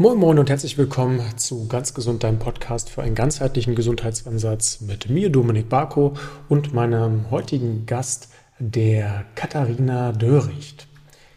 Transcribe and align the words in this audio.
Moin 0.00 0.16
Moin 0.16 0.38
und 0.38 0.48
herzlich 0.48 0.78
willkommen 0.78 1.20
zu 1.38 1.66
Ganz 1.66 1.92
Gesund, 1.92 2.22
deinem 2.22 2.38
Podcast 2.38 2.88
für 2.88 3.02
einen 3.02 3.16
ganzheitlichen 3.16 3.74
Gesundheitsansatz 3.74 4.80
mit 4.80 5.10
mir, 5.10 5.28
Dominik 5.28 5.68
Barko, 5.68 6.14
und 6.48 6.72
meinem 6.72 7.32
heutigen 7.32 7.84
Gast, 7.84 8.28
der 8.60 9.24
Katharina 9.34 10.12
Döricht. 10.12 10.86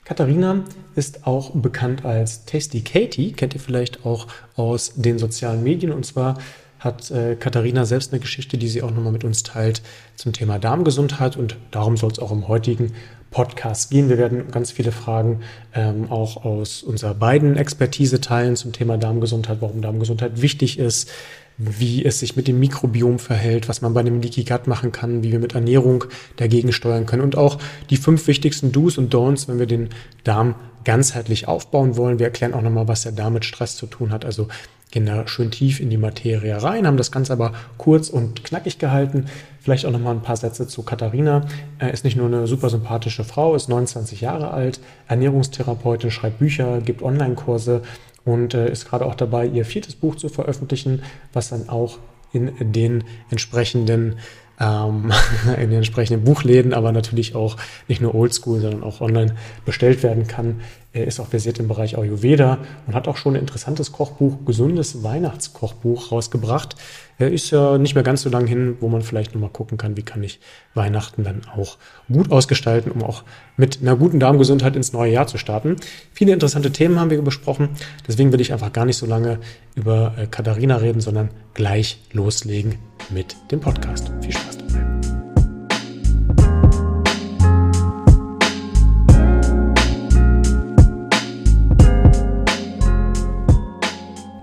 Katharina 0.03 0.63
ist 0.93 1.25
auch 1.25 1.55
bekannt 1.55 2.05
als 2.05 2.45
Tasty 2.45 2.81
Katie, 2.81 3.31
kennt 3.31 3.55
ihr 3.55 3.59
vielleicht 3.59 4.05
auch 4.05 4.27
aus 4.55 4.93
den 4.95 5.17
sozialen 5.17 5.63
Medien. 5.63 5.91
Und 5.91 6.05
zwar 6.05 6.37
hat 6.77 7.09
äh, 7.09 7.35
Katharina 7.37 7.85
selbst 7.85 8.13
eine 8.13 8.19
Geschichte, 8.19 8.59
die 8.59 8.67
sie 8.67 8.83
auch 8.83 8.91
nochmal 8.91 9.11
mit 9.11 9.23
uns 9.23 9.41
teilt 9.41 9.81
zum 10.15 10.33
Thema 10.33 10.59
Darmgesundheit. 10.59 11.35
Und 11.35 11.57
darum 11.71 11.97
soll 11.97 12.11
es 12.11 12.19
auch 12.19 12.31
im 12.31 12.47
heutigen 12.47 12.93
Podcast 13.31 13.89
gehen. 13.89 14.09
Wir 14.09 14.17
werden 14.17 14.51
ganz 14.51 14.71
viele 14.71 14.91
Fragen 14.91 15.39
ähm, 15.73 16.11
auch 16.11 16.43
aus 16.45 16.83
unserer 16.83 17.15
beiden 17.15 17.57
Expertise 17.57 18.21
teilen 18.21 18.57
zum 18.57 18.73
Thema 18.73 18.97
Darmgesundheit, 18.97 19.57
warum 19.61 19.81
Darmgesundheit 19.81 20.41
wichtig 20.41 20.77
ist, 20.77 21.09
wie 21.57 22.03
es 22.03 22.19
sich 22.19 22.35
mit 22.35 22.47
dem 22.47 22.59
Mikrobiom 22.59 23.19
verhält, 23.19 23.69
was 23.69 23.81
man 23.81 23.93
bei 23.93 24.01
einem 24.01 24.21
Leaky 24.21 24.43
Gut 24.43 24.67
machen 24.67 24.91
kann, 24.91 25.23
wie 25.23 25.31
wir 25.31 25.39
mit 25.39 25.55
Ernährung 25.55 26.03
dagegen 26.35 26.73
steuern 26.73 27.05
können 27.05 27.21
und 27.21 27.37
auch 27.37 27.57
die 27.89 27.97
fünf 27.97 28.27
wichtigsten 28.27 28.71
Do's 28.71 28.97
und 28.97 29.13
Don'ts, 29.13 29.47
wenn 29.47 29.59
wir 29.59 29.67
den 29.67 29.89
Darm 30.23 30.55
ganzheitlich 30.83 31.47
aufbauen 31.47 31.95
wollen. 31.95 32.19
Wir 32.19 32.27
erklären 32.27 32.53
auch 32.53 32.61
nochmal, 32.61 32.87
was 32.87 33.03
der 33.03 33.11
Darm 33.11 33.33
mit 33.33 33.45
Stress 33.45 33.77
zu 33.77 33.85
tun 33.85 34.11
hat. 34.11 34.25
Also 34.25 34.47
gehen 34.89 35.05
da 35.05 35.27
schön 35.27 35.51
tief 35.51 35.79
in 35.79 35.89
die 35.89 35.97
Materie 35.97 36.61
rein, 36.61 36.85
haben 36.85 36.97
das 36.97 37.11
Ganze 37.11 37.31
aber 37.33 37.53
kurz 37.77 38.09
und 38.09 38.43
knackig 38.43 38.77
gehalten. 38.77 39.25
Vielleicht 39.61 39.85
auch 39.85 39.91
noch 39.91 39.99
mal 39.99 40.11
ein 40.11 40.23
paar 40.23 40.37
Sätze 40.37 40.67
zu 40.67 40.81
Katharina. 40.81 41.45
Er 41.77 41.93
ist 41.93 42.03
nicht 42.03 42.17
nur 42.17 42.25
eine 42.25 42.47
super 42.47 42.69
sympathische 42.69 43.23
Frau, 43.23 43.53
ist 43.53 43.69
29 43.69 44.19
Jahre 44.19 44.51
alt, 44.51 44.79
Ernährungstherapeutin, 45.07 46.09
schreibt 46.09 46.39
Bücher, 46.39 46.81
gibt 46.81 47.03
Online-Kurse 47.03 47.83
und 48.25 48.55
äh, 48.55 48.71
ist 48.71 48.89
gerade 48.89 49.05
auch 49.05 49.13
dabei, 49.13 49.45
ihr 49.45 49.63
viertes 49.63 49.95
Buch 49.95 50.15
zu 50.15 50.29
veröffentlichen, 50.29 51.03
was 51.31 51.49
dann 51.49 51.69
auch 51.69 51.99
in 52.33 52.71
den 52.71 53.03
entsprechenden 53.29 54.15
ähm, 54.59 55.11
in 55.57 55.69
den 55.69 55.77
entsprechenden 55.77 56.23
Buchläden, 56.23 56.73
aber 56.73 56.91
natürlich 56.91 57.35
auch 57.35 57.57
nicht 57.87 58.01
nur 58.01 58.15
oldschool, 58.15 58.61
sondern 58.61 58.83
auch 58.83 59.01
online 59.01 59.35
bestellt 59.65 60.03
werden 60.03 60.27
kann. 60.27 60.61
Er 60.93 61.07
ist 61.07 61.21
auch 61.21 61.27
versiert 61.27 61.57
im 61.59 61.69
Bereich 61.69 61.97
Ayurveda 61.97 62.57
und 62.85 62.93
hat 62.93 63.07
auch 63.07 63.15
schon 63.15 63.35
ein 63.35 63.41
interessantes 63.41 63.93
Kochbuch, 63.93 64.45
gesundes 64.45 65.03
Weihnachtskochbuch 65.03 66.11
rausgebracht. 66.11 66.75
Er 67.17 67.31
ist 67.31 67.49
ja 67.51 67.77
nicht 67.77 67.95
mehr 67.95 68.03
ganz 68.03 68.23
so 68.23 68.29
lang 68.29 68.45
hin, 68.45 68.75
wo 68.81 68.89
man 68.89 69.01
vielleicht 69.01 69.33
nochmal 69.33 69.51
gucken 69.51 69.77
kann, 69.77 69.95
wie 69.95 70.01
kann 70.01 70.21
ich 70.21 70.39
Weihnachten 70.73 71.23
dann 71.23 71.43
auch 71.55 71.77
gut 72.11 72.31
ausgestalten, 72.31 72.91
um 72.91 73.03
auch 73.03 73.23
mit 73.55 73.79
einer 73.81 73.95
guten 73.95 74.19
Darmgesundheit 74.19 74.75
ins 74.75 74.91
neue 74.91 75.13
Jahr 75.13 75.27
zu 75.27 75.37
starten. 75.37 75.77
Viele 76.11 76.33
interessante 76.33 76.71
Themen 76.71 76.99
haben 76.99 77.09
wir 77.09 77.21
besprochen. 77.21 77.69
Deswegen 78.07 78.33
will 78.33 78.41
ich 78.41 78.51
einfach 78.51 78.73
gar 78.73 78.85
nicht 78.85 78.97
so 78.97 79.05
lange 79.05 79.39
über 79.75 80.15
äh, 80.17 80.27
Katharina 80.27 80.77
reden, 80.77 80.99
sondern 80.99 81.29
gleich 81.53 82.01
loslegen 82.11 82.79
mit 83.09 83.37
dem 83.51 83.61
Podcast. 83.61 84.11
Viel 84.21 84.33
Spaß 84.33 84.60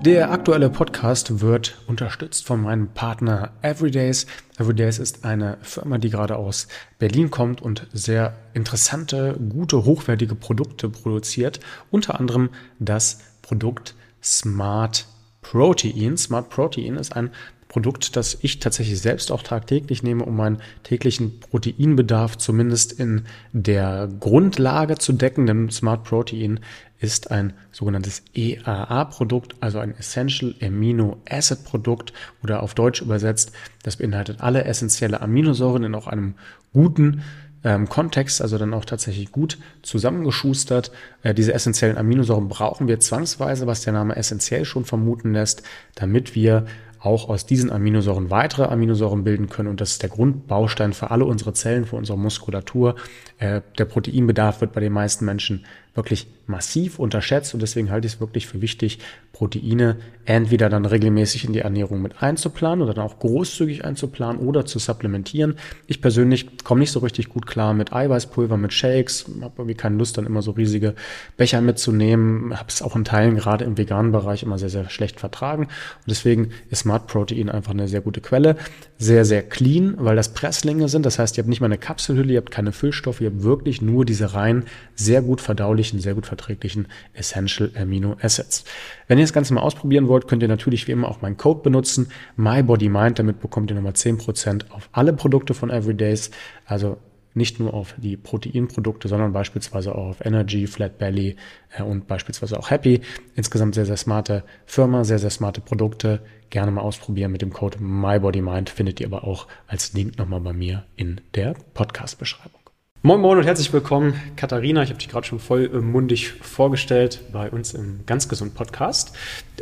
Der 0.03 0.31
aktuelle 0.31 0.71
Podcast 0.71 1.41
wird 1.41 1.77
unterstützt 1.89 2.47
von 2.47 2.63
meinem 2.63 2.87
Partner 2.87 3.51
Everydays. 3.63 4.27
Everydays 4.57 5.01
ist 5.01 5.25
eine 5.25 5.59
Firma, 5.63 5.99
die 5.99 6.09
gerade 6.09 6.37
aus 6.37 6.69
Berlin 7.01 7.31
kommt 7.33 7.61
und 7.61 7.89
sehr 7.93 8.37
interessante, 8.55 9.37
gute, 9.49 9.85
hochwertige 9.85 10.37
Produkte 10.37 10.89
produziert. 10.89 11.59
Unter 11.91 12.21
anderem 12.21 12.51
das 12.79 13.19
Produkt 13.43 13.97
Smart 14.23 15.09
Protein. 15.43 16.17
Smart 16.17 16.49
Protein 16.49 16.95
ist 16.95 17.17
ein 17.17 17.31
Produkt, 17.67 18.17
das 18.17 18.39
ich 18.41 18.61
tatsächlich 18.61 19.01
selbst 19.01 19.31
auch 19.31 19.43
tagtäglich 19.43 20.03
nehme, 20.03 20.25
um 20.25 20.37
meinen 20.37 20.63
täglichen 20.85 21.41
Proteinbedarf 21.41 22.39
zumindest 22.39 22.93
in 22.93 23.27
der 23.53 24.09
Grundlage 24.21 24.97
zu 24.97 25.13
decken. 25.13 25.47
Denn 25.47 25.71
Smart 25.71 26.05
Protein 26.05 26.61
ist 27.01 27.31
ein 27.31 27.53
sogenanntes 27.71 28.23
EAA-Produkt, 28.35 29.57
also 29.61 29.79
ein 29.79 29.97
Essential 29.97 30.55
Amino 30.61 31.19
Acid 31.29 31.65
Produkt 31.65 32.13
oder 32.43 32.63
auf 32.63 32.75
Deutsch 32.75 33.01
übersetzt, 33.01 33.53
das 33.83 33.97
beinhaltet 33.97 34.41
alle 34.41 34.65
essentielle 34.65 35.21
Aminosäuren 35.21 35.85
in 35.85 35.95
auch 35.95 36.07
einem 36.07 36.35
guten 36.73 37.23
ähm, 37.65 37.89
Kontext, 37.89 38.41
also 38.41 38.59
dann 38.59 38.75
auch 38.75 38.85
tatsächlich 38.85 39.33
gut 39.33 39.59
zusammengeschustert. 39.83 40.93
Äh, 41.23 41.35
diese 41.35 41.53
essentiellen 41.53 41.99
Aminosäuren 41.99 42.49
brauchen 42.49 42.89
wir 42.89 43.01
zwangsweise, 43.01 43.67
was 43.67 43.83
der 43.83 43.93
Name 43.93 44.17
essentiell 44.17 44.65
schon 44.65 44.85
vermuten 44.85 45.33
lässt, 45.33 45.63
damit 45.95 46.35
wir 46.35 46.67
auch 47.01 47.29
aus 47.29 47.47
diesen 47.47 47.71
Aminosäuren 47.71 48.31
weitere 48.31 48.65
Aminosäuren 48.65 49.23
bilden 49.25 49.49
können. 49.49 49.69
Und 49.69 49.81
das 49.81 49.93
ist 49.93 50.03
der 50.03 50.11
Grundbaustein 50.11 50.93
für 50.93 51.11
alle 51.11 51.25
unsere 51.25 51.53
Zellen, 51.53 51.85
für 51.85 51.97
unsere 51.97 52.19
Muskulatur. 52.19 52.97
Äh, 53.39 53.61
der 53.79 53.85
Proteinbedarf 53.85 54.61
wird 54.61 54.73
bei 54.73 54.81
den 54.81 54.93
meisten 54.93 55.25
Menschen 55.25 55.65
wirklich 55.99 56.29
massiv 56.47 56.99
unterschätzt 56.99 57.53
und 57.53 57.61
deswegen 57.61 57.91
halte 57.91 58.07
ich 58.07 58.15
es 58.15 58.21
wirklich 58.21 58.47
für 58.47 58.63
wichtig, 58.63 59.01
Proteine 59.33 59.97
entweder 60.25 60.71
dann 60.71 60.87
regelmäßig 60.87 61.45
in 61.45 61.53
die 61.53 61.59
Ernährung 61.59 62.01
mit 62.01 62.23
einzuplanen 62.23 62.83
oder 62.83 62.95
dann 62.95 63.05
auch 63.05 63.19
großzügig 63.19 63.85
einzuplanen 63.85 64.41
oder 64.41 64.65
zu 64.65 64.79
supplementieren. 64.79 65.57
Ich 65.87 66.01
persönlich 66.01 66.65
komme 66.65 66.81
nicht 66.81 66.93
so 66.93 67.01
richtig 67.01 67.29
gut 67.29 67.47
klar 67.47 67.75
mit 67.75 67.93
Eiweißpulver, 67.93 68.57
mit 68.57 68.73
Shakes, 68.73 69.27
habe 69.43 69.55
irgendwie 69.59 69.75
keine 69.75 69.97
Lust, 69.97 70.17
dann 70.17 70.25
immer 70.25 70.41
so 70.41 70.53
riesige 70.53 70.95
Becher 71.37 71.61
mitzunehmen, 71.61 72.57
habe 72.57 72.69
es 72.69 72.81
auch 72.81 72.97
in 72.97 73.05
Teilen 73.05 73.37
gerade 73.37 73.65
im 73.65 73.77
veganen 73.77 74.13
Bereich 74.13 74.43
immer 74.43 74.59
sehr, 74.59 74.71
sehr 74.71 74.89
schlecht 74.89 75.21
vertragen 75.21 75.65
und 75.65 75.71
deswegen 76.07 76.53
ist 76.71 76.81
Smart 76.81 77.09
Protein 77.09 77.51
einfach 77.51 77.73
eine 77.73 77.89
sehr 77.89 78.01
gute 78.01 78.21
Quelle. 78.21 78.57
Sehr, 79.01 79.25
sehr 79.25 79.45
clean, 79.45 79.95
weil 79.99 80.17
das 80.17 80.31
Presslinge 80.31 80.89
sind, 80.89 81.07
das 81.07 81.21
heißt, 81.21 81.37
ihr 81.37 81.43
habt 81.43 81.49
nicht 81.49 81.61
mal 81.61 81.67
eine 81.67 81.79
Kapselhülle, 81.79 82.33
ihr 82.33 82.39
habt 82.39 82.51
keine 82.51 82.73
Füllstoffe, 82.73 83.21
ihr 83.21 83.31
habt 83.31 83.45
wirklich 83.45 83.81
nur 83.81 84.05
diese 84.05 84.35
rein 84.35 84.65
sehr 84.97 85.23
gut 85.23 85.41
verdaulichen, 85.41 86.01
sehr 86.01 86.15
gut 86.15 86.27
verträglichen 86.27 86.89
Essential 87.15 87.71
Amino 87.81 88.17
Acids. 88.21 88.65
Wenn 89.07 89.19
ihr 89.19 89.25
das 89.25 89.33
Ganze 89.33 89.55
mal 89.55 89.61
ausprobieren 89.61 90.09
wollt, 90.09 90.27
könnt 90.27 90.43
ihr 90.43 90.49
natürlich 90.49 90.89
wie 90.89 90.93
immer 90.93 91.09
auch 91.09 91.23
meinen 91.23 91.37
Code 91.37 91.61
benutzen, 91.63 92.09
MyBodyMind. 92.37 93.21
Damit 93.21 93.41
bekommt 93.41 93.71
ihr 93.71 93.77
nochmal 93.77 93.93
10% 93.93 94.71
auf 94.71 94.89
alle 94.91 95.13
Produkte 95.13 95.55
von 95.55 95.71
Everydays. 95.71 96.33
Also 96.67 96.99
nicht 97.39 97.59
nur 97.59 97.73
auf 97.73 97.95
die 97.97 98.19
Proteinprodukte, 98.19 99.09
sondern 99.09 99.33
beispielsweise 99.33 99.95
auch 99.95 100.09
auf 100.09 100.25
Energy, 100.25 100.67
Flat 100.67 100.99
Belly 100.99 101.37
äh, 101.77 101.83
und 101.83 102.07
beispielsweise 102.07 102.59
auch 102.59 102.71
Happy. 102.71 103.01
Insgesamt 103.35 103.75
sehr, 103.75 103.87
sehr 103.87 103.97
smarte 103.97 104.45
Firma, 104.67 105.05
sehr, 105.05 105.19
sehr 105.19 105.31
smarte 105.31 105.63
Produkte. 105.63 106.21
Gerne 106.51 106.71
mal 106.71 106.83
ausprobieren 106.83 107.33
mit 107.33 107.41
dem 107.41 107.53
Code 107.53 107.79
MyBodyMind. 107.81 108.69
Findet 108.69 109.01
ihr 109.01 109.07
aber 109.07 109.25
auch 109.25 109.47
als 109.67 109.95
Link 109.95 110.19
nochmal 110.19 110.41
bei 110.41 110.53
mir 110.53 110.85
in 110.97 111.21
der 111.35 111.55
Podcast-Beschreibung. 111.75 112.58
Moin 113.01 113.21
Moin 113.21 113.39
und 113.39 113.45
herzlich 113.45 113.73
willkommen, 113.73 114.15
Katharina. 114.35 114.83
Ich 114.83 114.89
habe 114.89 114.99
dich 114.99 115.09
gerade 115.09 115.25
schon 115.25 115.39
voll 115.39 115.69
mundig 115.69 116.33
vorgestellt 116.33 117.21
bei 117.33 117.49
uns 117.49 117.73
im 117.73 118.01
Ganz 118.07 118.29
Gesund 118.29 118.57
Podcast. 118.57 119.13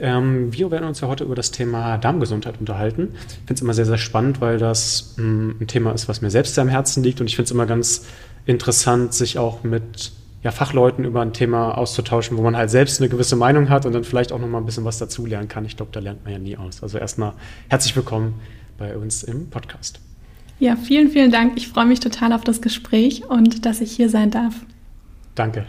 Ähm, 0.00 0.54
wir 0.54 0.70
werden 0.70 0.88
uns 0.88 1.02
ja 1.02 1.08
heute 1.08 1.24
über 1.24 1.34
das 1.34 1.50
Thema 1.50 1.98
Darmgesundheit 1.98 2.58
unterhalten. 2.58 3.10
Ich 3.28 3.34
finde 3.34 3.54
es 3.54 3.60
immer 3.60 3.74
sehr, 3.74 3.84
sehr 3.84 3.98
spannend, 3.98 4.40
weil 4.40 4.56
das 4.56 5.16
mh, 5.18 5.24
mm, 5.24 5.56
ein 5.60 5.66
Thema 5.66 5.92
ist, 5.92 6.08
was 6.08 6.22
mir 6.22 6.30
selbst 6.30 6.54
sehr 6.54 6.62
am 6.62 6.70
Herzen 6.70 7.02
liegt 7.02 7.20
und 7.20 7.26
ich 7.26 7.36
finde 7.36 7.44
es 7.44 7.50
immer 7.50 7.66
ganz 7.66 8.06
interessant, 8.46 9.12
sich 9.12 9.38
auch 9.38 9.64
mit 9.64 10.12
ja, 10.42 10.50
Fachleuten 10.50 11.04
über 11.04 11.20
ein 11.20 11.34
Thema 11.34 11.76
auszutauschen, 11.76 12.38
wo 12.38 12.42
man 12.42 12.56
halt 12.56 12.70
selbst 12.70 13.02
eine 13.02 13.10
gewisse 13.10 13.36
Meinung 13.36 13.68
hat 13.68 13.84
und 13.84 13.92
dann 13.92 14.04
vielleicht 14.04 14.32
auch 14.32 14.38
noch 14.38 14.48
mal 14.48 14.58
ein 14.58 14.64
bisschen 14.64 14.86
was 14.86 14.96
dazulernen 14.96 15.48
kann. 15.48 15.66
Ich 15.66 15.76
glaube, 15.76 15.92
da 15.92 16.00
lernt 16.00 16.24
man 16.24 16.32
ja 16.32 16.38
nie 16.38 16.56
aus. 16.56 16.82
Also 16.82 16.96
erstmal 16.96 17.34
herzlich 17.68 17.94
willkommen 17.94 18.40
bei 18.78 18.96
uns 18.96 19.22
im 19.24 19.50
Podcast. 19.50 20.00
Ja, 20.58 20.76
vielen, 20.76 21.10
vielen 21.10 21.30
Dank. 21.30 21.52
Ich 21.56 21.68
freue 21.68 21.86
mich 21.86 22.00
total 22.00 22.32
auf 22.32 22.42
das 22.42 22.62
Gespräch 22.62 23.24
und 23.28 23.66
dass 23.66 23.80
ich 23.80 23.92
hier 23.92 24.08
sein 24.08 24.30
darf. 24.30 24.54
Danke. 25.34 25.66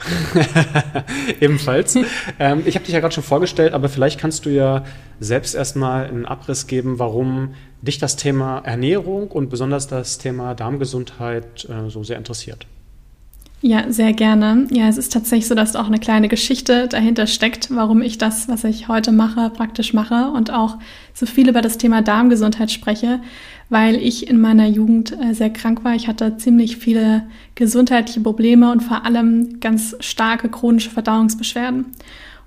Ebenfalls. 1.42 1.98
ähm, 2.40 2.64
ich 2.66 2.76
habe 2.76 2.86
dich 2.86 2.94
ja 2.94 3.02
gerade 3.02 3.14
schon 3.14 3.24
vorgestellt, 3.24 3.74
aber 3.74 3.90
vielleicht 3.90 4.18
kannst 4.18 4.46
du 4.46 4.50
ja 4.50 4.86
selbst 5.20 5.56
erstmal 5.56 6.06
einen 6.06 6.26
Abriss 6.26 6.68
geben, 6.68 7.00
warum 7.00 7.54
dich 7.82 7.98
das 7.98 8.16
Thema 8.16 8.60
Ernährung 8.60 9.28
und 9.28 9.50
besonders 9.50 9.88
das 9.88 10.20
Thema 10.20 10.56
Darmgesundheit 10.56 11.68
äh, 11.70 11.90
so 11.90 12.04
sehr 12.06 12.18
interessiert. 12.18 12.66
Ja, 13.62 13.92
sehr 13.92 14.14
gerne. 14.14 14.68
Ja, 14.70 14.88
es 14.88 14.98
ist 14.98 15.12
tatsächlich 15.12 15.48
so, 15.48 15.56
dass 15.56 15.76
auch 15.76 15.88
eine 15.88 15.98
kleine 15.98 16.28
Geschichte 16.28 16.88
dahinter 16.88 17.26
steckt, 17.26 17.74
warum 17.74 18.04
ich 18.04 18.20
das, 18.20 18.48
was 18.48 18.64
ich 18.64 18.88
heute 18.88 19.12
mache, 19.12 19.50
praktisch 19.50 19.94
mache 19.94 20.30
und 20.30 20.52
auch 20.52 20.78
so 21.16 21.26
viel 21.26 21.50
über 21.50 21.64
das 21.64 21.80
Thema 21.80 22.04
Darmgesundheit 22.04 22.72
spreche, 22.72 23.20
weil 23.70 23.96
ich 23.96 24.30
in 24.30 24.40
meiner 24.40 24.68
Jugend 24.68 25.12
äh, 25.20 25.34
sehr 25.34 25.50
krank 25.50 25.84
war. 25.84 25.96
Ich 25.96 26.08
hatte 26.08 26.38
ziemlich 26.38 26.78
viele 26.78 27.24
gesundheitliche 27.56 28.22
Probleme 28.22 28.72
und 28.72 28.84
vor 28.84 29.06
allem 29.06 29.60
ganz 29.60 29.96
starke 30.02 30.50
chronische 30.50 30.92
Verdauungsbeschwerden. 30.92 31.86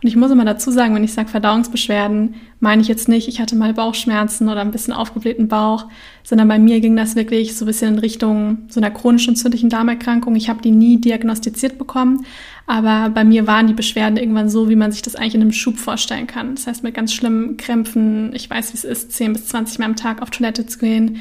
Und 0.03 0.09
ich 0.09 0.17
muss 0.17 0.31
immer 0.31 0.47
dazu 0.47 0.71
sagen, 0.71 0.95
wenn 0.95 1.05
ich 1.05 1.13
sage 1.13 1.29
Verdauungsbeschwerden, 1.29 2.35
meine 2.59 2.81
ich 2.81 2.89
jetzt 2.89 3.07
nicht, 3.07 3.29
ich 3.29 3.39
hatte 3.39 3.55
mal 3.55 3.75
Bauchschmerzen 3.75 4.49
oder 4.49 4.63
ein 4.63 4.71
bisschen 4.71 4.95
aufgeblähten 4.95 5.49
Bauch, 5.49 5.87
sondern 6.23 6.49
bei 6.49 6.59
mir 6.59 6.81
ging 6.81 6.97
das 6.97 7.17
wirklich 7.17 7.55
so 7.55 7.65
ein 7.65 7.69
bisschen 7.69 7.95
in 7.95 7.99
Richtung 7.99 8.59
so 8.69 8.81
einer 8.81 8.91
chronischen 8.91 9.31
entzündlichen 9.31 9.69
Darmerkrankung. 9.69 10.37
Ich 10.37 10.49
habe 10.49 10.63
die 10.63 10.71
nie 10.71 10.99
diagnostiziert 10.99 11.77
bekommen, 11.77 12.25
aber 12.67 13.11
bei 13.11 13.25
mir 13.25 13.47
waren 13.47 13.67
die 13.67 13.75
Beschwerden 13.75 14.17
irgendwann 14.17 14.49
so, 14.49 14.71
wie 14.71 14.77
man 14.77 14.91
sich 14.91 15.03
das 15.03 15.17
eigentlich 15.17 15.35
in 15.35 15.43
einem 15.43 15.53
Schub 15.53 15.77
vorstellen 15.77 16.27
kann. 16.27 16.55
Das 16.55 16.67
heißt, 16.67 16.83
mit 16.83 16.95
ganz 16.95 17.13
schlimmen 17.13 17.59
Krämpfen, 17.59 18.35
ich 18.35 18.49
weiß, 18.49 18.73
wie 18.73 18.79
es 18.79 18.85
ist, 18.85 19.13
10 19.13 19.35
bis 19.35 19.47
20 19.49 19.81
Mal 19.81 19.85
am 19.85 19.97
Tag 19.97 20.23
auf 20.23 20.31
Toilette 20.31 20.65
zu 20.65 20.79
gehen, 20.79 21.19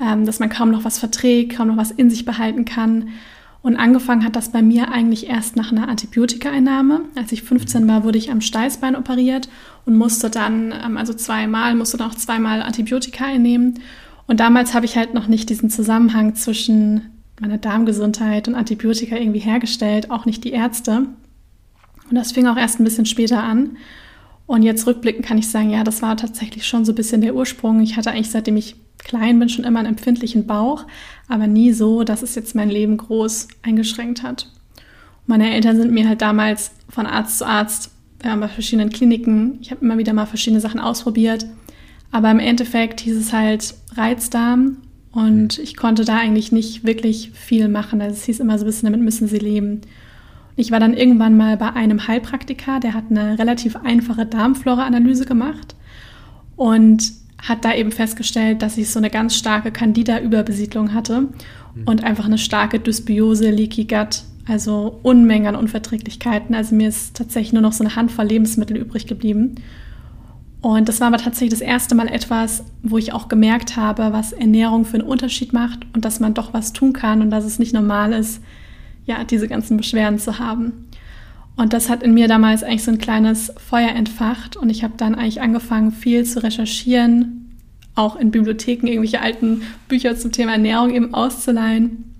ähm, 0.00 0.26
dass 0.26 0.38
man 0.38 0.50
kaum 0.50 0.70
noch 0.70 0.84
was 0.84 0.98
verträgt, 0.98 1.56
kaum 1.56 1.68
noch 1.68 1.78
was 1.78 1.92
in 1.92 2.10
sich 2.10 2.26
behalten 2.26 2.66
kann. 2.66 3.08
Und 3.60 3.76
angefangen 3.76 4.24
hat 4.24 4.36
das 4.36 4.52
bei 4.52 4.62
mir 4.62 4.92
eigentlich 4.92 5.28
erst 5.28 5.56
nach 5.56 5.72
einer 5.72 5.88
Antibiotikaeinnahme. 5.88 7.02
Als 7.16 7.32
ich 7.32 7.42
15 7.42 7.88
war, 7.88 8.04
wurde 8.04 8.18
ich 8.18 8.30
am 8.30 8.40
Steißbein 8.40 8.94
operiert 8.94 9.48
und 9.84 9.96
musste 9.96 10.30
dann, 10.30 10.72
ähm, 10.84 10.96
also 10.96 11.12
zweimal, 11.12 11.74
musste 11.74 11.96
dann 11.96 12.10
auch 12.10 12.14
zweimal 12.14 12.62
Antibiotika 12.62 13.24
einnehmen. 13.24 13.80
Und 14.26 14.40
damals 14.40 14.74
habe 14.74 14.86
ich 14.86 14.96
halt 14.96 15.14
noch 15.14 15.26
nicht 15.26 15.50
diesen 15.50 15.70
Zusammenhang 15.70 16.34
zwischen 16.34 17.10
meiner 17.40 17.58
Darmgesundheit 17.58 18.46
und 18.46 18.54
Antibiotika 18.54 19.16
irgendwie 19.16 19.38
hergestellt, 19.40 20.10
auch 20.10 20.24
nicht 20.24 20.44
die 20.44 20.52
Ärzte. 20.52 21.06
Und 22.08 22.14
das 22.14 22.32
fing 22.32 22.46
auch 22.46 22.56
erst 22.56 22.80
ein 22.80 22.84
bisschen 22.84 23.06
später 23.06 23.42
an. 23.42 23.76
Und 24.46 24.62
jetzt 24.62 24.86
rückblickend 24.86 25.26
kann 25.26 25.38
ich 25.38 25.48
sagen, 25.48 25.70
ja, 25.70 25.84
das 25.84 26.00
war 26.00 26.16
tatsächlich 26.16 26.66
schon 26.66 26.84
so 26.84 26.92
ein 26.92 26.94
bisschen 26.94 27.20
der 27.20 27.34
Ursprung. 27.34 27.80
Ich 27.80 27.96
hatte 27.96 28.10
eigentlich, 28.10 28.30
seitdem 28.30 28.56
ich 28.56 28.76
klein 28.98 29.38
bin, 29.38 29.48
schon 29.48 29.64
immer 29.64 29.80
einen 29.80 29.88
empfindlichen 29.88 30.46
Bauch, 30.46 30.86
aber 31.28 31.46
nie 31.46 31.72
so, 31.72 32.04
dass 32.04 32.22
es 32.22 32.34
jetzt 32.34 32.54
mein 32.54 32.70
Leben 32.70 32.96
groß 32.96 33.48
eingeschränkt 33.62 34.22
hat. 34.22 34.50
Meine 35.26 35.52
Eltern 35.52 35.76
sind 35.76 35.92
mir 35.92 36.08
halt 36.08 36.22
damals 36.22 36.72
von 36.88 37.06
Arzt 37.06 37.38
zu 37.38 37.46
Arzt 37.46 37.90
äh, 38.22 38.34
bei 38.36 38.48
verschiedenen 38.48 38.90
Kliniken. 38.90 39.58
Ich 39.60 39.70
habe 39.70 39.84
immer 39.84 39.98
wieder 39.98 40.12
mal 40.12 40.26
verschiedene 40.26 40.60
Sachen 40.60 40.80
ausprobiert. 40.80 41.46
Aber 42.10 42.30
im 42.30 42.38
Endeffekt 42.38 43.00
hieß 43.00 43.16
es 43.16 43.32
halt 43.32 43.74
Reizdarm 43.94 44.78
und 45.12 45.58
ich 45.58 45.76
konnte 45.76 46.04
da 46.04 46.16
eigentlich 46.16 46.52
nicht 46.52 46.84
wirklich 46.84 47.30
viel 47.34 47.68
machen. 47.68 48.00
Also 48.00 48.14
es 48.14 48.24
hieß 48.24 48.40
immer 48.40 48.58
so 48.58 48.64
ein 48.64 48.68
bisschen, 48.68 48.86
damit 48.86 49.02
müssen 49.02 49.28
sie 49.28 49.38
leben. 49.38 49.82
Ich 50.56 50.70
war 50.70 50.80
dann 50.80 50.94
irgendwann 50.94 51.36
mal 51.36 51.56
bei 51.56 51.72
einem 51.72 52.08
Heilpraktiker, 52.08 52.80
der 52.80 52.94
hat 52.94 53.04
eine 53.10 53.38
relativ 53.38 53.76
einfache 53.76 54.26
Darmflora-Analyse 54.26 55.24
gemacht. 55.24 55.76
Und 56.56 57.12
hat 57.40 57.64
da 57.64 57.74
eben 57.74 57.92
festgestellt, 57.92 58.62
dass 58.62 58.76
ich 58.76 58.90
so 58.90 58.98
eine 58.98 59.10
ganz 59.10 59.36
starke 59.36 59.70
Candida-Überbesiedlung 59.70 60.92
hatte 60.92 61.22
mhm. 61.22 61.30
und 61.86 62.04
einfach 62.04 62.26
eine 62.26 62.38
starke 62.38 62.80
Dysbiose, 62.80 63.50
Leaky 63.50 63.84
Gut, 63.84 64.22
also 64.46 64.98
Unmengen 65.02 65.46
an 65.46 65.56
Unverträglichkeiten. 65.56 66.54
Also 66.54 66.74
mir 66.74 66.88
ist 66.88 67.16
tatsächlich 67.16 67.52
nur 67.52 67.62
noch 67.62 67.72
so 67.72 67.84
eine 67.84 67.94
Handvoll 67.94 68.26
Lebensmittel 68.26 68.76
übrig 68.76 69.06
geblieben. 69.06 69.56
Und 70.60 70.88
das 70.88 71.00
war 71.00 71.08
aber 71.08 71.18
tatsächlich 71.18 71.50
das 71.50 71.60
erste 71.60 71.94
Mal 71.94 72.08
etwas, 72.08 72.64
wo 72.82 72.98
ich 72.98 73.12
auch 73.12 73.28
gemerkt 73.28 73.76
habe, 73.76 74.12
was 74.12 74.32
Ernährung 74.32 74.84
für 74.84 74.98
einen 74.98 75.06
Unterschied 75.06 75.52
macht 75.52 75.86
und 75.94 76.04
dass 76.04 76.18
man 76.18 76.34
doch 76.34 76.52
was 76.52 76.72
tun 76.72 76.92
kann 76.92 77.22
und 77.22 77.30
dass 77.30 77.44
es 77.44 77.60
nicht 77.60 77.72
normal 77.72 78.12
ist, 78.12 78.42
ja, 79.06 79.22
diese 79.22 79.46
ganzen 79.46 79.76
Beschwerden 79.76 80.18
zu 80.18 80.40
haben. 80.40 80.87
Und 81.58 81.72
das 81.72 81.88
hat 81.88 82.04
in 82.04 82.14
mir 82.14 82.28
damals 82.28 82.62
eigentlich 82.62 82.84
so 82.84 82.92
ein 82.92 82.98
kleines 82.98 83.52
Feuer 83.56 83.88
entfacht 83.88 84.56
und 84.56 84.70
ich 84.70 84.84
habe 84.84 84.94
dann 84.96 85.16
eigentlich 85.16 85.40
angefangen, 85.40 85.90
viel 85.90 86.24
zu 86.24 86.40
recherchieren, 86.40 87.56
auch 87.96 88.14
in 88.14 88.30
Bibliotheken 88.30 88.86
irgendwelche 88.86 89.20
alten 89.20 89.62
Bücher 89.88 90.16
zum 90.16 90.30
Thema 90.30 90.52
Ernährung 90.52 90.94
eben 90.94 91.14
auszuleihen 91.14 92.14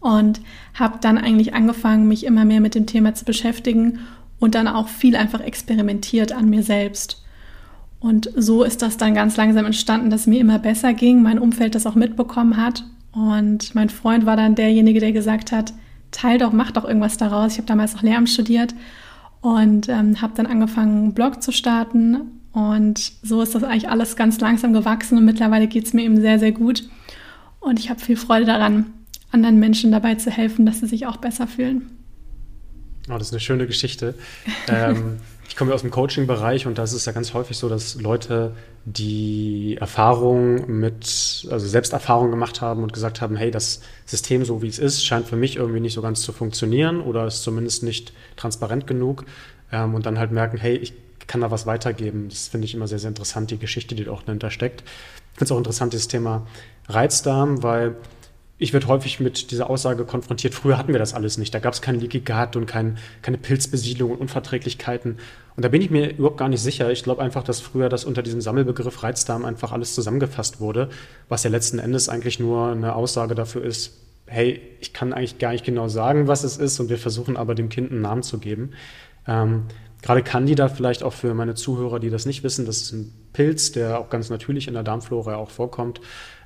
und 0.00 0.40
habe 0.74 0.98
dann 1.00 1.16
eigentlich 1.16 1.54
angefangen, 1.54 2.08
mich 2.08 2.26
immer 2.26 2.44
mehr 2.44 2.60
mit 2.60 2.74
dem 2.74 2.86
Thema 2.86 3.14
zu 3.14 3.24
beschäftigen 3.24 4.00
und 4.40 4.56
dann 4.56 4.66
auch 4.66 4.88
viel 4.88 5.14
einfach 5.14 5.40
experimentiert 5.40 6.32
an 6.32 6.50
mir 6.50 6.64
selbst. 6.64 7.24
Und 8.00 8.32
so 8.34 8.64
ist 8.64 8.82
das 8.82 8.96
dann 8.96 9.14
ganz 9.14 9.36
langsam 9.36 9.64
entstanden, 9.64 10.10
dass 10.10 10.26
mir 10.26 10.40
immer 10.40 10.58
besser 10.58 10.92
ging, 10.92 11.22
mein 11.22 11.38
Umfeld 11.38 11.76
das 11.76 11.86
auch 11.86 11.94
mitbekommen 11.94 12.56
hat. 12.56 12.84
Und 13.12 13.76
mein 13.76 13.90
Freund 13.90 14.26
war 14.26 14.36
dann 14.36 14.56
derjenige, 14.56 14.98
der 14.98 15.12
gesagt 15.12 15.52
hat, 15.52 15.72
teil 16.16 16.38
doch, 16.38 16.52
mach 16.52 16.72
doch 16.72 16.84
irgendwas 16.84 17.16
daraus. 17.16 17.52
Ich 17.52 17.58
habe 17.58 17.68
damals 17.68 17.94
noch 17.94 18.02
Lehramt 18.02 18.28
studiert 18.28 18.74
und 19.40 19.88
ähm, 19.88 20.20
habe 20.20 20.32
dann 20.34 20.46
angefangen, 20.46 20.98
einen 20.98 21.14
Blog 21.14 21.42
zu 21.42 21.52
starten. 21.52 22.40
Und 22.52 23.12
so 23.22 23.42
ist 23.42 23.54
das 23.54 23.62
eigentlich 23.62 23.88
alles 23.88 24.16
ganz 24.16 24.40
langsam 24.40 24.72
gewachsen 24.72 25.18
und 25.18 25.24
mittlerweile 25.24 25.66
geht 25.66 25.84
es 25.84 25.92
mir 25.92 26.02
eben 26.02 26.20
sehr, 26.20 26.38
sehr 26.38 26.52
gut. 26.52 26.88
Und 27.60 27.78
ich 27.78 27.90
habe 27.90 28.00
viel 28.00 28.16
Freude 28.16 28.46
daran, 28.46 28.86
anderen 29.30 29.58
Menschen 29.58 29.92
dabei 29.92 30.14
zu 30.14 30.30
helfen, 30.30 30.64
dass 30.64 30.80
sie 30.80 30.86
sich 30.86 31.06
auch 31.06 31.18
besser 31.18 31.46
fühlen. 31.46 31.90
Oh, 33.08 33.18
das 33.18 33.28
ist 33.28 33.32
eine 33.32 33.40
schöne 33.40 33.66
Geschichte. 33.66 34.14
ähm, 34.68 35.18
ich 35.48 35.56
komme 35.56 35.72
aus 35.72 35.82
dem 35.82 35.90
Coaching-Bereich 35.90 36.66
und 36.66 36.78
da 36.78 36.82
ist 36.82 37.06
ja 37.06 37.12
ganz 37.12 37.34
häufig 37.34 37.56
so, 37.56 37.68
dass 37.68 38.00
Leute 38.00 38.52
die 38.84 39.76
Erfahrung 39.80 40.78
mit, 40.78 41.46
also 41.50 41.66
Selbsterfahrung 41.66 42.30
gemacht 42.30 42.60
haben 42.60 42.82
und 42.82 42.92
gesagt 42.92 43.20
haben, 43.20 43.36
hey, 43.36 43.50
das 43.50 43.80
System, 44.04 44.44
so 44.44 44.62
wie 44.62 44.68
es 44.68 44.78
ist, 44.78 45.04
scheint 45.04 45.26
für 45.26 45.36
mich 45.36 45.56
irgendwie 45.56 45.80
nicht 45.80 45.94
so 45.94 46.02
ganz 46.02 46.22
zu 46.22 46.32
funktionieren 46.32 47.00
oder 47.00 47.26
ist 47.26 47.42
zumindest 47.42 47.82
nicht 47.82 48.12
transparent 48.36 48.86
genug. 48.86 49.24
Ähm, 49.72 49.94
und 49.94 50.06
dann 50.06 50.18
halt 50.18 50.30
merken, 50.30 50.58
hey, 50.58 50.76
ich 50.76 50.94
kann 51.26 51.40
da 51.40 51.50
was 51.50 51.66
weitergeben. 51.66 52.28
Das 52.28 52.48
finde 52.48 52.66
ich 52.66 52.74
immer 52.74 52.86
sehr, 52.86 52.98
sehr 52.98 53.08
interessant, 53.08 53.50
die 53.50 53.58
Geschichte, 53.58 53.94
die 53.94 54.04
da 54.04 54.12
auch 54.12 54.22
dahinter 54.22 54.50
steckt. 54.50 54.82
Ich 54.82 55.38
finde 55.38 55.44
es 55.44 55.52
auch 55.52 55.58
interessant, 55.58 55.92
dieses 55.92 56.08
Thema 56.08 56.46
Reizdarm, 56.88 57.62
weil 57.62 57.96
ich 58.58 58.72
werde 58.72 58.86
häufig 58.86 59.20
mit 59.20 59.50
dieser 59.50 59.68
Aussage 59.68 60.04
konfrontiert, 60.04 60.54
früher 60.54 60.78
hatten 60.78 60.92
wir 60.92 60.98
das 60.98 61.12
alles 61.12 61.36
nicht. 61.36 61.54
Da 61.54 61.58
gab 61.58 61.74
es 61.74 61.82
kein 61.82 62.00
Leaky 62.00 62.20
Gut 62.20 62.56
und 62.56 62.64
kein, 62.64 62.96
keine 63.20 63.36
Pilzbesiedlung 63.36 64.12
und 64.12 64.18
Unverträglichkeiten. 64.18 65.18
Und 65.56 65.64
da 65.64 65.68
bin 65.68 65.82
ich 65.82 65.90
mir 65.90 66.16
überhaupt 66.16 66.38
gar 66.38 66.48
nicht 66.48 66.62
sicher. 66.62 66.90
Ich 66.90 67.02
glaube 67.02 67.22
einfach, 67.22 67.42
dass 67.42 67.60
früher 67.60 67.90
das 67.90 68.04
unter 68.04 68.22
diesem 68.22 68.40
Sammelbegriff 68.40 69.02
Reizdarm 69.02 69.44
einfach 69.44 69.72
alles 69.72 69.94
zusammengefasst 69.94 70.58
wurde, 70.58 70.88
was 71.28 71.44
ja 71.44 71.50
letzten 71.50 71.78
Endes 71.78 72.08
eigentlich 72.08 72.40
nur 72.40 72.68
eine 72.68 72.94
Aussage 72.94 73.34
dafür 73.34 73.62
ist, 73.62 74.00
hey, 74.26 74.60
ich 74.80 74.92
kann 74.92 75.12
eigentlich 75.12 75.38
gar 75.38 75.52
nicht 75.52 75.64
genau 75.64 75.88
sagen, 75.88 76.26
was 76.26 76.42
es 76.42 76.56
ist 76.56 76.80
und 76.80 76.88
wir 76.88 76.98
versuchen 76.98 77.36
aber 77.36 77.54
dem 77.54 77.68
Kind 77.68 77.92
einen 77.92 78.00
Namen 78.00 78.22
zu 78.22 78.38
geben. 78.38 78.70
Ähm, 79.26 79.64
Gerade 80.02 80.22
Candida 80.22 80.68
vielleicht 80.68 81.02
auch 81.02 81.12
für 81.12 81.34
meine 81.34 81.54
Zuhörer, 81.54 82.00
die 82.00 82.10
das 82.10 82.26
nicht 82.26 82.42
wissen, 82.42 82.66
das 82.66 82.82
ist 82.82 82.92
ein 82.92 83.12
Pilz, 83.32 83.72
der 83.72 83.98
auch 83.98 84.08
ganz 84.08 84.30
natürlich 84.30 84.68
in 84.68 84.74
der 84.74 84.82
Darmflora 84.82 85.36
auch 85.36 85.50
vorkommt 85.50 86.00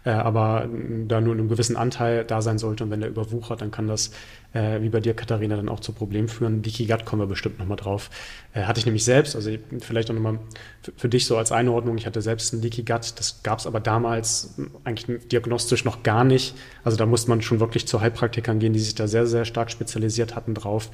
aber 0.04 0.68
da 1.06 1.20
nur 1.20 1.34
in 1.34 1.40
einem 1.40 1.48
gewissen 1.48 1.76
Anteil 1.76 2.24
da 2.24 2.40
sein 2.40 2.58
sollte 2.58 2.84
und 2.84 2.90
wenn 2.90 3.00
der 3.00 3.10
überwuchert, 3.10 3.60
dann 3.60 3.70
kann 3.70 3.86
das, 3.86 4.12
äh, 4.52 4.80
wie 4.80 4.88
bei 4.88 5.00
dir, 5.00 5.14
Katharina, 5.14 5.56
dann 5.56 5.68
auch 5.68 5.80
zu 5.80 5.92
Problemen 5.92 6.28
führen. 6.28 6.62
Leaky 6.62 6.86
Gut 6.86 7.04
kommen 7.04 7.22
wir 7.22 7.26
bestimmt 7.26 7.58
nochmal 7.58 7.76
drauf. 7.76 8.10
Äh, 8.52 8.62
hatte 8.62 8.80
ich 8.80 8.86
nämlich 8.86 9.04
selbst, 9.04 9.36
also 9.36 9.50
vielleicht 9.80 10.10
auch 10.10 10.14
nochmal 10.14 10.38
für, 10.82 10.92
für 10.96 11.08
dich 11.08 11.26
so 11.26 11.36
als 11.36 11.52
Einordnung, 11.52 11.96
ich 11.98 12.06
hatte 12.06 12.22
selbst 12.22 12.52
ein 12.52 12.62
Leaky 12.62 12.82
Gut, 12.82 13.18
das 13.18 13.42
gab 13.42 13.58
es 13.58 13.66
aber 13.66 13.80
damals 13.80 14.54
eigentlich 14.84 15.28
diagnostisch 15.28 15.84
noch 15.84 16.02
gar 16.02 16.24
nicht. 16.24 16.54
Also 16.84 16.96
da 16.96 17.06
musste 17.06 17.30
man 17.30 17.42
schon 17.42 17.60
wirklich 17.60 17.86
zu 17.86 18.00
Heilpraktikern 18.00 18.58
gehen, 18.58 18.72
die 18.72 18.80
sich 18.80 18.94
da 18.94 19.06
sehr, 19.06 19.26
sehr 19.26 19.44
stark 19.44 19.70
spezialisiert 19.70 20.34
hatten 20.34 20.54
drauf. 20.54 20.90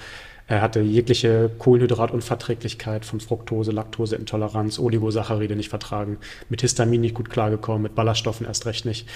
Er 0.48 0.62
hatte 0.62 0.80
jegliche 0.80 1.50
Kohlenhydratunverträglichkeit 1.58 3.04
von 3.04 3.20
Fructose, 3.20 3.72
Laktoseintoleranz, 3.72 4.78
Oligosaccharide 4.78 5.56
nicht 5.56 5.70
vertragen, 5.70 6.18
mit 6.48 6.60
Histamin 6.60 7.00
nicht 7.00 7.14
gut 7.14 7.30
klargekommen, 7.30 7.82
mit 7.82 7.96
Ballaststoffen 7.96 8.46
erst 8.46 8.66
recht 8.66 8.84
nicht. 8.84 9.08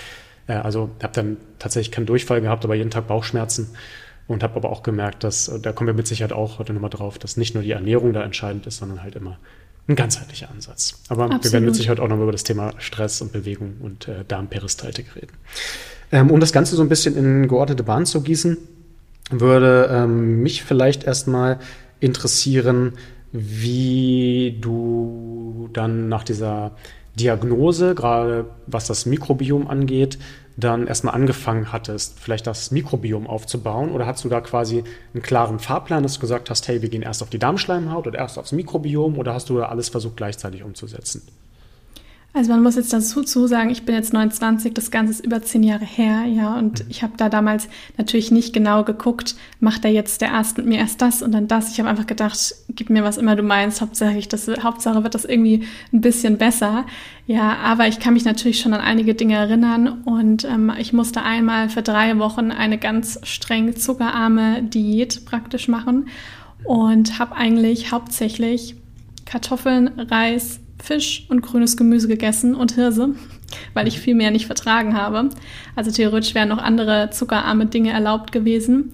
Äh, 0.49 0.55
also 0.55 0.91
habe 1.03 1.13
dann 1.13 1.37
tatsächlich 1.59 1.93
keinen 1.93 2.07
Durchfall 2.07 2.41
gehabt, 2.41 2.65
aber 2.65 2.75
jeden 2.75 2.91
Tag 2.91 3.07
Bauchschmerzen 3.07 3.69
und 4.31 4.45
habe 4.45 4.55
aber 4.55 4.71
auch 4.71 4.85
gemerkt, 4.85 5.25
dass, 5.25 5.49
äh, 5.49 5.59
da 5.59 5.73
kommen 5.73 5.89
wir 5.89 5.95
mit 5.95 6.07
Sicherheit 6.07 6.33
auch 6.33 6.61
heute 6.61 6.73
nochmal 6.73 6.91
drauf, 6.91 7.19
dass 7.19 7.37
nicht 7.37 7.55
nur 7.55 7.65
die 7.65 7.73
Ernährung 7.73 8.13
da 8.13 8.23
entscheidend 8.23 8.67
ist, 8.67 8.77
sondern 8.77 9.03
halt 9.03 9.17
immer 9.17 9.39
ein 9.89 9.97
ganzheitlicher 9.97 10.49
Ansatz. 10.51 11.03
Aber 11.09 11.25
Absolut. 11.25 11.45
wir 11.45 11.53
werden 11.53 11.65
mit 11.65 11.75
Sicherheit 11.75 11.99
auch 11.99 12.07
nochmal 12.07 12.23
über 12.23 12.33
das 12.33 12.45
Thema 12.45 12.73
Stress 12.79 13.21
und 13.23 13.33
Bewegung 13.33 13.79
und 13.81 14.07
äh, 14.07 14.25
Darmperistaltik 14.27 15.17
reden. 15.17 15.33
Ähm, 16.13 16.31
um 16.31 16.39
das 16.39 16.53
Ganze 16.53 16.77
so 16.77 16.83
ein 16.83 16.89
bisschen 16.89 17.17
in 17.17 17.49
geordnete 17.49 17.83
Bahn 17.83 18.07
zu 18.07 18.23
gießen, 18.23 18.57
würde 19.31 19.91
ähm, 19.93 20.43
mich 20.43 20.63
vielleicht 20.63 21.05
erstmal 21.05 21.59
interessieren, 21.99 22.93
wie 23.33 24.59
du 24.61 25.69
dann 25.73 26.09
nach 26.09 26.23
dieser 26.23 26.77
Diagnose, 27.17 27.97
gerade 27.97 28.47
was 28.67 28.87
das 28.87 29.07
Mikrobiom 29.07 29.67
angeht, 29.67 30.19
dann 30.61 30.87
erstmal 30.87 31.15
angefangen 31.15 31.73
hattest, 31.73 32.19
vielleicht 32.21 32.47
das 32.47 32.71
Mikrobiom 32.71 33.27
aufzubauen? 33.27 33.91
Oder 33.93 34.07
hast 34.07 34.25
du 34.25 34.29
da 34.29 34.41
quasi 34.41 34.85
einen 35.15 35.23
klaren 35.23 35.59
Fahrplan, 35.59 36.03
dass 36.03 36.15
du 36.15 36.21
gesagt 36.21 36.51
hast, 36.51 36.69
hey, 36.69 36.83
wir 36.83 36.89
gehen 36.89 37.03
erst 37.03 37.23
auf 37.23 37.31
die 37.31 37.39
Darmschleimhaut 37.39 38.07
oder 38.07 38.19
erst 38.19 38.39
aufs 38.39 38.53
Mikrobiom? 38.53 39.19
Oder 39.19 39.35
hast 39.35 39.49
du 39.49 39.59
da 39.59 39.67
alles 39.67 39.89
versucht 39.89 40.17
gleichzeitig 40.17 40.63
umzusetzen? 40.63 41.23
Also 42.33 42.53
man 42.53 42.63
muss 42.63 42.77
jetzt 42.77 42.93
dazu 42.93 43.47
sagen, 43.49 43.71
ich 43.71 43.83
bin 43.85 43.97
jetzt 43.97 44.13
29, 44.13 44.73
das 44.73 44.93
Ganze 44.93 45.15
ist 45.15 45.25
über 45.25 45.43
zehn 45.43 45.65
Jahre 45.65 45.85
her, 45.85 46.25
ja, 46.27 46.57
und 46.57 46.85
mhm. 46.85 46.87
ich 46.89 47.03
habe 47.03 47.15
da 47.17 47.29
damals 47.29 47.69
natürlich 47.99 48.31
nicht 48.31 48.53
genau 48.53 48.85
geguckt, 48.85 49.35
macht 49.59 49.85
er 49.85 49.91
jetzt 49.91 50.21
der 50.21 50.33
Arzt 50.35 50.57
mit 50.57 50.67
mir 50.67 50.79
erst 50.79 51.03
das 51.03 51.23
und 51.23 51.33
dann 51.33 51.49
das. 51.49 51.73
Ich 51.73 51.81
habe 51.81 51.89
einfach 51.89 52.07
gedacht, 52.07 52.55
gib 52.69 52.89
mir 52.89 53.03
was 53.03 53.17
immer 53.17 53.35
du 53.35 53.43
meinst, 53.43 53.81
Hauptsache, 53.81 54.17
das, 54.29 54.49
Hauptsache 54.63 55.03
wird 55.03 55.17
das 55.17 55.25
irgendwie 55.25 55.67
ein 55.93 56.01
bisschen 56.01 56.39
besser. 56.39 56.87
Ja, 57.27 57.57
aber 57.57 57.89
ich 57.89 57.99
kann 57.99 58.15
mich 58.15 58.25
natürlich 58.25 58.61
schon 58.61 58.75
an 58.75 58.81
einige 58.81 59.17
Dinge 59.17 59.35
erinnern 59.35 60.03
und 60.05 60.45
ähm, 60.45 60.73
ich 60.79 60.93
musste 60.93 61.23
einmal 61.23 61.69
für 61.69 61.83
drei 61.83 62.17
Wochen 62.19 62.53
eine 62.53 62.79
ganz 62.79 63.19
streng 63.25 63.75
zuckerarme 63.75 64.63
Diät 64.63 65.25
praktisch 65.25 65.67
machen. 65.67 66.07
und 66.65 67.19
habe 67.19 67.37
eigentlich 67.37 67.91
hauptsächlich 67.91 68.77
Kartoffeln, 69.25 69.89
Reis, 69.99 70.61
Fisch 70.83 71.27
und 71.29 71.43
grünes 71.43 71.77
Gemüse 71.77 72.09
gegessen 72.09 72.55
und 72.55 72.73
Hirse, 72.73 73.11
weil 73.75 73.89
ich 73.89 74.01
viel 74.01 74.15
mehr 74.15 74.31
nicht 74.31 74.47
vertragen 74.47 74.97
habe. 74.97 75.31
Also 75.77 75.91
theoretisch 75.91 76.35
wären 76.35 76.49
noch 76.49 76.63
andere 76.63 77.11
zuckerarme 77.11 77.67
Dinge 77.67 77.91
erlaubt 77.91 78.33
gewesen. 78.33 78.93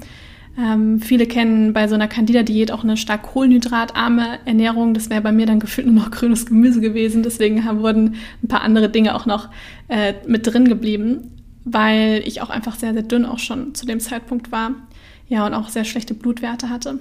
Ähm, 0.58 1.00
viele 1.00 1.26
kennen 1.26 1.74
bei 1.74 1.86
so 1.86 1.94
einer 1.94 2.08
Candida-Diät 2.08 2.72
auch 2.72 2.82
eine 2.82 2.96
stark 2.96 3.22
kohlenhydratarme 3.24 4.38
Ernährung. 4.46 4.94
Das 4.94 5.10
wäre 5.10 5.20
bei 5.20 5.32
mir 5.32 5.46
dann 5.46 5.60
gefühlt 5.60 5.86
nur 5.86 5.96
noch 5.96 6.10
grünes 6.10 6.46
Gemüse 6.46 6.80
gewesen. 6.80 7.22
Deswegen 7.22 7.64
haben, 7.64 7.80
wurden 7.80 8.14
ein 8.42 8.48
paar 8.48 8.62
andere 8.62 8.88
Dinge 8.88 9.14
auch 9.14 9.26
noch 9.26 9.50
äh, 9.88 10.14
mit 10.26 10.46
drin 10.46 10.66
geblieben, 10.66 11.32
weil 11.64 12.22
ich 12.24 12.40
auch 12.40 12.48
einfach 12.48 12.76
sehr, 12.76 12.94
sehr 12.94 13.02
dünn 13.02 13.26
auch 13.26 13.38
schon 13.38 13.74
zu 13.74 13.84
dem 13.84 14.00
Zeitpunkt 14.00 14.50
war. 14.50 14.70
Ja, 15.28 15.44
und 15.44 15.54
auch 15.54 15.68
sehr 15.68 15.84
schlechte 15.84 16.14
Blutwerte 16.14 16.70
hatte. 16.70 17.00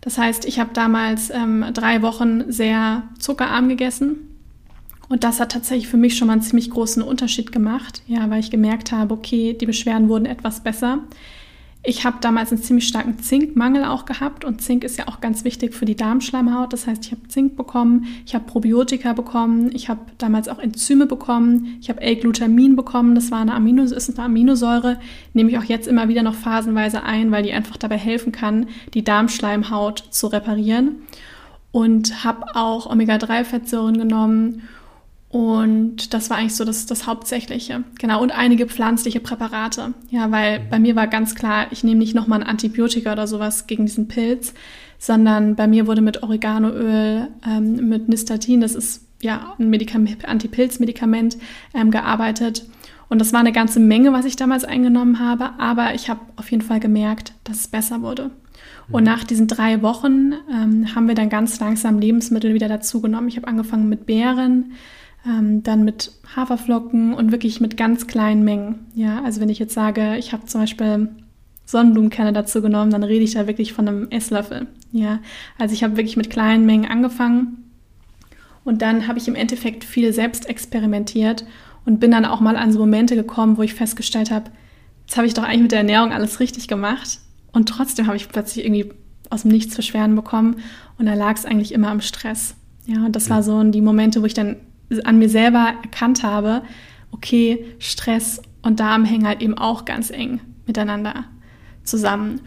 Das 0.00 0.16
heißt, 0.18 0.44
ich 0.46 0.58
habe 0.58 0.70
damals 0.72 1.30
ähm, 1.30 1.64
drei 1.74 2.02
Wochen 2.02 2.50
sehr 2.50 3.02
zuckerarm 3.18 3.68
gegessen. 3.68 4.30
Und 5.08 5.24
das 5.24 5.40
hat 5.40 5.52
tatsächlich 5.52 5.88
für 5.88 5.96
mich 5.96 6.16
schon 6.16 6.28
mal 6.28 6.34
einen 6.34 6.42
ziemlich 6.42 6.70
großen 6.70 7.02
Unterschied 7.02 7.50
gemacht, 7.50 8.02
ja, 8.06 8.30
weil 8.30 8.40
ich 8.40 8.50
gemerkt 8.50 8.92
habe, 8.92 9.12
okay, 9.12 9.54
die 9.54 9.66
Beschwerden 9.66 10.08
wurden 10.08 10.26
etwas 10.26 10.62
besser. 10.62 11.00
Ich 11.82 12.04
habe 12.04 12.18
damals 12.20 12.52
einen 12.52 12.62
ziemlich 12.62 12.86
starken 12.86 13.18
Zinkmangel 13.20 13.84
auch 13.84 14.04
gehabt 14.04 14.44
und 14.44 14.60
Zink 14.60 14.84
ist 14.84 14.98
ja 14.98 15.08
auch 15.08 15.22
ganz 15.22 15.44
wichtig 15.44 15.72
für 15.72 15.86
die 15.86 15.96
Darmschleimhaut. 15.96 16.74
Das 16.74 16.86
heißt, 16.86 17.06
ich 17.06 17.12
habe 17.12 17.26
Zink 17.28 17.56
bekommen, 17.56 18.06
ich 18.26 18.34
habe 18.34 18.44
Probiotika 18.44 19.14
bekommen, 19.14 19.70
ich 19.74 19.88
habe 19.88 20.00
damals 20.18 20.48
auch 20.48 20.58
Enzyme 20.58 21.06
bekommen, 21.06 21.78
ich 21.80 21.88
habe 21.88 22.02
L-Glutamin 22.02 22.76
bekommen, 22.76 23.14
das 23.14 23.30
war 23.30 23.40
eine, 23.40 23.54
Amino, 23.54 23.82
ist 23.82 24.10
eine 24.10 24.26
Aminosäure, 24.26 25.00
nehme 25.32 25.50
ich 25.50 25.58
auch 25.58 25.64
jetzt 25.64 25.88
immer 25.88 26.08
wieder 26.08 26.22
noch 26.22 26.34
phasenweise 26.34 27.02
ein, 27.02 27.30
weil 27.30 27.44
die 27.44 27.52
einfach 27.52 27.78
dabei 27.78 27.96
helfen 27.96 28.30
kann, 28.30 28.66
die 28.92 29.02
Darmschleimhaut 29.02 30.04
zu 30.10 30.26
reparieren. 30.26 30.96
Und 31.72 32.24
habe 32.24 32.56
auch 32.56 32.90
Omega-3-Fettsäuren 32.90 33.96
genommen 33.96 34.62
und 35.30 36.12
das 36.12 36.28
war 36.28 36.38
eigentlich 36.38 36.56
so 36.56 36.64
das, 36.64 36.86
das 36.86 37.06
Hauptsächliche. 37.06 37.84
Genau. 38.00 38.20
Und 38.20 38.32
einige 38.32 38.66
pflanzliche 38.66 39.20
Präparate. 39.20 39.94
Ja, 40.10 40.32
weil 40.32 40.58
mhm. 40.58 40.62
bei 40.70 40.78
mir 40.80 40.96
war 40.96 41.06
ganz 41.06 41.36
klar, 41.36 41.68
ich 41.70 41.84
nehme 41.84 42.00
nicht 42.00 42.14
nochmal 42.14 42.40
ein 42.40 42.46
Antibiotika 42.48 43.12
oder 43.12 43.28
sowas 43.28 43.68
gegen 43.68 43.86
diesen 43.86 44.08
Pilz, 44.08 44.54
sondern 44.98 45.54
bei 45.54 45.68
mir 45.68 45.86
wurde 45.86 46.02
mit 46.02 46.24
Oreganoöl, 46.24 47.28
ähm, 47.46 47.88
mit 47.88 48.08
Nystatin, 48.08 48.60
das 48.60 48.74
ist 48.74 49.06
ja 49.22 49.54
ein 49.58 49.70
Medikament, 49.70 50.24
Antipilzmedikament, 50.28 51.38
ähm, 51.74 51.92
gearbeitet. 51.92 52.66
Und 53.08 53.20
das 53.20 53.32
war 53.32 53.40
eine 53.40 53.52
ganze 53.52 53.78
Menge, 53.78 54.12
was 54.12 54.24
ich 54.24 54.34
damals 54.34 54.64
eingenommen 54.64 55.20
habe, 55.20 55.50
aber 55.58 55.94
ich 55.94 56.10
habe 56.10 56.20
auf 56.36 56.50
jeden 56.50 56.62
Fall 56.62 56.80
gemerkt, 56.80 57.34
dass 57.44 57.60
es 57.60 57.68
besser 57.68 58.02
wurde. 58.02 58.32
Und 58.90 59.02
mhm. 59.04 59.10
nach 59.10 59.22
diesen 59.22 59.46
drei 59.46 59.80
Wochen 59.82 60.32
ähm, 60.52 60.92
haben 60.92 61.06
wir 61.06 61.14
dann 61.14 61.28
ganz 61.28 61.60
langsam 61.60 62.00
Lebensmittel 62.00 62.52
wieder 62.52 62.68
dazugenommen. 62.68 63.28
Ich 63.28 63.36
habe 63.36 63.46
angefangen 63.46 63.88
mit 63.88 64.06
Beeren, 64.06 64.72
ähm, 65.26 65.62
dann 65.62 65.84
mit 65.84 66.12
Haferflocken 66.34 67.14
und 67.14 67.32
wirklich 67.32 67.60
mit 67.60 67.76
ganz 67.76 68.06
kleinen 68.06 68.44
Mengen. 68.44 68.86
Ja, 68.94 69.22
also 69.22 69.40
wenn 69.40 69.48
ich 69.48 69.58
jetzt 69.58 69.74
sage, 69.74 70.16
ich 70.16 70.32
habe 70.32 70.46
zum 70.46 70.62
Beispiel 70.62 71.08
Sonnenblumenkerne 71.66 72.32
dazu 72.32 72.62
genommen, 72.62 72.90
dann 72.90 73.04
rede 73.04 73.24
ich 73.24 73.34
da 73.34 73.46
wirklich 73.46 73.72
von 73.72 73.86
einem 73.86 74.10
Esslöffel. 74.10 74.66
Ja, 74.92 75.20
also 75.58 75.74
ich 75.74 75.84
habe 75.84 75.96
wirklich 75.96 76.16
mit 76.16 76.30
kleinen 76.30 76.66
Mengen 76.66 76.90
angefangen 76.90 77.70
und 78.64 78.82
dann 78.82 79.06
habe 79.06 79.18
ich 79.18 79.28
im 79.28 79.34
Endeffekt 79.34 79.84
viel 79.84 80.12
selbst 80.12 80.48
experimentiert 80.48 81.44
und 81.84 82.00
bin 82.00 82.10
dann 82.10 82.24
auch 82.24 82.40
mal 82.40 82.56
an 82.56 82.72
so 82.72 82.78
Momente 82.78 83.14
gekommen, 83.14 83.56
wo 83.56 83.62
ich 83.62 83.74
festgestellt 83.74 84.30
habe, 84.30 84.50
jetzt 85.06 85.16
habe 85.16 85.26
ich 85.26 85.34
doch 85.34 85.44
eigentlich 85.44 85.62
mit 85.62 85.72
der 85.72 85.80
Ernährung 85.80 86.12
alles 86.12 86.40
richtig 86.40 86.66
gemacht 86.66 87.20
und 87.52 87.68
trotzdem 87.68 88.06
habe 88.06 88.16
ich 88.16 88.28
plötzlich 88.28 88.64
irgendwie 88.64 88.92
aus 89.28 89.42
dem 89.42 89.50
Nichts 89.52 89.76
Beschwerden 89.76 90.16
bekommen 90.16 90.56
und 90.98 91.06
da 91.06 91.14
lag 91.14 91.36
es 91.36 91.44
eigentlich 91.44 91.72
immer 91.72 91.90
am 91.90 92.00
Stress. 92.00 92.56
Ja, 92.86 93.04
und 93.04 93.14
das 93.14 93.28
ja. 93.28 93.36
war 93.36 93.42
so 93.42 93.62
die 93.62 93.80
Momente, 93.80 94.22
wo 94.22 94.26
ich 94.26 94.34
dann 94.34 94.56
an 95.04 95.18
mir 95.18 95.28
selber 95.28 95.74
erkannt 95.82 96.22
habe, 96.22 96.62
okay, 97.12 97.64
Stress 97.78 98.42
und 98.62 98.80
Darm 98.80 99.04
hängen 99.04 99.26
halt 99.26 99.42
eben 99.42 99.56
auch 99.56 99.84
ganz 99.84 100.10
eng 100.10 100.40
miteinander 100.66 101.24
zusammen. 101.84 102.40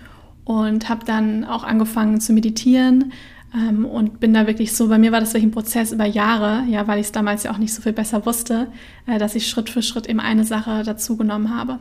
Und 0.46 0.90
habe 0.90 1.06
dann 1.06 1.46
auch 1.46 1.64
angefangen 1.64 2.20
zu 2.20 2.34
meditieren 2.34 3.14
ähm, 3.56 3.86
und 3.86 4.20
bin 4.20 4.34
da 4.34 4.46
wirklich 4.46 4.74
so, 4.74 4.90
bei 4.90 4.98
mir 4.98 5.14
war 5.14 5.22
das 5.22 5.30
wirklich 5.30 5.46
ein 5.46 5.52
Prozess 5.52 5.94
über 5.94 6.06
Jahre, 6.06 6.66
ja, 6.68 6.86
weil 6.88 7.00
ich 7.00 7.06
es 7.06 7.12
damals 7.14 7.44
ja 7.44 7.52
auch 7.52 7.58
nicht 7.58 7.74
so 7.74 7.82
viel 7.82 7.94
besser 7.94 8.26
wusste, 8.26 8.68
äh, 9.06 9.18
dass 9.20 9.36
ich 9.36 9.48
Schritt 9.48 9.70
für 9.70 9.82
Schritt 9.82 10.06
eben 10.08 10.20
eine 10.20 10.44
Sache 10.44 10.84
dazugenommen 10.84 11.56
habe. 11.56 11.80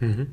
Mhm. 0.00 0.26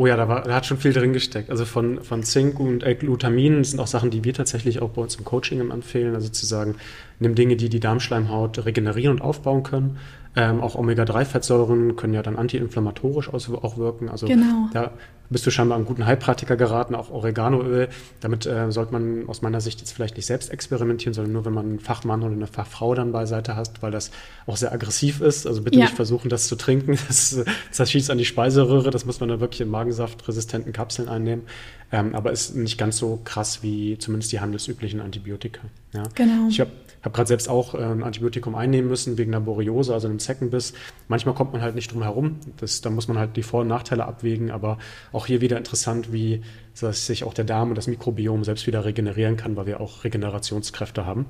Oh 0.00 0.06
ja, 0.06 0.16
da, 0.16 0.28
war, 0.28 0.42
da 0.42 0.54
hat 0.54 0.64
schon 0.64 0.78
viel 0.78 0.92
drin 0.92 1.12
gesteckt. 1.12 1.50
Also 1.50 1.64
von, 1.64 2.04
von 2.04 2.22
Zink 2.22 2.60
und 2.60 2.84
Glutamin 3.00 3.64
sind 3.64 3.80
auch 3.80 3.88
Sachen, 3.88 4.10
die 4.10 4.22
wir 4.22 4.32
tatsächlich 4.32 4.80
auch 4.80 4.90
bei 4.90 5.02
uns 5.02 5.16
im 5.16 5.24
Coaching 5.24 5.72
empfehlen. 5.72 6.14
Also 6.14 6.28
zu 6.28 6.46
sagen, 6.46 6.76
nimm 7.18 7.34
Dinge, 7.34 7.56
die 7.56 7.68
die 7.68 7.80
Darmschleimhaut 7.80 8.64
regenerieren 8.64 9.16
und 9.16 9.22
aufbauen 9.22 9.64
können. 9.64 9.98
Ähm, 10.38 10.60
auch 10.60 10.76
Omega-3-Fettsäuren 10.76 11.96
können 11.96 12.14
ja 12.14 12.22
dann 12.22 12.36
antiinflammatorisch 12.36 13.28
auch 13.28 13.76
wirken. 13.76 14.08
Also 14.08 14.28
genau. 14.28 14.68
da 14.72 14.92
bist 15.30 15.44
du 15.44 15.50
scheinbar 15.50 15.76
einen 15.76 15.84
guten 15.84 16.06
Heilpraktiker 16.06 16.56
geraten, 16.56 16.94
auch 16.94 17.10
Oreganoöl. 17.10 17.88
Damit 18.20 18.46
äh, 18.46 18.70
sollte 18.70 18.92
man 18.92 19.28
aus 19.28 19.42
meiner 19.42 19.60
Sicht 19.60 19.80
jetzt 19.80 19.90
vielleicht 19.90 20.16
nicht 20.16 20.26
selbst 20.26 20.52
experimentieren, 20.52 21.12
sondern 21.12 21.32
nur, 21.32 21.44
wenn 21.44 21.54
man 21.54 21.66
einen 21.66 21.80
Fachmann 21.80 22.22
oder 22.22 22.34
eine 22.34 22.46
Fachfrau 22.46 22.94
dann 22.94 23.10
beiseite 23.10 23.56
hast, 23.56 23.82
weil 23.82 23.90
das 23.90 24.12
auch 24.46 24.56
sehr 24.56 24.72
aggressiv 24.72 25.20
ist. 25.20 25.44
Also 25.44 25.62
bitte 25.62 25.76
ja. 25.80 25.86
nicht 25.86 25.96
versuchen, 25.96 26.28
das 26.28 26.46
zu 26.46 26.54
trinken. 26.54 26.96
Das, 27.08 27.36
das 27.76 27.90
schießt 27.90 28.10
an 28.10 28.18
die 28.18 28.24
Speiseröhre. 28.24 28.90
Das 28.90 29.06
muss 29.06 29.18
man 29.18 29.28
dann 29.28 29.40
wirklich 29.40 29.62
in 29.62 29.68
magensaftresistenten 29.68 30.72
Kapseln 30.72 31.08
einnehmen. 31.08 31.44
Ähm, 31.90 32.14
aber 32.14 32.30
ist 32.30 32.54
nicht 32.54 32.78
ganz 32.78 32.98
so 32.98 33.18
krass 33.24 33.62
wie 33.62 33.98
zumindest 33.98 34.30
die 34.30 34.40
handelsüblichen 34.40 35.00
Antibiotika. 35.00 35.62
Ja? 35.94 36.02
Genau. 36.14 36.48
Ich 36.48 36.60
habe 36.60 36.70
habe 37.02 37.14
gerade 37.14 37.28
selbst 37.28 37.48
auch 37.48 37.74
ein 37.74 38.02
Antibiotikum 38.02 38.54
einnehmen 38.54 38.88
müssen 38.88 39.18
wegen 39.18 39.34
einer 39.34 39.44
Borreliose, 39.44 39.94
also 39.94 40.08
einem 40.08 40.18
Zeckenbiss. 40.18 40.72
Manchmal 41.08 41.34
kommt 41.34 41.52
man 41.52 41.62
halt 41.62 41.74
nicht 41.74 41.92
drum 41.92 42.02
herum. 42.02 42.36
Das, 42.56 42.80
da 42.80 42.90
muss 42.90 43.08
man 43.08 43.18
halt 43.18 43.36
die 43.36 43.42
Vor- 43.42 43.62
und 43.62 43.68
Nachteile 43.68 44.06
abwägen. 44.06 44.50
Aber 44.50 44.78
auch 45.12 45.26
hier 45.26 45.40
wieder 45.40 45.58
interessant, 45.58 46.12
wie 46.12 46.42
dass 46.80 47.06
sich 47.06 47.24
auch 47.24 47.34
der 47.34 47.44
Darm 47.44 47.70
und 47.70 47.74
das 47.74 47.88
Mikrobiom 47.88 48.44
selbst 48.44 48.66
wieder 48.66 48.84
regenerieren 48.84 49.36
kann, 49.36 49.56
weil 49.56 49.66
wir 49.66 49.80
auch 49.80 50.04
Regenerationskräfte 50.04 51.04
haben. 51.04 51.26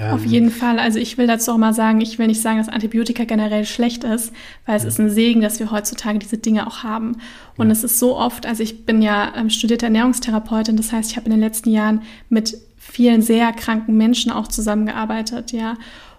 Auf 0.00 0.24
ähm, 0.24 0.30
jeden 0.30 0.50
Fall. 0.50 0.78
Also 0.78 0.98
ich 0.98 1.18
will 1.18 1.26
dazu 1.26 1.52
auch 1.52 1.58
mal 1.58 1.74
sagen, 1.74 2.00
ich 2.00 2.18
will 2.18 2.26
nicht 2.26 2.40
sagen, 2.40 2.58
dass 2.58 2.68
Antibiotika 2.68 3.24
generell 3.24 3.66
schlecht 3.66 4.04
ist, 4.04 4.32
weil 4.64 4.76
es 4.76 4.84
ja. 4.84 4.88
ist 4.88 4.98
ein 4.98 5.10
Segen, 5.10 5.42
dass 5.42 5.60
wir 5.60 5.70
heutzutage 5.70 6.18
diese 6.18 6.38
Dinge 6.38 6.66
auch 6.66 6.82
haben. 6.82 7.18
Und 7.56 7.66
ja. 7.66 7.72
es 7.72 7.84
ist 7.84 7.98
so 7.98 8.16
oft, 8.16 8.46
also 8.46 8.62
ich 8.62 8.86
bin 8.86 9.02
ja 9.02 9.32
ähm, 9.36 9.50
studierte 9.50 9.86
Ernährungstherapeutin, 9.86 10.76
das 10.76 10.92
heißt, 10.92 11.10
ich 11.10 11.16
habe 11.16 11.26
in 11.26 11.32
den 11.32 11.40
letzten 11.40 11.70
Jahren 11.70 12.02
mit 12.30 12.56
vielen 12.82 13.22
sehr 13.22 13.52
kranken 13.52 13.96
Menschen 13.96 14.32
auch 14.32 14.48
zusammengearbeitet, 14.48 15.52
ja. 15.52 15.76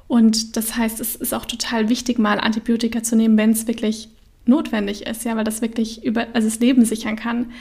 Und 0.08 0.58
das 0.58 0.75
heißt, 0.75 1.00
es 1.00 1.15
ist 1.15 1.34
auch 1.34 1.46
total 1.46 1.89
wichtig, 1.89 2.20
mal 2.20 2.39
Antibiotika 2.39 3.03
zu 3.03 3.15
nehmen, 3.15 3.38
wenn 3.38 3.51
es 3.51 3.67
wirklich 3.67 4.10
notwendig 4.46 5.05
ist, 5.05 5.25
ja, 5.25 5.36
weil 5.36 5.43
das 5.43 5.62
wirklich 5.62 6.03
über, 6.03 6.27
also 6.34 6.48
das 6.48 6.60
Leben 6.60 6.86
sichern 6.86 7.15
kann. 7.15 7.51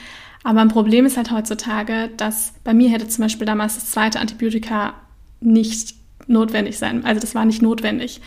Aber 0.43 0.61
ein 0.61 0.67
Problem 0.69 1.05
ist 1.05 1.17
halt 1.17 1.31
heutzutage, 1.31 2.09
dass 2.17 2.53
bei 2.63 2.73
mir 2.73 2.89
hätte 2.89 3.07
zum 3.07 3.23
Beispiel 3.23 3.47
damals 3.47 3.75
das 3.75 3.91
zweite 3.91 4.19
Antibiotika 4.19 4.93
nicht 5.39 5.95
notwendig 6.27 6.77
sein. 6.77 7.05
Also 7.05 7.21
das 7.21 7.35
war 7.35 7.45
nicht 7.45 7.61
notwendig. 7.61 8.21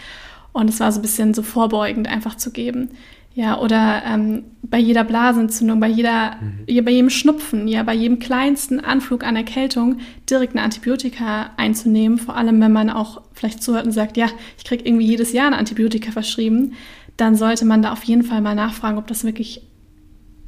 Und 0.53 0.71
es 0.71 0.81
war 0.81 0.91
so 0.93 1.01
ein 1.01 1.03
bisschen 1.03 1.35
so 1.35 1.43
vorbeugend 1.43 2.09
einfach 2.09 2.37
zu 2.37 2.51
geben. 2.51 2.91
Ja, 3.37 3.61
oder 3.61 4.03
ähm, 4.07 4.45
bei 4.63 4.79
jeder 4.79 5.05
Blasenentzündung, 5.05 5.79
bei 5.79 5.89
jeder, 5.89 6.37
mhm. 6.41 6.85
bei 6.87 6.91
jedem 6.91 7.11
Schnupfen, 7.11 7.69
ja, 7.69 7.83
bei 7.83 7.93
jedem 7.93 8.19
kleinsten 8.19 8.81
Anflug 8.81 9.25
an 9.25 9.37
Erkältung 9.37 9.99
direkt 10.29 10.55
ein 10.55 10.59
Antibiotika 10.59 11.51
einzunehmen, 11.59 12.17
vor 12.17 12.35
allem 12.35 12.59
wenn 12.63 12.73
man 12.73 12.89
auch 12.89 13.21
vielleicht 13.35 13.63
zuhört 13.63 13.85
und 13.85 13.93
sagt, 13.93 14.17
ja, 14.17 14.29
ich 14.57 14.65
kriege 14.65 14.85
irgendwie 14.89 15.05
jedes 15.05 15.35
Jahr 15.35 15.49
ein 15.49 15.53
Antibiotika 15.53 16.13
verschrieben, 16.13 16.73
dann 17.19 17.37
sollte 17.37 17.67
man 17.67 17.83
da 17.83 17.93
auf 17.93 18.05
jeden 18.05 18.23
Fall 18.23 18.41
mal 18.41 18.55
nachfragen, 18.55 18.97
ob 18.97 19.07
das 19.07 19.23
wirklich 19.25 19.61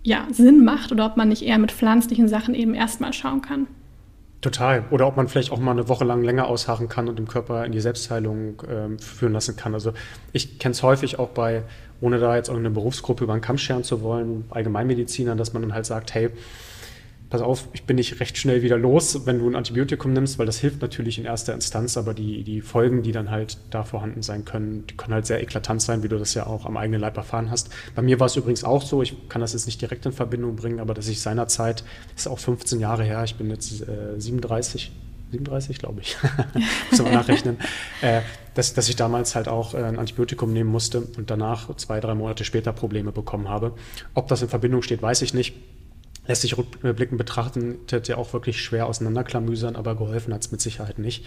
ja, 0.02 0.26
Sinn 0.30 0.64
macht 0.64 0.90
oder 0.90 1.04
ob 1.04 1.18
man 1.18 1.28
nicht 1.28 1.42
eher 1.42 1.59
mit 1.59 1.73
pflanzlichen 1.73 2.26
Sachen 2.26 2.54
eben 2.54 2.73
erstmal 2.73 3.12
schauen 3.12 3.42
kann. 3.42 3.66
Total. 4.40 4.85
Oder 4.90 5.09
ob 5.09 5.16
man 5.16 5.26
vielleicht 5.26 5.50
auch 5.50 5.59
mal 5.59 5.73
eine 5.73 5.88
Woche 5.88 6.04
lang 6.04 6.23
länger 6.23 6.47
ausharren 6.47 6.88
kann 6.88 7.09
und 7.09 7.18
den 7.18 7.26
Körper 7.26 7.64
in 7.64 7.73
die 7.73 7.80
Selbstheilung 7.80 8.62
ähm, 8.71 8.99
führen 9.00 9.33
lassen 9.33 9.57
kann. 9.57 9.75
Also 9.75 9.92
ich 10.33 10.61
kenne 10.61 10.73
es 10.73 10.83
häufig 10.85 11.18
auch 11.18 11.30
bei, 11.30 11.62
ohne 12.00 12.18
da 12.21 12.37
jetzt 12.37 12.49
irgendeine 12.49 12.73
Berufsgruppe 12.73 13.25
über 13.25 13.33
den 13.33 13.40
Kamm 13.40 13.59
scheren 13.59 13.83
zu 13.83 14.00
wollen, 14.02 14.45
Allgemeinmedizinern, 14.50 15.37
dass 15.37 15.54
man 15.54 15.62
dann 15.62 15.75
halt 15.75 15.87
sagt, 15.87 16.14
hey, 16.14 16.30
pass 17.30 17.42
auf, 17.42 17.68
ich 17.73 17.85
bin 17.85 17.97
nicht 17.97 18.20
recht 18.20 18.38
schnell 18.38 18.62
wieder 18.62 18.78
los, 18.78 19.26
wenn 19.26 19.38
du 19.38 19.49
ein 19.49 19.54
Antibiotikum 19.54 20.12
nimmst, 20.12 20.38
weil 20.38 20.47
das 20.47 20.58
hilft 20.58 20.80
natürlich 20.80 21.18
in 21.18 21.25
erster 21.25 21.52
Instanz, 21.52 21.97
aber 21.97 22.14
die, 22.14 22.42
die 22.42 22.61
Folgen, 22.61 23.02
die 23.02 23.12
dann 23.12 23.30
halt 23.30 23.58
da 23.70 23.85
vorhanden 23.85 24.23
sein 24.23 24.44
können, 24.44 24.87
die 24.87 24.97
können 24.97 25.14
halt 25.14 25.26
sehr 25.26 25.42
eklatant 25.42 25.82
sein, 25.82 26.02
wie 26.02 26.08
du 26.08 26.18
das 26.18 26.35
ja 26.35 26.47
auch 26.47 26.64
am 26.64 26.76
eigenen 26.76 27.00
Leib 27.00 27.16
erfahren 27.16 27.50
hast. 27.50 27.70
Bei 27.94 28.02
mir 28.02 28.18
war 28.18 28.26
es 28.26 28.37
übrigens 28.37 28.64
auch 28.64 28.82
so, 28.82 29.02
ich 29.02 29.28
kann 29.28 29.40
das 29.40 29.52
jetzt 29.52 29.66
nicht 29.66 29.80
direkt 29.80 30.06
in 30.06 30.12
Verbindung 30.12 30.56
bringen, 30.56 30.80
aber 30.80 30.94
dass 30.94 31.08
ich 31.08 31.20
seinerzeit, 31.20 31.85
das 32.14 32.23
ist 32.23 32.28
auch 32.28 32.38
15 32.38 32.80
Jahre 32.80 33.04
her, 33.04 33.23
ich 33.25 33.35
bin 33.35 33.50
jetzt 33.50 33.82
äh, 33.82 34.18
37, 34.18 34.90
37, 35.30 35.78
glaube 35.78 36.00
ich, 36.00 36.16
muss 36.90 37.02
man 37.02 37.12
nachrechnen, 37.12 37.58
äh, 38.00 38.23
dass, 38.54 38.73
dass 38.73 38.88
ich 38.88 38.97
damals 38.97 39.35
halt 39.35 39.49
auch 39.49 39.75
äh, 39.75 39.82
ein 39.82 39.99
Antibiotikum 39.99 40.52
nehmen 40.54 40.70
musste 40.70 41.02
und 41.02 41.30
danach 41.30 41.76
zwei, 41.76 42.00
drei 42.00 42.14
Monate 42.14 42.44
später 42.44 42.73
Probleme 42.73 43.12
bekommen 43.12 43.49
habe. 43.49 43.75
Ob 44.14 44.28
das 44.28 44.40
in 44.40 44.49
Verbindung 44.49 44.80
steht, 44.80 45.02
weiß 45.02 45.20
ich 45.20 45.35
nicht. 45.35 45.54
Lässt 46.28 46.42
sich 46.42 46.56
rückblickend 46.56 47.18
betrachtet 47.18 48.06
ja 48.06 48.16
auch 48.16 48.32
wirklich 48.32 48.62
schwer 48.62 48.87
auseinanderklamüsern, 48.87 49.75
aber 49.75 49.97
geholfen 49.97 50.32
hat 50.32 50.42
es 50.42 50.52
mit 50.52 50.61
Sicherheit 50.61 50.99
nicht. 50.99 51.26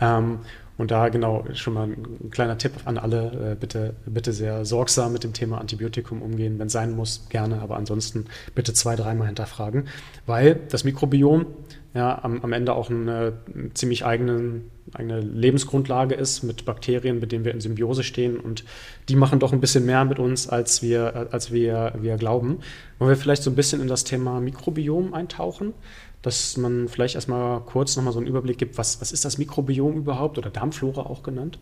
Ähm, 0.00 0.40
und 0.76 0.90
da 0.92 1.08
genau 1.08 1.44
schon 1.54 1.74
mal 1.74 1.88
ein 1.88 2.30
kleiner 2.30 2.56
Tipp 2.56 2.72
an 2.84 2.98
alle, 2.98 3.52
äh, 3.52 3.54
bitte, 3.56 3.94
bitte 4.06 4.32
sehr 4.32 4.64
sorgsam 4.64 5.12
mit 5.12 5.24
dem 5.24 5.32
Thema 5.32 5.58
Antibiotikum 5.58 6.22
umgehen. 6.22 6.58
Wenn 6.58 6.68
sein 6.68 6.94
muss, 6.94 7.28
gerne, 7.28 7.60
aber 7.60 7.76
ansonsten 7.76 8.26
bitte 8.54 8.72
zwei, 8.72 8.96
dreimal 8.96 9.26
hinterfragen, 9.26 9.88
weil 10.26 10.60
das 10.70 10.84
Mikrobiom 10.84 11.46
ja 11.94 12.22
am, 12.22 12.40
am 12.42 12.52
Ende 12.52 12.74
auch 12.74 12.90
eine, 12.90 13.34
eine 13.52 13.74
ziemlich 13.74 14.04
eigenen, 14.04 14.70
eigene 14.94 15.20
Lebensgrundlage 15.20 16.14
ist 16.14 16.42
mit 16.42 16.64
Bakterien, 16.64 17.20
mit 17.20 17.32
denen 17.32 17.44
wir 17.44 17.52
in 17.52 17.60
Symbiose 17.60 18.02
stehen 18.02 18.38
und 18.38 18.64
die 19.08 19.16
machen 19.16 19.38
doch 19.38 19.52
ein 19.52 19.60
bisschen 19.60 19.86
mehr 19.86 20.04
mit 20.04 20.18
uns, 20.18 20.48
als 20.48 20.82
wir, 20.82 21.28
als 21.32 21.52
wir, 21.52 21.94
wir 22.00 22.16
glauben. 22.16 22.58
Wollen 22.98 23.10
wir 23.10 23.16
vielleicht 23.16 23.42
so 23.42 23.50
ein 23.50 23.56
bisschen 23.56 23.80
in 23.80 23.88
das 23.88 24.04
Thema 24.04 24.40
Mikrobiom 24.40 25.14
eintauchen? 25.14 25.74
dass 26.22 26.56
man 26.56 26.88
vielleicht 26.88 27.14
erstmal 27.14 27.60
kurz 27.60 27.96
nochmal 27.96 28.12
so 28.12 28.18
einen 28.18 28.26
Überblick 28.26 28.58
gibt, 28.58 28.76
was, 28.76 29.00
was 29.00 29.12
ist 29.12 29.24
das 29.24 29.38
Mikrobiom 29.38 29.96
überhaupt 29.96 30.36
oder 30.38 30.50
Darmflora 30.50 31.02
auch 31.02 31.22
genannt? 31.22 31.58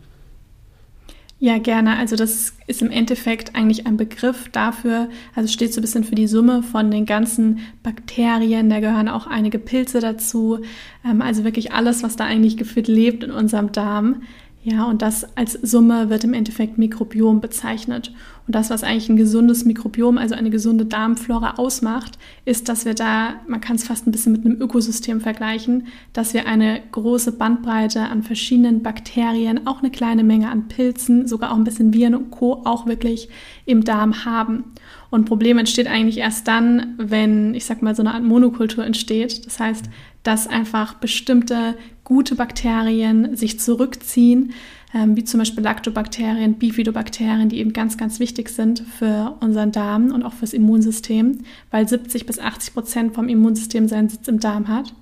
Ja, 1.39 1.59
gerne. 1.59 1.99
Also 1.99 2.17
das 2.17 2.55
ist 2.67 2.81
im 2.81 2.91
Endeffekt 2.91 3.55
eigentlich 3.55 3.87
ein 3.87 3.99
Begriff 3.99 4.49
dafür, 4.49 5.11
also 5.35 5.53
steht 5.53 5.75
so 5.75 5.81
ein 5.81 5.83
bisschen 5.83 6.05
für 6.05 6.15
die 6.15 6.29
Summe 6.29 6.63
von 6.63 6.91
den 6.91 7.05
ganzen 7.05 7.59
Bakterien, 7.83 8.71
da 8.71 8.81
gehören 8.81 9.11
auch 9.11 9.27
einige 9.27 9.59
Pilze 9.59 10.01
dazu, 10.01 10.61
ähm, 11.05 11.21
also 11.21 11.45
wirklich 11.45 11.73
alles, 11.73 12.03
was 12.03 12.17
da 12.17 12.25
eigentlich 12.25 12.57
gefühlt 12.57 12.89
lebt 12.89 13.23
in 13.23 13.33
unserem 13.33 13.71
Darm. 13.73 14.23
Ja, 14.63 14.85
und 14.87 15.03
das 15.03 15.37
als 15.37 15.53
Summe 15.53 16.09
wird 16.09 16.25
im 16.25 16.33
Endeffekt 16.33 16.79
Mikrobiom 16.79 17.41
bezeichnet. 17.41 18.13
Und 18.47 18.55
das, 18.55 18.71
was 18.71 18.85
eigentlich 18.85 19.09
ein 19.09 19.17
gesundes 19.17 19.65
Mikrobiom, 19.65 20.19
also 20.19 20.37
eine 20.37 20.51
gesunde 20.51 20.87
Darmflora 20.87 21.55
ausmacht, 21.57 22.17
ist, 22.45 22.69
dass 22.69 22.85
wir 22.85 22.95
da, 22.95 23.41
man 23.49 23.61
kann 23.61 23.75
es 23.75 23.85
fast 23.85 24.07
ein 24.07 24.13
bisschen 24.13 24.33
mit 24.33 24.45
einem 24.45 24.61
Ökosystem 24.61 25.21
vergleichen, 25.21 25.89
dass 26.13 26.33
wir 26.33 26.47
eine 26.47 26.81
große 26.93 27.33
Bandbreite 27.33 28.03
an 28.03 28.23
verschiedenen 28.23 28.83
Bakterien, 28.83 29.67
auch 29.67 29.81
eine 29.81 29.91
kleine 29.91 30.23
Menge 30.23 30.49
an 30.49 30.69
Pilzen, 30.69 31.27
sogar 31.27 31.53
auch 31.53 31.57
ein 31.57 31.65
bisschen 31.65 31.93
Viren 31.93 32.15
und 32.15 32.31
Co. 32.31 32.63
auch 32.65 32.87
wirklich 32.87 33.29
im 33.65 33.83
Darm 33.83 34.25
haben. 34.25 34.65
Und 35.11 35.25
Problem 35.25 35.59
entsteht 35.59 35.89
eigentlich 35.89 36.19
erst 36.19 36.47
dann, 36.47 36.95
wenn, 36.99 37.55
ich 37.55 37.65
sag 37.65 37.83
mal, 37.83 37.97
so 37.97 38.03
eine 38.03 38.15
Art 38.15 38.23
Monokultur 38.23 38.85
entsteht. 38.85 39.45
Das 39.47 39.59
heißt, 39.59 39.87
dass 40.23 40.47
einfach 40.47 40.95
bestimmte 40.95 41.77
gute 42.05 42.37
Bakterien 42.37 43.37
sich 43.37 43.59
zurückziehen, 43.59 44.53
wie 45.15 45.25
zum 45.25 45.39
Beispiel 45.39 45.63
Lactobakterien, 45.63 46.55
Bifidobakterien, 46.55 47.49
die 47.49 47.59
eben 47.59 47.73
ganz, 47.73 47.99
ganz 47.99 48.21
wichtig 48.21 48.49
sind 48.49 48.81
für 48.81 49.37
unseren 49.41 49.73
Darm 49.73 50.13
und 50.13 50.23
auch 50.23 50.33
fürs 50.33 50.53
Immunsystem, 50.53 51.41
weil 51.71 51.89
70 51.89 52.27
bis 52.27 52.39
80 52.39 52.75
Prozent 52.75 53.15
vom 53.15 53.29
Immunsystem 53.29 53.89
seinen 53.89 54.09
Sitz 54.09 54.29
im 54.29 54.41
Darm 54.41 54.69
hat, 54.69 54.95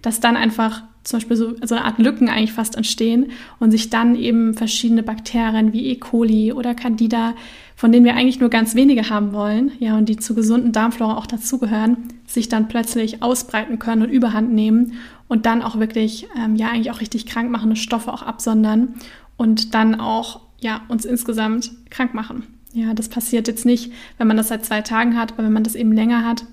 dass 0.00 0.20
dann 0.20 0.36
einfach 0.36 0.82
zum 1.04 1.18
Beispiel 1.18 1.36
so, 1.36 1.54
so 1.62 1.74
eine 1.74 1.84
Art 1.84 1.98
Lücken 1.98 2.28
eigentlich 2.28 2.52
fast 2.52 2.76
entstehen 2.76 3.32
und 3.58 3.70
sich 3.72 3.90
dann 3.90 4.14
eben 4.14 4.54
verschiedene 4.54 5.02
Bakterien 5.02 5.72
wie 5.72 5.86
E. 5.88 5.96
coli 5.96 6.52
oder 6.52 6.74
Candida, 6.74 7.34
von 7.74 7.90
denen 7.90 8.04
wir 8.04 8.14
eigentlich 8.14 8.38
nur 8.38 8.50
ganz 8.50 8.76
wenige 8.76 9.10
haben 9.10 9.32
wollen, 9.32 9.72
ja, 9.80 9.96
und 9.96 10.08
die 10.08 10.16
zur 10.16 10.36
gesunden 10.36 10.72
Darmflora 10.72 11.16
auch 11.16 11.26
dazugehören, 11.26 11.96
sich 12.26 12.48
dann 12.48 12.68
plötzlich 12.68 13.22
ausbreiten 13.22 13.80
können 13.80 14.02
und 14.02 14.10
überhand 14.10 14.52
nehmen 14.52 14.92
und 15.26 15.46
dann 15.46 15.62
auch 15.62 15.78
wirklich, 15.78 16.28
ähm, 16.38 16.54
ja, 16.54 16.68
eigentlich 16.68 16.90
auch 16.90 17.00
richtig 17.00 17.26
krankmachende 17.26 17.76
Stoffe 17.76 18.12
auch 18.12 18.22
absondern 18.22 18.94
und 19.36 19.74
dann 19.74 19.98
auch, 19.98 20.40
ja, 20.60 20.82
uns 20.88 21.04
insgesamt 21.04 21.72
krank 21.90 22.14
machen. 22.14 22.44
Ja, 22.72 22.94
das 22.94 23.08
passiert 23.08 23.48
jetzt 23.48 23.66
nicht, 23.66 23.92
wenn 24.18 24.26
man 24.26 24.36
das 24.36 24.48
seit 24.48 24.64
zwei 24.64 24.80
Tagen 24.80 25.16
hat, 25.16 25.32
aber 25.32 25.44
wenn 25.44 25.52
man 25.52 25.64
das 25.64 25.74
eben 25.74 25.92
länger 25.92 26.24
hat, 26.24 26.46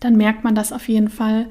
dann 0.00 0.16
merkt 0.16 0.44
man 0.44 0.54
das 0.54 0.72
auf 0.72 0.88
jeden 0.88 1.08
Fall. 1.08 1.48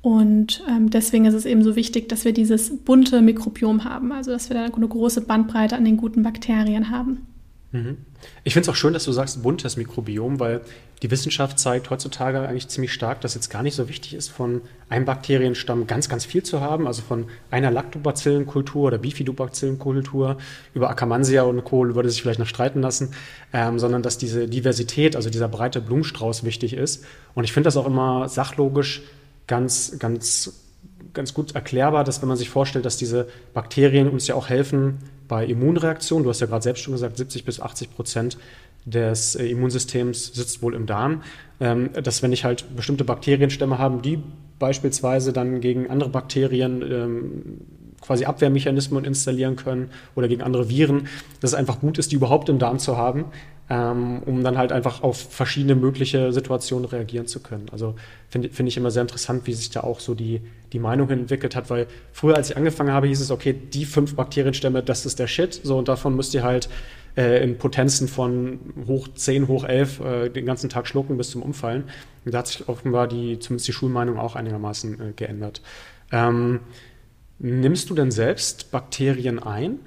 Und 0.00 0.62
ähm, 0.68 0.90
deswegen 0.90 1.24
ist 1.24 1.34
es 1.34 1.46
eben 1.46 1.62
so 1.62 1.76
wichtig, 1.76 2.08
dass 2.08 2.24
wir 2.24 2.32
dieses 2.32 2.76
bunte 2.84 3.22
Mikrobiom 3.22 3.84
haben, 3.84 4.12
also 4.12 4.30
dass 4.30 4.50
wir 4.50 4.54
da 4.54 4.64
eine 4.64 4.88
große 4.88 5.22
Bandbreite 5.22 5.76
an 5.76 5.84
den 5.84 5.96
guten 5.96 6.22
Bakterien 6.22 6.90
haben. 6.90 7.26
Mhm. 7.74 7.96
Ich 8.44 8.52
finde 8.52 8.66
es 8.66 8.68
auch 8.68 8.76
schön, 8.76 8.92
dass 8.92 9.04
du 9.04 9.10
sagst 9.10 9.42
buntes 9.42 9.76
Mikrobiom, 9.76 10.38
weil 10.38 10.60
die 11.02 11.10
Wissenschaft 11.10 11.58
zeigt 11.58 11.90
heutzutage 11.90 12.40
eigentlich 12.40 12.68
ziemlich 12.68 12.92
stark, 12.92 13.20
dass 13.20 13.34
jetzt 13.34 13.50
gar 13.50 13.64
nicht 13.64 13.74
so 13.74 13.88
wichtig 13.88 14.14
ist, 14.14 14.28
von 14.28 14.60
einem 14.88 15.04
Bakterienstamm 15.04 15.88
ganz, 15.88 16.08
ganz 16.08 16.24
viel 16.24 16.44
zu 16.44 16.60
haben, 16.60 16.86
also 16.86 17.02
von 17.02 17.26
einer 17.50 17.72
Lactobacillenkultur 17.72 18.84
oder 18.84 18.98
Bifidobacillenkultur 18.98 20.38
über 20.72 20.88
Akkermansia 20.88 21.42
und 21.42 21.64
Co. 21.64 21.96
würde 21.96 22.10
sich 22.10 22.22
vielleicht 22.22 22.38
noch 22.38 22.46
streiten 22.46 22.80
lassen, 22.80 23.12
ähm, 23.52 23.80
sondern 23.80 24.02
dass 24.02 24.18
diese 24.18 24.46
Diversität, 24.46 25.16
also 25.16 25.28
dieser 25.28 25.48
breite 25.48 25.80
Blumenstrauß 25.80 26.44
wichtig 26.44 26.74
ist. 26.74 27.04
Und 27.34 27.42
ich 27.42 27.52
finde 27.52 27.66
das 27.66 27.76
auch 27.76 27.86
immer 27.86 28.28
sachlogisch 28.28 29.02
ganz, 29.48 29.98
ganz, 29.98 30.60
ganz 31.12 31.34
gut 31.34 31.56
erklärbar, 31.56 32.04
dass 32.04 32.22
wenn 32.22 32.28
man 32.28 32.38
sich 32.38 32.50
vorstellt, 32.50 32.84
dass 32.84 32.96
diese 32.96 33.26
Bakterien 33.52 34.08
uns 34.08 34.28
ja 34.28 34.36
auch 34.36 34.48
helfen 34.48 35.00
bei 35.28 35.46
Immunreaktionen, 35.46 36.24
du 36.24 36.30
hast 36.30 36.40
ja 36.40 36.46
gerade 36.46 36.62
selbst 36.62 36.82
schon 36.82 36.92
gesagt, 36.92 37.16
70 37.16 37.44
bis 37.44 37.60
80 37.60 37.94
Prozent 37.94 38.38
des 38.84 39.34
äh, 39.34 39.46
Immunsystems 39.46 40.34
sitzt 40.34 40.62
wohl 40.62 40.74
im 40.74 40.86
Darm, 40.86 41.22
ähm, 41.60 41.90
dass 42.02 42.22
wenn 42.22 42.32
ich 42.32 42.44
halt 42.44 42.76
bestimmte 42.76 43.04
Bakterienstämme 43.04 43.78
habe, 43.78 44.02
die 44.02 44.22
beispielsweise 44.58 45.32
dann 45.32 45.60
gegen 45.60 45.90
andere 45.90 46.10
Bakterien 46.10 46.82
ähm, 46.82 47.60
quasi 48.00 48.26
Abwehrmechanismen 48.26 49.04
installieren 49.04 49.56
können 49.56 49.90
oder 50.14 50.28
gegen 50.28 50.42
andere 50.42 50.68
Viren, 50.68 51.08
dass 51.40 51.52
es 51.52 51.54
einfach 51.54 51.80
gut 51.80 51.98
ist, 51.98 52.12
die 52.12 52.16
überhaupt 52.16 52.50
im 52.50 52.58
Darm 52.58 52.78
zu 52.78 52.98
haben, 52.98 53.24
ähm, 53.70 54.22
um 54.24 54.44
dann 54.44 54.58
halt 54.58 54.72
einfach 54.72 55.02
auf 55.02 55.16
verschiedene 55.16 55.74
mögliche 55.74 56.32
Situationen 56.32 56.84
reagieren 56.84 57.26
zu 57.26 57.40
können. 57.40 57.66
Also 57.72 57.94
finde 58.28 58.50
find 58.50 58.68
ich 58.68 58.76
immer 58.76 58.90
sehr 58.90 59.02
interessant, 59.02 59.46
wie 59.46 59.54
sich 59.54 59.70
da 59.70 59.80
auch 59.80 60.00
so 60.00 60.14
die, 60.14 60.42
die 60.72 60.78
Meinung 60.78 61.08
entwickelt 61.08 61.56
hat, 61.56 61.70
weil 61.70 61.86
früher, 62.12 62.36
als 62.36 62.50
ich 62.50 62.56
angefangen 62.56 62.92
habe, 62.92 63.06
hieß 63.06 63.20
es, 63.20 63.30
okay, 63.30 63.54
die 63.54 63.86
fünf 63.86 64.16
Bakterienstämme, 64.16 64.82
das 64.82 65.06
ist 65.06 65.18
der 65.18 65.28
Shit, 65.28 65.60
so 65.62 65.78
und 65.78 65.88
davon 65.88 66.14
müsst 66.14 66.34
ihr 66.34 66.42
halt 66.42 66.68
äh, 67.16 67.42
in 67.42 67.56
Potenzen 67.56 68.08
von 68.08 68.58
hoch 68.86 69.08
10, 69.14 69.48
hoch 69.48 69.64
11 69.64 70.00
äh, 70.00 70.28
den 70.28 70.44
ganzen 70.44 70.68
Tag 70.68 70.86
schlucken 70.86 71.16
bis 71.16 71.30
zum 71.30 71.42
Umfallen. 71.42 71.84
Und 72.24 72.34
da 72.34 72.38
hat 72.38 72.48
sich 72.48 72.68
offenbar 72.68 73.08
die, 73.08 73.38
zumindest 73.38 73.68
die 73.68 73.72
Schulmeinung 73.72 74.18
auch 74.18 74.36
einigermaßen 74.36 75.00
äh, 75.00 75.12
geändert. 75.14 75.62
Ähm, 76.12 76.60
nimmst 77.38 77.88
du 77.88 77.94
denn 77.94 78.10
selbst 78.10 78.70
Bakterien 78.70 79.38
ein? 79.38 79.78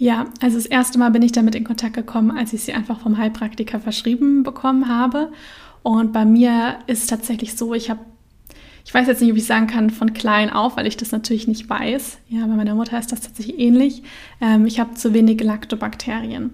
Ja, 0.00 0.28
also 0.40 0.56
das 0.56 0.64
erste 0.64 0.98
Mal 0.98 1.10
bin 1.10 1.20
ich 1.20 1.32
damit 1.32 1.54
in 1.54 1.62
Kontakt 1.62 1.92
gekommen, 1.92 2.30
als 2.30 2.54
ich 2.54 2.62
sie 2.62 2.72
einfach 2.72 3.00
vom 3.00 3.18
Heilpraktiker 3.18 3.78
verschrieben 3.80 4.44
bekommen 4.44 4.88
habe. 4.88 5.30
Und 5.82 6.14
bei 6.14 6.24
mir 6.24 6.78
ist 6.86 7.02
es 7.02 7.06
tatsächlich 7.06 7.54
so, 7.54 7.74
ich 7.74 7.90
habe, 7.90 8.00
ich 8.86 8.94
weiß 8.94 9.06
jetzt 9.08 9.20
nicht, 9.20 9.30
ob 9.30 9.36
ich 9.36 9.44
sagen 9.44 9.66
kann, 9.66 9.90
von 9.90 10.14
klein 10.14 10.48
auf, 10.48 10.78
weil 10.78 10.86
ich 10.86 10.96
das 10.96 11.12
natürlich 11.12 11.46
nicht 11.48 11.68
weiß. 11.68 12.16
Ja, 12.30 12.46
bei 12.46 12.54
meiner 12.54 12.74
Mutter 12.74 12.98
ist 12.98 13.12
das 13.12 13.20
tatsächlich 13.20 13.58
ähnlich. 13.58 14.02
Ähm, 14.40 14.64
ich 14.64 14.80
habe 14.80 14.94
zu 14.94 15.12
wenig 15.12 15.38
Lactobakterien. 15.42 16.52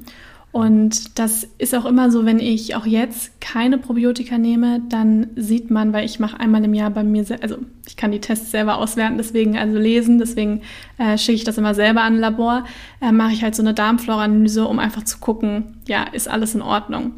Und 0.57 1.19
das 1.19 1.47
ist 1.59 1.75
auch 1.75 1.85
immer 1.85 2.11
so, 2.11 2.25
wenn 2.25 2.39
ich 2.39 2.77
auch 2.77 2.87
jetzt 2.87 3.43
keine 3.43 3.77
Probiotika 3.77 4.39
nehme, 4.39 4.81
dann 4.89 5.27
sieht 5.37 5.71
man, 5.71 5.93
weil 5.93 6.07
ich 6.07 6.19
mache 6.19 6.41
einmal 6.41 6.65
im 6.65 6.73
Jahr 6.73 6.89
bei 6.89 7.05
mir, 7.05 7.27
also 7.43 7.59
ich 7.87 7.99
kann 7.99 8.11
die 8.11 8.23
Tests 8.23 8.53
selber 8.53 8.79
auswerten, 8.79 9.19
deswegen 9.19 9.59
also 9.59 9.77
lesen, 9.77 10.19
deswegen 10.19 10.63
äh, 10.97 11.19
schicke 11.19 11.35
ich 11.35 11.45
das 11.45 11.59
immer 11.59 11.75
selber 11.75 12.01
an 12.01 12.15
ein 12.15 12.21
Labor, 12.21 12.65
äh, 13.03 13.13
mache 13.13 13.35
ich 13.35 13.43
halt 13.43 13.55
so 13.55 13.63
eine 13.63 13.75
Darmflora-Analyse, 13.75 14.67
um 14.67 14.79
einfach 14.79 15.05
zu 15.05 15.19
gucken, 15.19 15.77
ja, 15.89 16.05
ist 16.05 16.27
alles 16.27 16.55
in 16.55 16.63
Ordnung. 16.63 17.13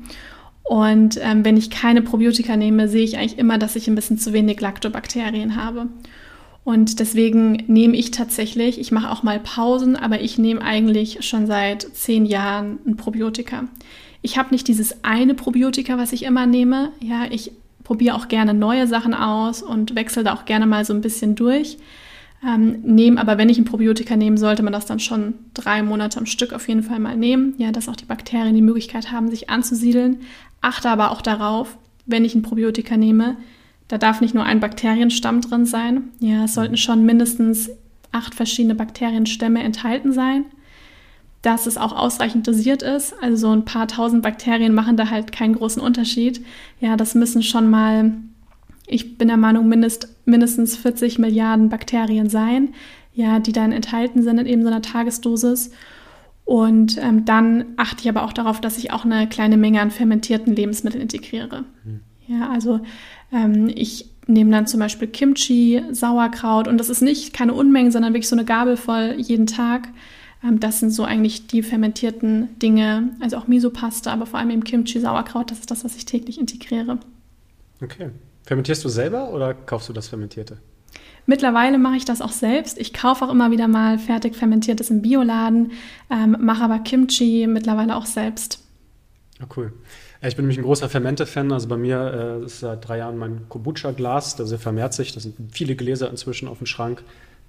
Und 0.64 1.20
ähm, 1.22 1.44
wenn 1.44 1.56
ich 1.56 1.70
keine 1.70 2.02
Probiotika 2.02 2.56
nehme, 2.56 2.88
sehe 2.88 3.04
ich 3.04 3.18
eigentlich 3.18 3.38
immer, 3.38 3.56
dass 3.56 3.76
ich 3.76 3.86
ein 3.86 3.94
bisschen 3.94 4.18
zu 4.18 4.32
wenig 4.32 4.60
Lactobakterien 4.60 5.54
habe. 5.54 5.86
Und 6.68 7.00
deswegen 7.00 7.64
nehme 7.66 7.96
ich 7.96 8.10
tatsächlich, 8.10 8.78
ich 8.78 8.92
mache 8.92 9.10
auch 9.10 9.22
mal 9.22 9.40
Pausen, 9.40 9.96
aber 9.96 10.20
ich 10.20 10.36
nehme 10.36 10.60
eigentlich 10.60 11.24
schon 11.26 11.46
seit 11.46 11.80
zehn 11.94 12.26
Jahren 12.26 12.78
ein 12.86 12.98
Probiotika. 12.98 13.64
Ich 14.20 14.36
habe 14.36 14.50
nicht 14.50 14.68
dieses 14.68 15.02
eine 15.02 15.32
Probiotika, 15.32 15.96
was 15.96 16.12
ich 16.12 16.24
immer 16.24 16.44
nehme. 16.44 16.92
Ja, 17.00 17.22
ich 17.30 17.52
probiere 17.84 18.16
auch 18.16 18.28
gerne 18.28 18.52
neue 18.52 18.86
Sachen 18.86 19.14
aus 19.14 19.62
und 19.62 19.94
wechsle 19.94 20.24
da 20.24 20.34
auch 20.34 20.44
gerne 20.44 20.66
mal 20.66 20.84
so 20.84 20.92
ein 20.92 21.00
bisschen 21.00 21.36
durch. 21.36 21.78
Ähm, 22.46 22.82
nehme 22.82 23.18
aber, 23.18 23.38
wenn 23.38 23.48
ich 23.48 23.56
ein 23.56 23.64
Probiotika 23.64 24.16
nehmen, 24.16 24.36
sollte 24.36 24.62
man 24.62 24.74
das 24.74 24.84
dann 24.84 25.00
schon 25.00 25.32
drei 25.54 25.82
Monate 25.82 26.18
am 26.18 26.26
Stück 26.26 26.52
auf 26.52 26.68
jeden 26.68 26.82
Fall 26.82 26.98
mal 26.98 27.16
nehmen. 27.16 27.54
Ja, 27.56 27.72
dass 27.72 27.88
auch 27.88 27.96
die 27.96 28.04
Bakterien 28.04 28.54
die 28.54 28.60
Möglichkeit 28.60 29.10
haben, 29.10 29.30
sich 29.30 29.48
anzusiedeln. 29.48 30.18
Achte 30.60 30.90
aber 30.90 31.12
auch 31.12 31.22
darauf, 31.22 31.78
wenn 32.04 32.26
ich 32.26 32.34
ein 32.34 32.42
Probiotika 32.42 32.98
nehme, 32.98 33.38
da 33.88 33.96
darf 33.96 34.20
nicht 34.20 34.34
nur 34.34 34.44
ein 34.44 34.60
Bakterienstamm 34.60 35.40
drin 35.40 35.64
sein. 35.64 36.04
Ja, 36.20 36.44
es 36.44 36.54
sollten 36.54 36.76
schon 36.76 37.04
mindestens 37.04 37.70
acht 38.12 38.34
verschiedene 38.34 38.74
Bakterienstämme 38.74 39.62
enthalten 39.62 40.12
sein. 40.12 40.44
Dass 41.40 41.66
es 41.66 41.78
auch 41.78 41.92
ausreichend 41.96 42.46
dosiert 42.46 42.82
ist. 42.82 43.14
Also 43.22 43.36
so 43.36 43.52
ein 43.52 43.64
paar 43.64 43.88
tausend 43.88 44.22
Bakterien 44.22 44.74
machen 44.74 44.96
da 44.96 45.08
halt 45.08 45.32
keinen 45.32 45.54
großen 45.54 45.80
Unterschied. 45.80 46.44
Ja, 46.80 46.96
das 46.96 47.14
müssen 47.14 47.42
schon 47.42 47.70
mal, 47.70 48.12
ich 48.86 49.16
bin 49.16 49.28
der 49.28 49.36
Meinung, 49.36 49.68
mindest, 49.68 50.08
mindestens 50.26 50.76
40 50.76 51.18
Milliarden 51.18 51.70
Bakterien 51.70 52.28
sein, 52.28 52.74
ja, 53.14 53.38
die 53.38 53.52
dann 53.52 53.72
enthalten 53.72 54.22
sind 54.22 54.38
in 54.38 54.46
eben 54.46 54.62
so 54.62 54.68
einer 54.68 54.82
Tagesdosis. 54.82 55.70
Und 56.44 56.98
ähm, 56.98 57.24
dann 57.24 57.66
achte 57.76 58.02
ich 58.02 58.08
aber 58.08 58.24
auch 58.24 58.32
darauf, 58.32 58.60
dass 58.60 58.78
ich 58.78 58.92
auch 58.92 59.04
eine 59.04 59.28
kleine 59.28 59.56
Menge 59.56 59.80
an 59.80 59.90
fermentierten 59.90 60.56
Lebensmitteln 60.56 61.02
integriere. 61.02 61.64
Mhm. 61.84 62.00
Ja, 62.26 62.50
also 62.50 62.80
ähm, 63.32 63.70
ich 63.74 64.06
nehme 64.26 64.50
dann 64.50 64.66
zum 64.66 64.80
Beispiel 64.80 65.08
Kimchi, 65.08 65.82
Sauerkraut 65.90 66.68
und 66.68 66.78
das 66.78 66.90
ist 66.90 67.00
nicht 67.00 67.32
keine 67.32 67.54
Unmengen, 67.54 67.90
sondern 67.90 68.12
wirklich 68.12 68.28
so 68.28 68.36
eine 68.36 68.44
Gabel 68.44 68.76
voll 68.76 69.14
jeden 69.18 69.46
Tag. 69.46 69.88
Ähm, 70.44 70.60
das 70.60 70.80
sind 70.80 70.90
so 70.90 71.04
eigentlich 71.04 71.46
die 71.46 71.62
fermentierten 71.62 72.58
Dinge, 72.58 73.10
also 73.20 73.36
auch 73.36 73.46
Miso-Pasta, 73.46 74.12
aber 74.12 74.26
vor 74.26 74.38
allem 74.38 74.50
eben 74.50 74.64
Kimchi, 74.64 75.00
Sauerkraut, 75.00 75.50
das 75.50 75.60
ist 75.60 75.70
das, 75.70 75.84
was 75.84 75.96
ich 75.96 76.04
täglich 76.04 76.38
integriere. 76.38 76.98
Okay. 77.82 78.10
Fermentierst 78.44 78.84
du 78.84 78.88
selber 78.88 79.32
oder 79.32 79.52
kaufst 79.54 79.88
du 79.88 79.92
das 79.92 80.08
Fermentierte? 80.08 80.58
Mittlerweile 81.26 81.76
mache 81.76 81.96
ich 81.96 82.06
das 82.06 82.22
auch 82.22 82.32
selbst. 82.32 82.78
Ich 82.78 82.94
kaufe 82.94 83.26
auch 83.26 83.30
immer 83.30 83.50
wieder 83.50 83.68
mal 83.68 83.98
fertig 83.98 84.34
fermentiertes 84.34 84.88
im 84.88 85.02
Bioladen, 85.02 85.72
ähm, 86.10 86.36
mache 86.40 86.64
aber 86.64 86.78
Kimchi 86.78 87.46
mittlerweile 87.46 87.94
auch 87.96 88.06
selbst. 88.06 88.64
Ah, 89.38 89.46
cool. 89.56 89.74
Ich 90.20 90.34
bin 90.34 90.44
nämlich 90.44 90.58
ein 90.58 90.64
großer 90.64 90.88
Fermente-Fan. 90.88 91.52
Also 91.52 91.68
bei 91.68 91.76
mir 91.76 92.40
äh, 92.42 92.44
ist 92.44 92.60
seit 92.60 92.86
drei 92.86 92.98
Jahren 92.98 93.18
mein 93.18 93.48
Kombucha-Glas, 93.48 94.36
der 94.36 94.46
vermehrt 94.58 94.94
sich. 94.94 95.12
Da 95.12 95.20
sind 95.20 95.36
viele 95.52 95.76
Gläser 95.76 96.10
inzwischen 96.10 96.48
auf 96.48 96.58
dem 96.58 96.66
Schrank. 96.66 97.02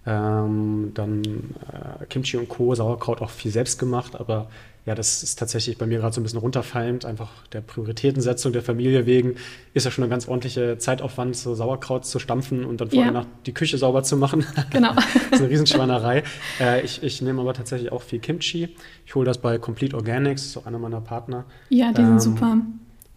Ähm, 0.05 0.91
dann 0.93 1.23
äh, 1.23 2.05
Kimchi 2.05 2.37
und 2.37 2.49
Co., 2.49 2.73
Sauerkraut 2.73 3.21
auch 3.21 3.29
viel 3.29 3.51
selbst 3.51 3.79
gemacht, 3.79 4.15
aber 4.15 4.47
ja, 4.85 4.95
das 4.95 5.21
ist 5.21 5.37
tatsächlich 5.37 5.77
bei 5.77 5.85
mir 5.85 5.99
gerade 5.99 6.15
so 6.15 6.19
ein 6.19 6.23
bisschen 6.23 6.39
runterfallend, 6.39 7.05
einfach 7.05 7.29
der 7.51 7.61
Prioritätensetzung 7.61 8.53
der 8.53 8.63
Familie 8.63 9.05
wegen. 9.05 9.35
Ist 9.73 9.83
ja 9.83 9.91
schon 9.91 10.03
ein 10.03 10.09
ganz 10.09 10.27
ordentlicher 10.27 10.79
Zeitaufwand, 10.79 11.35
so 11.35 11.53
Sauerkraut 11.53 12.05
zu 12.05 12.17
stampfen 12.17 12.65
und 12.65 12.81
dann 12.81 12.89
vorher 12.89 13.11
ja. 13.13 13.19
noch 13.19 13.27
die 13.45 13.53
Küche 13.53 13.77
sauber 13.77 14.01
zu 14.01 14.17
machen. 14.17 14.45
Genau. 14.71 14.93
das 14.95 15.05
ist 15.33 15.41
eine 15.41 15.49
Riesenschweinerei. 15.49 16.23
äh, 16.59 16.81
ich, 16.83 17.03
ich 17.03 17.21
nehme 17.21 17.41
aber 17.41 17.53
tatsächlich 17.53 17.91
auch 17.91 18.01
viel 18.01 18.17
Kimchi. 18.17 18.75
Ich 19.05 19.13
hole 19.13 19.25
das 19.25 19.37
bei 19.37 19.59
Complete 19.59 19.95
Organics, 19.95 20.53
so 20.53 20.63
einer 20.63 20.79
meiner 20.79 21.01
Partner. 21.01 21.45
Ja, 21.69 21.91
die 21.91 22.01
ähm, 22.01 22.19
sind 22.19 22.37
super. 22.37 22.57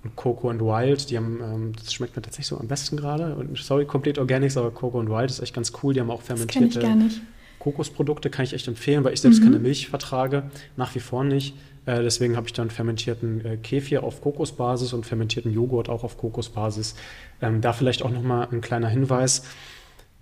Und 0.04 0.16
Coco 0.16 0.50
and 0.50 0.60
Wild, 0.60 1.10
die 1.10 1.16
haben, 1.16 1.40
ähm, 1.42 1.72
das 1.76 1.92
schmeckt 1.92 2.16
mir 2.16 2.22
tatsächlich 2.22 2.48
so 2.48 2.58
am 2.58 2.68
besten 2.68 2.96
gerade. 2.96 3.36
Und 3.36 3.56
sorry, 3.58 3.84
Complete 3.84 4.20
Organics, 4.20 4.56
aber 4.56 4.70
Coco 4.70 4.98
and 4.98 5.08
Wild 5.08 5.30
ist 5.30 5.40
echt 5.40 5.54
ganz 5.54 5.72
cool. 5.82 5.94
Die 5.94 6.00
haben 6.00 6.10
auch 6.10 6.22
fermentierte. 6.22 6.80
Kokosprodukte, 7.58 8.28
kann 8.28 8.44
ich 8.44 8.54
echt 8.54 8.66
empfehlen, 8.66 9.04
weil 9.04 9.12
ich 9.14 9.20
selbst 9.20 9.38
mhm. 9.38 9.44
keine 9.44 9.58
Milch 9.60 9.88
vertrage, 9.88 10.50
nach 10.76 10.96
wie 10.96 11.00
vor 11.00 11.22
nicht. 11.22 11.54
Äh, 11.86 12.02
deswegen 12.02 12.36
habe 12.36 12.48
ich 12.48 12.52
dann 12.52 12.70
fermentierten 12.70 13.44
äh, 13.44 13.56
Kefir 13.56 14.02
auf 14.02 14.20
Kokosbasis 14.20 14.92
und 14.92 15.06
fermentierten 15.06 15.52
Joghurt 15.52 15.88
auch 15.88 16.02
auf 16.02 16.18
Kokosbasis. 16.18 16.96
Ähm, 17.40 17.60
da 17.60 17.72
vielleicht 17.72 18.02
auch 18.02 18.10
nochmal 18.10 18.48
ein 18.50 18.60
kleiner 18.60 18.88
Hinweis. 18.88 19.44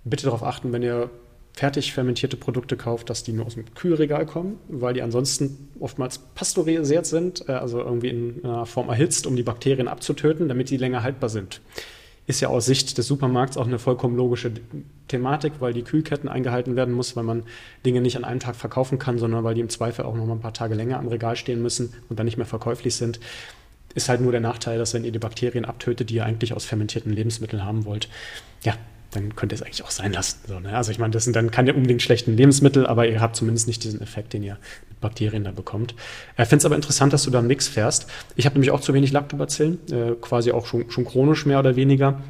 Bitte 0.03 0.25
darauf 0.25 0.43
achten, 0.43 0.71
wenn 0.71 0.83
ihr 0.83 1.09
fertig 1.53 1.93
fermentierte 1.93 2.37
Produkte 2.37 2.77
kauft, 2.77 3.09
dass 3.09 3.23
die 3.23 3.33
nur 3.33 3.45
aus 3.45 3.55
dem 3.55 3.65
Kühlregal 3.75 4.25
kommen, 4.25 4.57
weil 4.67 4.93
die 4.93 5.01
ansonsten 5.01 5.69
oftmals 5.79 6.17
pasteurisiert 6.17 7.05
sind, 7.05 7.47
äh, 7.47 7.53
also 7.53 7.79
irgendwie 7.79 8.09
in 8.09 8.43
einer 8.43 8.65
Form 8.65 8.89
erhitzt, 8.89 9.27
um 9.27 9.35
die 9.35 9.43
Bakterien 9.43 9.87
abzutöten, 9.87 10.47
damit 10.47 10.69
die 10.69 10.77
länger 10.77 11.03
haltbar 11.03 11.29
sind. 11.29 11.61
Ist 12.27 12.39
ja 12.39 12.49
aus 12.49 12.65
Sicht 12.65 12.97
des 12.97 13.07
Supermarkts 13.07 13.57
auch 13.57 13.67
eine 13.67 13.79
vollkommen 13.79 14.15
logische 14.15 14.51
Thematik, 15.07 15.53
weil 15.59 15.73
die 15.73 15.81
Kühlketten 15.81 16.29
eingehalten 16.29 16.75
werden 16.75 16.93
muss, 16.93 17.15
weil 17.15 17.23
man 17.23 17.43
Dinge 17.85 17.99
nicht 17.99 18.15
an 18.15 18.23
einem 18.23 18.39
Tag 18.39 18.55
verkaufen 18.55 18.99
kann, 18.99 19.17
sondern 19.17 19.43
weil 19.43 19.55
die 19.55 19.61
im 19.61 19.69
Zweifel 19.69 20.05
auch 20.05 20.15
noch 20.15 20.25
mal 20.25 20.35
ein 20.35 20.39
paar 20.39 20.53
Tage 20.53 20.75
länger 20.75 20.99
am 20.99 21.07
Regal 21.07 21.35
stehen 21.35 21.61
müssen 21.61 21.93
und 22.09 22.19
dann 22.19 22.25
nicht 22.25 22.37
mehr 22.37 22.45
verkäuflich 22.45 22.95
sind. 22.95 23.19
Ist 23.95 24.07
halt 24.07 24.21
nur 24.21 24.31
der 24.31 24.39
Nachteil, 24.39 24.77
dass 24.77 24.93
wenn 24.93 25.03
ihr 25.03 25.11
die 25.11 25.19
Bakterien 25.19 25.65
abtötet, 25.65 26.09
die 26.09 26.15
ihr 26.15 26.25
eigentlich 26.25 26.53
aus 26.53 26.63
fermentierten 26.63 27.11
Lebensmitteln 27.11 27.65
haben 27.65 27.83
wollt, 27.85 28.07
ja, 28.63 28.75
dann 29.11 29.35
könnt 29.35 29.51
ihr 29.51 29.55
es 29.55 29.61
eigentlich 29.61 29.83
auch 29.83 29.91
sein 29.91 30.13
lassen. 30.13 30.39
So, 30.47 30.59
ne? 30.59 30.75
Also 30.75 30.91
ich 30.91 30.99
meine, 30.99 31.11
das 31.11 31.25
sind 31.25 31.35
dann 31.35 31.51
keine 31.51 31.73
unbedingt 31.73 32.01
schlechten 32.01 32.35
Lebensmittel, 32.35 32.87
aber 32.87 33.07
ihr 33.07 33.19
habt 33.19 33.35
zumindest 33.35 33.67
nicht 33.67 33.83
diesen 33.83 34.01
Effekt, 34.01 34.33
den 34.33 34.43
ihr 34.43 34.57
mit 34.89 35.01
Bakterien 35.01 35.43
da 35.43 35.51
bekommt. 35.51 35.95
Ich 36.37 36.47
finde 36.47 36.57
es 36.57 36.65
aber 36.65 36.75
interessant, 36.75 37.11
dass 37.13 37.23
du 37.23 37.29
da 37.29 37.39
einen 37.39 37.47
Mix 37.47 37.67
fährst. 37.67 38.07
Ich 38.35 38.45
habe 38.45 38.55
nämlich 38.55 38.71
auch 38.71 38.79
zu 38.79 38.93
wenig 38.93 39.11
Lactobacillen, 39.11 39.79
äh, 39.91 40.11
quasi 40.21 40.51
auch 40.51 40.65
schon, 40.65 40.89
schon 40.89 41.05
chronisch 41.05 41.45
mehr 41.45 41.59
oder 41.59 41.75
weniger 41.75 42.21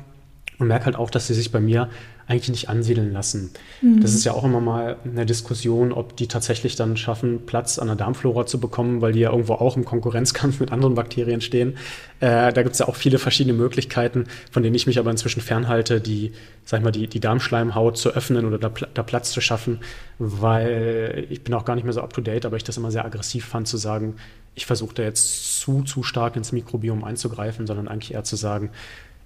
und 0.57 0.67
merke 0.67 0.85
halt 0.85 0.95
auch, 0.95 1.09
dass 1.09 1.27
sie 1.27 1.33
sich 1.33 1.51
bei 1.51 1.59
mir 1.59 1.89
eigentlich 2.31 2.49
nicht 2.49 2.69
ansiedeln 2.69 3.11
lassen. 3.11 3.51
Mhm. 3.81 4.01
Das 4.01 4.13
ist 4.13 4.23
ja 4.23 4.33
auch 4.33 4.45
immer 4.45 4.61
mal 4.61 4.95
eine 5.03 5.25
Diskussion, 5.25 5.91
ob 5.91 6.15
die 6.15 6.27
tatsächlich 6.27 6.77
dann 6.77 6.95
schaffen, 6.95 7.45
Platz 7.45 7.77
an 7.77 7.87
der 7.87 7.97
Darmflora 7.97 8.45
zu 8.45 8.59
bekommen, 8.59 9.01
weil 9.01 9.11
die 9.11 9.19
ja 9.19 9.31
irgendwo 9.31 9.53
auch 9.53 9.75
im 9.75 9.83
Konkurrenzkampf 9.83 10.61
mit 10.61 10.71
anderen 10.71 10.95
Bakterien 10.95 11.41
stehen. 11.41 11.77
Äh, 12.21 12.53
da 12.53 12.63
gibt 12.63 12.73
es 12.73 12.79
ja 12.79 12.87
auch 12.87 12.95
viele 12.95 13.19
verschiedene 13.19 13.53
Möglichkeiten, 13.53 14.25
von 14.49 14.63
denen 14.63 14.75
ich 14.75 14.87
mich 14.87 14.97
aber 14.97 15.11
inzwischen 15.11 15.41
fernhalte, 15.41 15.99
die, 15.99 16.31
sag 16.63 16.79
ich 16.79 16.83
mal, 16.85 16.91
die, 16.91 17.07
die 17.07 17.19
Darmschleimhaut 17.19 17.97
zu 17.97 18.11
öffnen 18.11 18.45
oder 18.45 18.57
da, 18.57 18.69
da 18.69 19.03
Platz 19.03 19.31
zu 19.31 19.41
schaffen, 19.41 19.79
weil 20.17 21.27
ich 21.29 21.43
bin 21.43 21.53
auch 21.53 21.65
gar 21.65 21.75
nicht 21.75 21.83
mehr 21.83 21.93
so 21.93 22.01
up 22.01 22.13
to 22.13 22.21
date, 22.21 22.45
aber 22.45 22.55
ich 22.55 22.63
das 22.63 22.77
immer 22.77 22.91
sehr 22.91 23.03
aggressiv 23.03 23.45
fand 23.45 23.67
zu 23.67 23.75
sagen, 23.75 24.15
ich 24.55 24.65
versuche 24.65 24.95
da 24.95 25.03
jetzt 25.03 25.59
zu, 25.59 25.83
zu 25.83 26.03
stark 26.03 26.37
ins 26.37 26.53
Mikrobiom 26.53 27.03
einzugreifen, 27.03 27.67
sondern 27.67 27.89
eigentlich 27.89 28.13
eher 28.13 28.23
zu 28.23 28.37
sagen, 28.37 28.69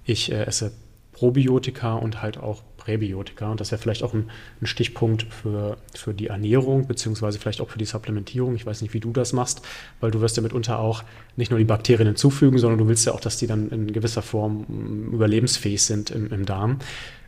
ich 0.05 0.31
äh, 0.31 0.45
esse 0.45 0.71
Probiotika 1.15 1.93
und 1.95 2.21
halt 2.21 2.37
auch 2.37 2.61
Präbiotika. 2.75 3.49
Und 3.49 3.61
das 3.61 3.71
wäre 3.71 3.81
vielleicht 3.81 4.03
auch 4.03 4.13
ein, 4.13 4.29
ein, 4.61 4.65
Stichpunkt 4.65 5.23
für, 5.23 5.77
für 5.93 6.13
die 6.13 6.27
Ernährung, 6.27 6.87
beziehungsweise 6.87 7.39
vielleicht 7.39 7.61
auch 7.61 7.69
für 7.69 7.79
die 7.79 7.85
Supplementierung. 7.85 8.53
Ich 8.55 8.65
weiß 8.65 8.81
nicht, 8.81 8.93
wie 8.93 8.99
du 8.99 9.13
das 9.13 9.31
machst, 9.31 9.61
weil 10.01 10.11
du 10.11 10.19
wirst 10.19 10.35
ja 10.35 10.43
mitunter 10.43 10.77
auch 10.77 11.03
nicht 11.37 11.51
nur 11.51 11.57
die 11.57 11.65
Bakterien 11.65 12.07
hinzufügen, 12.07 12.57
sondern 12.57 12.79
du 12.79 12.89
willst 12.89 13.05
ja 13.05 13.13
auch, 13.13 13.21
dass 13.21 13.37
die 13.37 13.47
dann 13.47 13.69
in 13.69 13.93
gewisser 13.93 14.21
Form 14.21 14.65
mm, 14.67 15.13
überlebensfähig 15.13 15.81
sind 15.81 16.11
im, 16.11 16.33
im 16.33 16.45
Darm. 16.45 16.79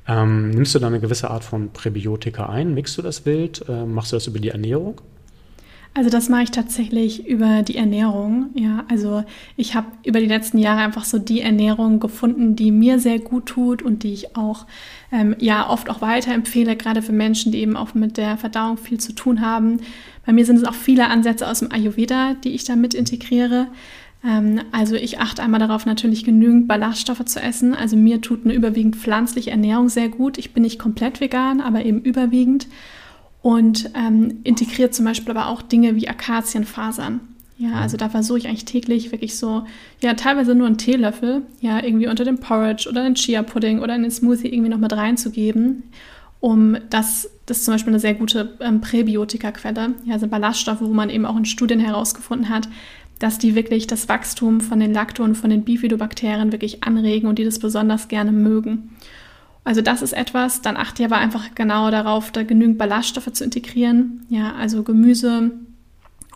Ähm, 0.05 0.49
nimmst 0.49 0.75
du 0.75 0.79
da 0.79 0.87
eine 0.87 0.99
gewisse 0.99 1.29
Art 1.29 1.45
von 1.45 1.71
Präbiotika 1.71 2.47
ein? 2.47 2.73
Mixt 2.73 2.97
du 2.97 3.01
das 3.01 3.25
wild? 3.25 3.63
Ähm, 3.69 3.93
machst 3.93 4.11
du 4.11 4.17
das 4.17 4.27
über 4.27 4.39
die 4.39 4.49
Ernährung? 4.49 4.99
Also 5.97 6.11
das 6.11 6.29
mache 6.29 6.43
ich 6.43 6.51
tatsächlich 6.51 7.25
über 7.25 7.63
die 7.63 7.75
Ernährung. 7.75 8.51
Ja, 8.53 8.85
also 8.87 9.23
ich 9.55 9.73
habe 9.73 9.87
über 10.03 10.19
die 10.19 10.27
letzten 10.27 10.59
Jahre 10.59 10.81
einfach 10.81 11.05
so 11.05 11.17
die 11.17 11.41
Ernährung 11.41 11.99
gefunden, 11.99 12.55
die 12.55 12.69
mir 12.69 12.99
sehr 12.99 13.17
gut 13.17 13.47
tut 13.47 13.81
und 13.81 14.03
die 14.03 14.13
ich 14.13 14.37
auch 14.37 14.67
ähm, 15.11 15.35
ja 15.39 15.67
oft 15.67 15.89
auch 15.89 15.99
weiterempfehle, 15.99 16.75
gerade 16.75 17.01
für 17.01 17.13
Menschen, 17.13 17.51
die 17.51 17.61
eben 17.61 17.75
auch 17.75 17.95
mit 17.95 18.17
der 18.17 18.37
Verdauung 18.37 18.77
viel 18.77 18.99
zu 18.99 19.13
tun 19.13 19.41
haben. 19.41 19.79
Bei 20.23 20.33
mir 20.33 20.45
sind 20.45 20.57
es 20.57 20.65
auch 20.65 20.75
viele 20.75 21.07
Ansätze 21.07 21.47
aus 21.47 21.59
dem 21.59 21.71
Ayurveda, 21.71 22.35
die 22.43 22.49
ich 22.49 22.63
da 22.63 22.75
mit 22.75 22.93
integriere. 22.93 23.65
Ähm, 24.23 24.61
also 24.71 24.93
ich 24.93 25.19
achte 25.19 25.41
einmal 25.41 25.59
darauf, 25.59 25.87
natürlich 25.87 26.23
genügend 26.23 26.67
Ballaststoffe 26.67 27.25
zu 27.25 27.41
essen. 27.41 27.73
Also 27.73 27.97
mir 27.97 28.21
tut 28.21 28.45
eine 28.45 28.53
überwiegend 28.53 28.97
pflanzliche 28.97 29.49
Ernährung 29.49 29.89
sehr 29.89 30.09
gut. 30.09 30.37
Ich 30.37 30.53
bin 30.53 30.61
nicht 30.61 30.77
komplett 30.77 31.21
vegan, 31.21 31.59
aber 31.59 31.85
eben 31.85 32.01
überwiegend 32.01 32.67
und 33.41 33.91
ähm, 33.95 34.39
integriert 34.43 34.93
zum 34.93 35.05
Beispiel 35.05 35.31
aber 35.31 35.47
auch 35.47 35.61
Dinge 35.61 35.95
wie 35.95 36.07
Akazienfasern. 36.07 37.21
Ja, 37.59 37.73
also 37.73 37.97
da 37.97 38.09
versuche 38.09 38.37
ich 38.37 38.47
eigentlich 38.47 38.65
täglich 38.65 39.11
wirklich 39.11 39.35
so, 39.35 39.63
ja, 40.01 40.13
teilweise 40.13 40.53
nur 40.53 40.67
einen 40.67 40.77
Teelöffel, 40.77 41.41
ja, 41.59 41.83
irgendwie 41.83 42.07
unter 42.07 42.23
dem 42.23 42.39
Porridge 42.39 42.87
oder 42.87 43.03
den 43.03 43.15
Chia-Pudding 43.15 43.79
oder 43.79 43.95
in 43.95 44.03
den 44.03 44.11
Smoothie 44.11 44.49
irgendwie 44.53 44.69
noch 44.69 44.77
mit 44.77 44.93
reinzugeben, 44.93 45.83
um 46.39 46.77
das, 46.91 47.29
das 47.47 47.57
ist 47.57 47.65
zum 47.65 47.73
Beispiel 47.73 47.93
eine 47.93 47.99
sehr 47.99 48.13
gute 48.13 48.55
ähm, 48.59 48.79
Präbiotika-Quelle, 48.81 49.95
ja, 50.05 50.13
also 50.13 50.27
Ballaststoffe, 50.27 50.81
wo 50.81 50.93
man 50.93 51.09
eben 51.09 51.25
auch 51.25 51.35
in 51.35 51.45
Studien 51.45 51.79
herausgefunden 51.79 52.49
hat, 52.49 52.69
dass 53.17 53.39
die 53.39 53.55
wirklich 53.55 53.87
das 53.87 54.07
Wachstum 54.07 54.61
von 54.61 54.79
den 54.79 54.93
Lacto- 54.93 55.23
und 55.23 55.35
von 55.35 55.49
den 55.49 55.63
Bifidobakterien 55.63 56.51
wirklich 56.51 56.83
anregen 56.83 57.27
und 57.27 57.39
die 57.39 57.45
das 57.45 57.57
besonders 57.57 58.07
gerne 58.07 58.31
mögen. 58.31 58.91
Also 59.67 59.81
das 59.81 60.01
ist 60.01 60.13
etwas, 60.13 60.61
dann 60.61 60.77
achte 60.77 61.03
ich 61.03 61.11
aber 61.11 61.17
einfach 61.17 61.53
genau 61.53 61.91
darauf, 61.91 62.31
da 62.31 62.43
genügend 62.43 62.77
Ballaststoffe 62.77 63.33
zu 63.33 63.43
integrieren. 63.43 64.25
Ja, 64.29 64.55
also 64.55 64.81
Gemüse, 64.81 65.51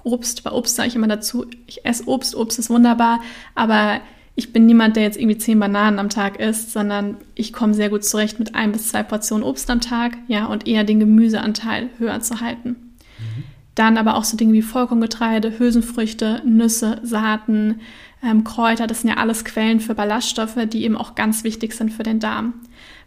Obst. 0.04 0.44
Bei 0.44 0.52
Obst 0.52 0.76
sage 0.76 0.90
ich 0.90 0.98
immer 0.98 1.08
dazu, 1.08 1.46
ich 1.66 1.86
esse 1.86 2.10
Obst, 2.10 2.36
Obst 2.36 2.60
ist 2.60 2.70
wunderbar, 2.70 3.22
aber 3.56 4.02
ich 4.36 4.52
bin 4.52 4.66
niemand, 4.66 4.98
der 4.98 5.04
jetzt 5.04 5.18
irgendwie 5.18 5.38
zehn 5.38 5.58
Bananen 5.62 5.98
am 5.98 6.10
Tag 6.10 6.42
isst, 6.42 6.74
sondern 6.74 7.16
ich 7.34 7.54
komme 7.54 7.74
sehr 7.74 7.90
gut 7.90 8.04
zurecht 8.04 8.38
mit 8.38 8.54
ein 8.54 8.74
bis 8.74 8.90
zwei 8.90 9.02
Portionen 9.02 9.46
Obst 9.46 9.70
am 9.70 9.80
Tag, 9.80 10.18
ja, 10.28 10.48
und 10.48 10.68
eher 10.68 10.84
den 10.84 11.00
Gemüseanteil 11.00 11.88
höher 12.00 12.20
zu 12.20 12.42
halten. 12.42 12.70
Mhm. 12.70 13.44
Dann 13.76 13.98
aber 13.98 14.18
auch 14.18 14.26
so 14.26 14.36
Dinge 14.36 14.52
wie 14.52 14.62
Vollkorngetreide, 14.62 15.58
Hülsenfrüchte, 15.58 16.42
Nüsse, 16.46 17.00
Saaten, 17.02 17.80
ähm, 18.22 18.44
Kräuter, 18.44 18.88
das 18.88 19.02
sind 19.02 19.10
ja 19.10 19.16
alles 19.16 19.46
Quellen 19.46 19.80
für 19.80 19.96
Ballaststoffe, 19.96 20.58
die 20.66 20.84
eben 20.84 20.98
auch 20.98 21.16
ganz 21.16 21.46
wichtig 21.46 21.72
sind 21.72 21.94
für 21.94 22.04
den 22.04 22.20
Darm. 22.20 22.56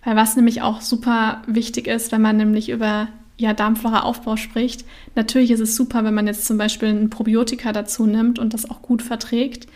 Weil 0.05 0.17
was 0.17 0.37
nämlich 0.37 0.63
auch 0.63 0.81
super 0.81 1.43
wichtig 1.47 1.87
ist, 1.87 2.13
wenn 2.13 2.23
man 2.23 2.37
nämlich 2.37 2.69
über 2.69 3.09
ja, 3.37 3.53
Darmflora-Aufbau 3.53 4.37
spricht, 4.37 4.85
natürlich 5.15 5.51
ist 5.51 5.61
es 5.61 5.75
super, 5.75 6.05
wenn 6.05 6.15
man 6.15 6.27
jetzt 6.27 6.47
zum 6.47 6.59
Beispiel 6.59 6.89
ein 6.89 7.11
Probiotika 7.11 7.73
dazu 7.73 8.07
nimmt 8.07 8.39
und 8.39 8.55
das 8.55 8.69
auch 8.71 8.83
gut 8.83 9.03
verträgt. 9.03 9.67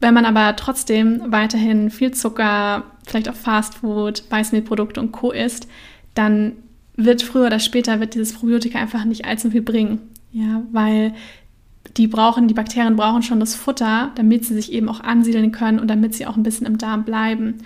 Wenn 0.00 0.14
man 0.14 0.24
aber 0.24 0.54
trotzdem 0.56 1.20
weiterhin 1.26 1.90
viel 1.90 2.12
Zucker, 2.12 2.84
vielleicht 3.04 3.28
auch 3.28 3.34
Fastfood, 3.34 4.24
Weißmehlprodukte 4.30 5.00
und 5.00 5.12
Co. 5.12 5.32
isst, 5.32 5.68
dann 6.14 6.52
wird 6.96 7.22
früher 7.22 7.46
oder 7.46 7.58
später 7.58 8.00
wird 8.00 8.14
dieses 8.14 8.32
Probiotika 8.32 8.78
einfach 8.78 9.04
nicht 9.04 9.24
allzu 9.24 9.50
viel 9.50 9.62
bringen. 9.62 10.00
Ja, 10.32 10.62
weil 10.72 11.14
die 11.96 12.06
brauchen, 12.06 12.48
die 12.48 12.54
Bakterien 12.54 12.96
brauchen 12.96 13.22
schon 13.22 13.40
das 13.40 13.54
Futter, 13.54 14.12
damit 14.14 14.44
sie 14.44 14.54
sich 14.54 14.72
eben 14.72 14.88
auch 14.88 15.00
ansiedeln 15.00 15.52
können 15.52 15.78
und 15.78 15.88
damit 15.88 16.14
sie 16.14 16.26
auch 16.26 16.36
ein 16.36 16.42
bisschen 16.42 16.66
im 16.66 16.78
Darm 16.78 17.04
bleiben. 17.04 17.58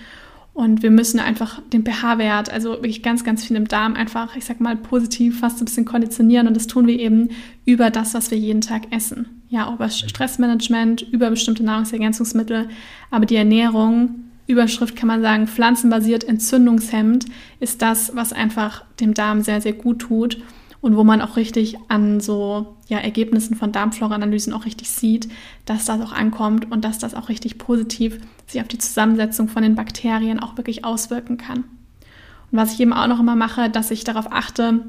Und 0.55 0.83
wir 0.83 0.91
müssen 0.91 1.19
einfach 1.19 1.63
den 1.73 1.85
pH-Wert, 1.85 2.53
also 2.53 2.73
wirklich 2.73 3.03
ganz, 3.03 3.25
ganz 3.25 3.45
viel 3.45 3.57
im 3.57 3.69
Darm 3.69 3.95
einfach, 3.95 4.37
ich 4.37 4.45
sag 4.45 4.61
mal, 4.61 4.77
positiv 4.77 5.41
fast 5.41 5.61
ein 5.61 5.65
bisschen 5.65 5.87
konditionieren. 5.87 6.47
Und 6.47 6.55
das 6.55 6.67
tun 6.67 6.87
wir 6.87 6.99
eben 6.99 7.31
über 7.65 7.91
das, 7.91 8.13
was 8.13 8.31
wir 8.31 8.37
jeden 8.37 8.61
Tag 8.61 8.93
essen. 8.95 9.43
Ja, 9.49 9.73
über 9.73 9.89
Stressmanagement, 9.89 11.03
über 11.11 11.31
bestimmte 11.31 11.65
Nahrungsergänzungsmittel. 11.65 12.69
Aber 13.11 13.25
die 13.25 13.37
Ernährung 13.37 14.25
Überschrift 14.47 14.97
kann 14.97 15.07
man 15.07 15.23
sagen, 15.23 15.47
pflanzenbasiert 15.47 16.25
entzündungshemmend 16.25 17.27
ist 17.61 17.81
das, 17.81 18.15
was 18.15 18.33
einfach 18.33 18.85
dem 19.01 19.15
Darm 19.15 19.41
sehr, 19.41 19.61
sehr 19.61 19.73
gut 19.73 20.01
tut 20.01 20.43
und 20.83 20.97
wo 20.97 21.05
man 21.05 21.23
auch 21.23 21.37
richtig 21.37 21.79
an 21.89 22.21
so 22.21 22.77
ja, 22.89 22.99
Ergebnissen 22.99 23.55
von 23.55 23.73
Darmflora-Analysen 23.73 24.53
auch 24.53 24.67
richtig 24.67 24.91
sieht, 24.91 25.29
dass 25.65 25.87
das 25.87 26.01
auch 26.01 26.13
ankommt 26.13 26.71
und 26.71 26.85
dass 26.85 26.99
das 26.99 27.15
auch 27.15 27.29
richtig 27.31 27.57
positiv 27.57 28.19
sich 28.49 28.61
auf 28.61 28.69
die 28.69 28.79
Zusammensetzung 28.79 29.49
von 29.49 29.63
den 29.63 29.77
Bakterien 29.77 30.41
auch 30.41 30.57
wirklich 30.57 30.85
auswirken 30.85 31.39
kann. 31.39 31.59
Und 31.59 32.59
was 32.59 32.75
ich 32.75 32.81
eben 32.81 32.93
auch 32.93 33.07
noch 33.07 33.21
immer 33.21 33.37
mache, 33.37 33.71
dass 33.71 33.93
ich 33.93 34.03
darauf 34.03 34.31
achte, 34.33 34.85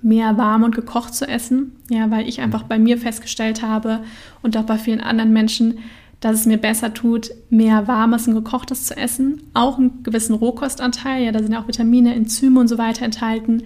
mehr 0.00 0.38
warm 0.38 0.62
und 0.62 0.76
gekocht 0.76 1.12
zu 1.12 1.26
essen, 1.26 1.72
ja, 1.90 2.08
weil 2.12 2.28
ich 2.28 2.40
einfach 2.40 2.62
bei 2.62 2.78
mir 2.78 2.96
festgestellt 2.96 3.62
habe 3.62 4.04
und 4.42 4.56
auch 4.56 4.62
bei 4.62 4.78
vielen 4.78 5.00
anderen 5.00 5.32
Menschen, 5.32 5.80
dass 6.20 6.36
es 6.36 6.46
mir 6.46 6.58
besser 6.58 6.94
tut, 6.94 7.32
mehr 7.50 7.88
warmes 7.88 8.28
und 8.28 8.34
gekochtes 8.34 8.86
zu 8.86 8.96
essen, 8.96 9.42
auch 9.54 9.78
einen 9.78 10.04
gewissen 10.04 10.34
Rohkostanteil, 10.34 11.24
ja, 11.24 11.32
da 11.32 11.40
sind 11.40 11.52
ja 11.52 11.60
auch 11.60 11.66
Vitamine, 11.66 12.14
Enzyme 12.14 12.60
und 12.60 12.68
so 12.68 12.78
weiter 12.78 13.04
enthalten, 13.04 13.64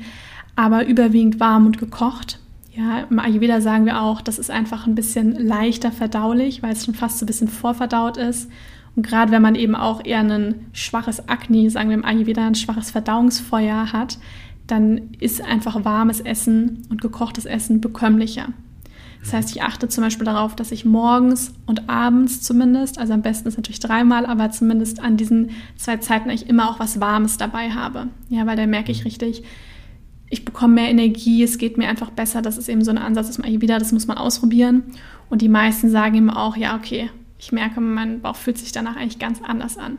aber 0.56 0.86
überwiegend 0.86 1.40
warm 1.40 1.66
und 1.66 1.78
gekocht. 1.78 2.38
Ja, 2.74 3.00
im 3.00 3.18
Ayurveda 3.18 3.60
sagen 3.60 3.84
wir 3.84 4.00
auch, 4.00 4.22
das 4.22 4.38
ist 4.38 4.50
einfach 4.50 4.86
ein 4.86 4.94
bisschen 4.94 5.32
leichter 5.32 5.92
verdaulich, 5.92 6.62
weil 6.62 6.72
es 6.72 6.84
schon 6.84 6.94
fast 6.94 7.18
so 7.18 7.24
ein 7.24 7.26
bisschen 7.26 7.48
vorverdaut 7.48 8.16
ist. 8.16 8.50
Und 8.96 9.06
gerade 9.06 9.30
wenn 9.30 9.42
man 9.42 9.54
eben 9.54 9.74
auch 9.74 10.04
eher 10.04 10.20
ein 10.20 10.66
schwaches 10.72 11.28
Akne, 11.28 11.68
sagen 11.70 11.90
wir 11.90 11.96
im 11.96 12.04
Ayurveda, 12.04 12.46
ein 12.46 12.54
schwaches 12.54 12.90
Verdauungsfeuer 12.90 13.92
hat, 13.92 14.18
dann 14.66 15.10
ist 15.20 15.42
einfach 15.42 15.84
warmes 15.84 16.20
Essen 16.20 16.86
und 16.88 17.02
gekochtes 17.02 17.44
Essen 17.44 17.80
bekömmlicher. 17.80 18.48
Das 19.22 19.32
heißt, 19.32 19.54
ich 19.54 19.62
achte 19.62 19.88
zum 19.88 20.02
Beispiel 20.02 20.24
darauf, 20.24 20.56
dass 20.56 20.72
ich 20.72 20.84
morgens 20.84 21.52
und 21.66 21.88
abends 21.88 22.42
zumindest, 22.42 22.98
also 22.98 23.12
am 23.12 23.22
besten 23.22 23.48
ist 23.48 23.56
natürlich 23.56 23.80
dreimal, 23.80 24.26
aber 24.26 24.50
zumindest 24.50 25.00
an 25.00 25.16
diesen 25.16 25.50
zwei 25.76 25.98
Zeiten 25.98 26.28
ich 26.30 26.48
immer 26.48 26.68
auch 26.68 26.80
was 26.80 27.00
Warmes 27.00 27.36
dabei 27.36 27.70
habe. 27.70 28.08
Ja, 28.30 28.46
weil 28.46 28.56
da 28.56 28.66
merke 28.66 28.90
ich 28.90 29.04
richtig, 29.04 29.44
ich 30.32 30.46
bekomme 30.46 30.74
mehr 30.74 30.88
Energie, 30.88 31.42
es 31.42 31.58
geht 31.58 31.76
mir 31.76 31.88
einfach 31.88 32.08
besser. 32.08 32.40
Das 32.40 32.56
ist 32.56 32.70
eben 32.70 32.82
so 32.82 32.90
ein 32.90 32.96
Ansatz 32.96 33.26
das 33.26 33.36
mache 33.36 33.50
ich 33.50 33.60
wieder, 33.60 33.78
das 33.78 33.92
muss 33.92 34.06
man 34.06 34.16
ausprobieren. 34.16 34.82
Und 35.28 35.42
die 35.42 35.48
meisten 35.50 35.90
sagen 35.90 36.14
eben 36.14 36.30
auch, 36.30 36.56
ja, 36.56 36.74
okay, 36.74 37.10
ich 37.38 37.52
merke, 37.52 37.82
mein 37.82 38.22
Bauch 38.22 38.36
fühlt 38.36 38.56
sich 38.56 38.72
danach 38.72 38.96
eigentlich 38.96 39.18
ganz 39.18 39.42
anders 39.42 39.76
an. 39.76 39.98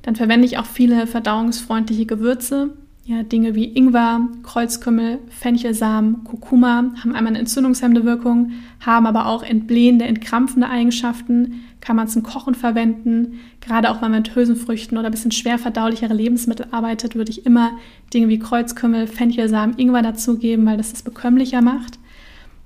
Dann 0.00 0.16
verwende 0.16 0.46
ich 0.46 0.56
auch 0.56 0.64
viele 0.64 1.06
verdauungsfreundliche 1.06 2.06
Gewürze. 2.06 2.70
Ja, 3.04 3.22
Dinge 3.22 3.54
wie 3.54 3.64
Ingwer, 3.64 4.28
Kreuzkümmel, 4.42 5.18
Fenchelsamen, 5.28 6.24
Kurkuma 6.24 6.92
haben 7.02 7.14
einmal 7.14 7.26
eine 7.26 7.40
entzündungshemmende 7.40 8.04
Wirkung, 8.04 8.52
haben 8.80 9.06
aber 9.06 9.26
auch 9.26 9.42
entblähende, 9.42 10.06
entkrampfende 10.06 10.70
Eigenschaften, 10.70 11.64
kann 11.80 11.96
man 11.96 12.08
zum 12.08 12.22
Kochen 12.22 12.54
verwenden. 12.54 13.40
Gerade 13.60 13.90
auch 13.90 14.02
wenn 14.02 14.10
man 14.10 14.22
mit 14.22 14.34
Hülsenfrüchten 14.34 14.98
oder 14.98 15.08
ein 15.08 15.12
bisschen 15.12 15.32
schwer 15.32 15.58
verdaulichere 15.58 16.14
Lebensmittel 16.14 16.66
arbeitet, 16.70 17.14
würde 17.14 17.30
ich 17.30 17.46
immer 17.46 17.72
Dinge 18.12 18.28
wie 18.28 18.38
Kreuzkümmel, 18.38 19.06
Fenchelsamen, 19.06 19.78
Ingwer 19.78 20.02
dazugeben, 20.02 20.66
weil 20.66 20.76
das 20.76 20.92
das 20.92 21.02
bekömmlicher 21.02 21.62
macht. 21.62 21.98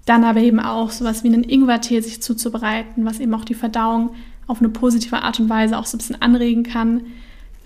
Dann 0.06 0.24
aber 0.24 0.40
eben 0.40 0.60
auch 0.60 0.90
sowas 0.90 1.24
wie 1.24 1.28
einen 1.28 1.44
Ingwertee 1.44 2.00
sich 2.00 2.22
zuzubereiten, 2.22 3.04
was 3.04 3.20
eben 3.20 3.34
auch 3.34 3.44
die 3.44 3.54
Verdauung 3.54 4.10
auf 4.46 4.58
eine 4.58 4.68
positive 4.68 5.22
Art 5.22 5.40
und 5.40 5.48
Weise 5.48 5.78
auch 5.78 5.86
so 5.86 5.96
ein 5.96 5.98
bisschen 5.98 6.20
anregen 6.20 6.62
kann 6.62 7.02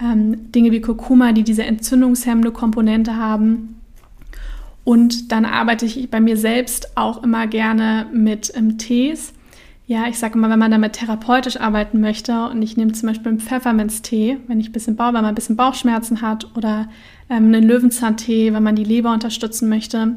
ähm, 0.00 0.52
Dinge 0.52 0.70
wie 0.70 0.80
Kurkuma, 0.80 1.32
die 1.32 1.42
diese 1.42 1.64
entzündungshemmende 1.64 2.52
Komponente 2.52 3.16
haben. 3.16 3.80
Und 4.84 5.32
dann 5.32 5.44
arbeite 5.44 5.86
ich 5.86 6.10
bei 6.10 6.20
mir 6.20 6.36
selbst 6.36 6.96
auch 6.96 7.22
immer 7.22 7.46
gerne 7.46 8.06
mit 8.12 8.52
ähm, 8.54 8.78
Tees. 8.78 9.32
Ja, 9.88 10.06
ich 10.06 10.18
sage 10.18 10.34
immer, 10.34 10.50
wenn 10.50 10.58
man 10.58 10.70
damit 10.70 10.92
therapeutisch 10.92 11.58
arbeiten 11.58 12.02
möchte 12.02 12.50
und 12.50 12.60
ich 12.60 12.76
nehme 12.76 12.92
zum 12.92 13.08
Beispiel 13.08 13.28
einen 13.28 13.40
Pfefferminztee, 13.40 14.36
wenn 14.46 14.60
ich 14.60 14.68
ein 14.68 14.72
bisschen 14.72 14.96
Bauch, 14.96 15.06
wenn 15.06 15.22
man 15.22 15.24
ein 15.24 15.34
bisschen 15.34 15.56
Bauchschmerzen 15.56 16.20
hat 16.20 16.54
oder 16.58 16.90
ähm, 17.30 17.46
einen 17.46 17.62
Löwenzahntee, 17.62 18.52
wenn 18.52 18.62
man 18.62 18.76
die 18.76 18.84
Leber 18.84 19.14
unterstützen 19.14 19.70
möchte, 19.70 20.16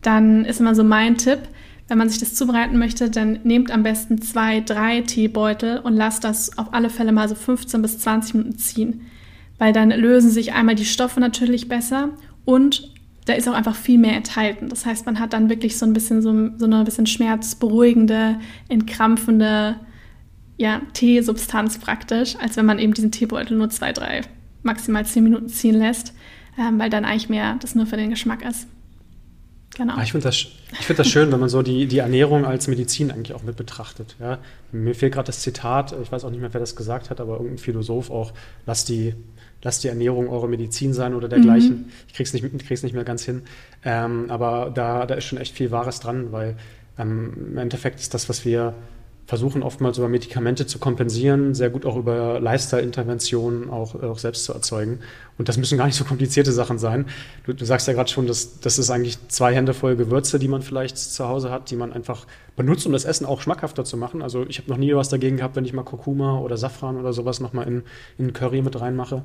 dann 0.00 0.46
ist 0.46 0.60
immer 0.60 0.74
so 0.74 0.82
mein 0.82 1.18
Tipp, 1.18 1.40
wenn 1.88 1.98
man 1.98 2.08
sich 2.08 2.20
das 2.20 2.34
zubereiten 2.34 2.78
möchte, 2.78 3.10
dann 3.10 3.40
nehmt 3.44 3.70
am 3.70 3.82
besten 3.82 4.22
zwei, 4.22 4.60
drei 4.60 5.02
Teebeutel 5.02 5.80
und 5.80 5.94
lasst 5.94 6.24
das 6.24 6.56
auf 6.56 6.72
alle 6.72 6.88
Fälle 6.88 7.12
mal 7.12 7.28
so 7.28 7.34
15 7.34 7.82
bis 7.82 7.98
20 7.98 8.32
Minuten 8.32 8.56
ziehen. 8.56 9.02
Weil 9.58 9.74
dann 9.74 9.90
lösen 9.90 10.30
sich 10.30 10.54
einmal 10.54 10.74
die 10.74 10.86
Stoffe 10.86 11.20
natürlich 11.20 11.68
besser 11.68 12.08
und 12.46 12.90
da 13.24 13.34
ist 13.34 13.48
auch 13.48 13.54
einfach 13.54 13.76
viel 13.76 13.98
mehr 13.98 14.16
enthalten. 14.16 14.68
Das 14.68 14.84
heißt, 14.84 15.06
man 15.06 15.20
hat 15.20 15.32
dann 15.32 15.48
wirklich 15.48 15.78
so 15.78 15.86
ein 15.86 15.92
bisschen 15.92 16.22
so, 16.22 16.32
so 16.58 16.64
eine 16.64 16.84
bisschen 16.84 17.06
schmerzberuhigende, 17.06 18.36
entkrampfende 18.68 19.76
ja, 20.56 20.80
Teesubstanz 20.92 21.78
praktisch, 21.78 22.36
als 22.36 22.56
wenn 22.56 22.66
man 22.66 22.78
eben 22.78 22.94
diesen 22.94 23.12
Teebeutel 23.12 23.56
nur 23.56 23.70
zwei, 23.70 23.92
drei, 23.92 24.22
maximal 24.62 25.06
zehn 25.06 25.24
Minuten 25.24 25.48
ziehen 25.48 25.76
lässt, 25.76 26.14
ähm, 26.58 26.78
weil 26.78 26.90
dann 26.90 27.04
eigentlich 27.04 27.28
mehr 27.28 27.56
das 27.60 27.74
nur 27.74 27.86
für 27.86 27.96
den 27.96 28.10
Geschmack 28.10 28.44
ist. 28.44 28.66
Genau. 29.74 29.98
Ich 30.02 30.12
finde 30.12 30.28
das, 30.28 30.46
find 30.80 30.98
das 30.98 31.08
schön, 31.08 31.32
wenn 31.32 31.40
man 31.40 31.48
so 31.48 31.62
die, 31.62 31.86
die 31.86 31.98
Ernährung 31.98 32.44
als 32.44 32.68
Medizin 32.68 33.10
eigentlich 33.10 33.32
auch 33.32 33.42
mit 33.42 33.56
betrachtet. 33.56 34.16
Ja? 34.20 34.38
Mir 34.70 34.94
fehlt 34.94 35.14
gerade 35.14 35.26
das 35.26 35.40
Zitat, 35.40 35.94
ich 36.02 36.12
weiß 36.12 36.24
auch 36.24 36.30
nicht 36.30 36.40
mehr, 36.40 36.52
wer 36.52 36.60
das 36.60 36.76
gesagt 36.76 37.08
hat, 37.08 37.20
aber 37.20 37.34
irgendein 37.34 37.58
Philosoph 37.58 38.10
auch, 38.10 38.32
lass 38.66 38.84
die 38.84 39.14
lasst 39.62 39.84
die 39.84 39.88
Ernährung 39.88 40.28
eure 40.28 40.48
Medizin 40.48 40.92
sein 40.92 41.14
oder 41.14 41.28
dergleichen. 41.28 41.82
Mhm. 41.82 41.84
Ich 42.08 42.14
krieg's 42.14 42.32
nicht, 42.32 42.44
krieg's 42.66 42.82
nicht 42.82 42.94
mehr 42.94 43.04
ganz 43.04 43.24
hin. 43.24 43.42
Ähm, 43.84 44.26
aber 44.28 44.70
da, 44.74 45.06
da 45.06 45.14
ist 45.14 45.24
schon 45.24 45.38
echt 45.38 45.54
viel 45.54 45.70
Wahres 45.70 46.00
dran, 46.00 46.32
weil 46.32 46.56
ähm, 46.98 47.32
im 47.52 47.58
Endeffekt 47.58 48.00
ist 48.00 48.14
das, 48.14 48.28
was 48.28 48.44
wir 48.44 48.74
versuchen, 49.26 49.62
oftmals 49.62 49.98
über 49.98 50.08
Medikamente 50.08 50.66
zu 50.66 50.78
kompensieren, 50.78 51.54
sehr 51.54 51.70
gut 51.70 51.86
auch 51.86 51.96
über 51.96 52.40
Leisterinterventionen 52.40 53.70
auch, 53.70 53.94
auch 54.02 54.18
selbst 54.18 54.44
zu 54.44 54.52
erzeugen. 54.52 55.00
Und 55.38 55.48
das 55.48 55.56
müssen 55.56 55.78
gar 55.78 55.86
nicht 55.86 55.96
so 55.96 56.04
komplizierte 56.04 56.52
Sachen 56.52 56.78
sein. 56.78 57.06
Du, 57.44 57.52
du 57.52 57.64
sagst 57.64 57.86
ja 57.86 57.94
gerade 57.94 58.10
schon, 58.10 58.26
dass 58.26 58.60
das 58.60 58.78
ist 58.78 58.90
eigentlich 58.90 59.28
zwei 59.28 59.54
Hände 59.54 59.74
voll 59.74 59.96
Gewürze, 59.96 60.38
die 60.38 60.48
man 60.48 60.62
vielleicht 60.62 60.98
zu 60.98 61.28
Hause 61.28 61.50
hat, 61.50 61.70
die 61.70 61.76
man 61.76 61.92
einfach 61.92 62.26
benutzt, 62.56 62.84
um 62.86 62.92
das 62.92 63.04
Essen 63.04 63.24
auch 63.24 63.40
schmackhafter 63.40 63.84
zu 63.84 63.96
machen. 63.96 64.22
Also 64.22 64.44
ich 64.48 64.58
habe 64.58 64.68
noch 64.68 64.76
nie 64.76 64.94
was 64.94 65.08
dagegen 65.08 65.36
gehabt, 65.36 65.56
wenn 65.56 65.64
ich 65.64 65.72
mal 65.72 65.84
Kurkuma 65.84 66.38
oder 66.38 66.56
Safran 66.56 66.96
oder 66.96 67.12
sowas 67.12 67.40
nochmal 67.40 67.66
in, 67.68 67.82
in 68.18 68.32
Curry 68.32 68.60
mit 68.60 68.80
reinmache. 68.80 69.24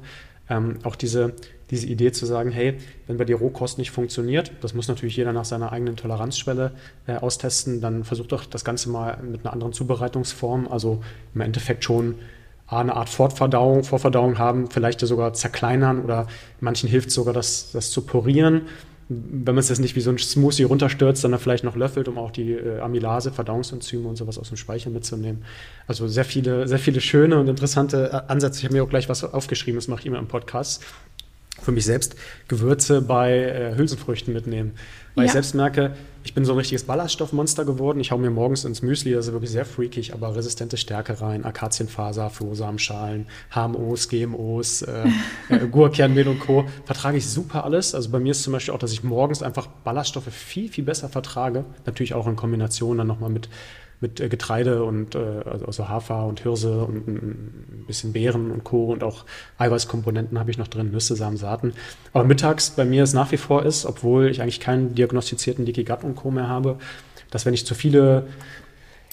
Ähm, 0.50 0.80
auch 0.84 0.96
diese, 0.96 1.34
diese 1.70 1.88
Idee 1.88 2.12
zu 2.12 2.26
sagen, 2.26 2.52
hey, 2.52 2.78
wenn 3.08 3.18
bei 3.18 3.26
dir 3.26 3.38
Rohkost 3.38 3.78
nicht 3.78 3.92
funktioniert, 3.92 4.52
das 4.62 4.74
muss 4.74 4.88
natürlich 4.88 5.18
jeder 5.18 5.34
nach 5.34 5.46
seiner 5.46 5.72
eigenen 5.72 5.96
Toleranzschwelle 5.96 6.72
äh, 7.08 7.16
austesten, 7.16 7.82
dann 7.82 8.04
versucht 8.04 8.32
doch 8.32 8.46
das 8.46 8.64
Ganze 8.64 8.90
mal 8.90 9.18
mit 9.22 9.46
einer 9.46 9.54
anderen 9.54 9.74
Zubereitungsform, 9.74 10.68
also 10.68 11.02
im 11.36 11.42
Endeffekt 11.42 11.84
schon 11.84 12.16
eine 12.68 12.96
Art 12.96 13.10
Fortverdauung, 13.10 13.84
Vorverdauung 13.84 14.38
haben, 14.38 14.70
vielleicht 14.70 15.00
sogar 15.00 15.34
zerkleinern 15.34 16.04
oder 16.04 16.28
manchen 16.60 16.90
hilft 16.90 17.12
sogar, 17.12 17.34
das, 17.34 17.72
das 17.72 17.92
zu 17.92 18.02
purieren 18.02 18.64
wenn 19.10 19.56
man 19.56 19.60
es 19.60 19.70
jetzt 19.70 19.80
nicht 19.80 19.96
wie 19.96 20.02
so 20.02 20.10
ein 20.10 20.18
Smoothie 20.18 20.64
runterstürzt, 20.64 21.22
sondern 21.22 21.40
vielleicht 21.40 21.64
noch 21.64 21.76
löffelt, 21.76 22.08
um 22.10 22.18
auch 22.18 22.32
die 22.32 22.52
äh, 22.52 22.80
Amylase, 22.80 23.32
Verdauungsenzyme 23.32 24.08
und 24.08 24.18
sowas 24.18 24.38
aus 24.38 24.50
dem 24.50 24.58
Speichel 24.58 24.92
mitzunehmen. 24.92 25.46
Also 25.88 26.08
sehr 26.08 26.26
viele, 26.26 26.68
sehr 26.68 26.80
viele 26.80 27.00
schöne 27.00 27.40
und 27.40 27.48
interessante 27.48 28.12
äh, 28.12 28.32
Ansätze. 28.32 28.60
Ich 28.60 28.66
habe 28.66 28.76
mir 28.76 28.84
auch 28.84 28.90
gleich 28.90 29.08
was 29.08 29.24
aufgeschrieben, 29.24 29.78
das 29.78 29.88
mache 29.88 30.02
ich 30.02 30.06
immer 30.08 30.20
im 30.20 30.28
Podcast. 30.28 30.84
Für 31.62 31.72
mich 31.72 31.86
selbst 31.86 32.16
Gewürze 32.48 33.02
bei 33.02 33.34
äh, 33.34 33.76
Hülsenfrüchten 33.76 34.34
mitnehmen. 34.34 34.74
Weil 35.16 35.24
ja. 35.24 35.28
ich 35.28 35.32
selbst 35.32 35.56
merke, 35.56 35.96
ich 36.24 36.34
bin 36.34 36.46
so 36.46 36.52
ein 36.52 36.58
richtiges 36.60 36.84
Ballaststoffmonster 36.84 37.66
geworden. 37.66 38.00
Ich 38.00 38.12
hau 38.12 38.18
mir 38.18 38.30
morgens 38.30 38.66
ins 38.66 38.82
Müsli, 38.82 39.14
das 39.14 39.28
ist 39.28 39.32
wirklich 39.34 39.50
sehr 39.50 39.66
freakig, 39.66 40.14
aber 40.14 40.36
resistente 40.36 40.78
Stärke 40.78 41.22
rein, 41.22 41.44
Akazienfaser, 41.44 42.30
Flohsamenschalen, 42.30 43.28
HMOs, 43.56 44.10
GMOs, 44.10 44.84
äh, 44.84 45.06
äh, 45.50 45.68
Gurkernmehl 45.68 46.28
und 46.28 46.40
Co. 46.40 46.66
Vertrage 46.86 47.18
ich 47.18 47.28
super 47.28 47.64
alles. 47.64 47.96
Also 47.96 48.12
bei 48.12 48.20
mir 48.20 48.32
ist 48.32 48.44
zum 48.44 48.54
Beispiel 48.54 48.74
auch, 48.74 48.80
dass 48.80 48.92
ich 48.92 49.04
morgens 49.04 49.42
einfach 49.42 49.68
Ballaststoffe 49.84 50.32
viel, 50.32 50.70
viel 50.70 50.84
besser 50.84 51.10
vertrage. 51.10 51.66
Natürlich 51.86 52.14
auch 52.14 52.28
in 52.28 52.36
Kombination 52.36 52.98
dann 52.98 53.08
nochmal 53.08 53.30
mit 53.30 53.50
mit 54.00 54.20
äh, 54.20 54.30
Getreide 54.30 54.84
und 54.84 55.16
äh, 55.16 55.20
also, 55.46 55.66
also 55.66 55.90
Hafer 55.90 56.26
und 56.26 56.42
Hirse 56.42 56.84
und 56.84 57.08
ein 57.08 57.84
bisschen 57.88 58.14
Beeren 58.14 58.52
und 58.52 58.64
Co. 58.64 58.92
und 58.92 59.04
auch 59.04 59.26
Eiweißkomponenten 59.58 60.38
habe 60.40 60.52
ich 60.52 60.58
noch 60.58 60.68
drin, 60.68 60.92
Nüsse, 60.92 61.16
Samen, 61.16 61.38
Saaten. 61.38 61.74
Aber 62.14 62.24
mittags 62.24 62.72
bei 62.72 62.86
mir 62.86 63.04
es 63.04 63.14
nach 63.14 63.32
wie 63.32 63.38
vor 63.38 63.66
ist, 63.66 63.86
obwohl 63.86 64.30
ich 64.30 64.42
eigentlich 64.42 64.60
keinen 64.60 64.96
diagnostizierten 64.96 65.66
Leaky 65.66 65.84
Gut 65.84 66.04
und 66.04 66.16
Co. 66.16 66.32
mehr 66.32 66.48
habe, 66.48 66.78
dass 67.32 67.46
wenn 67.46 67.54
ich 67.54 67.66
zu 67.66 67.76
viele 67.76 68.28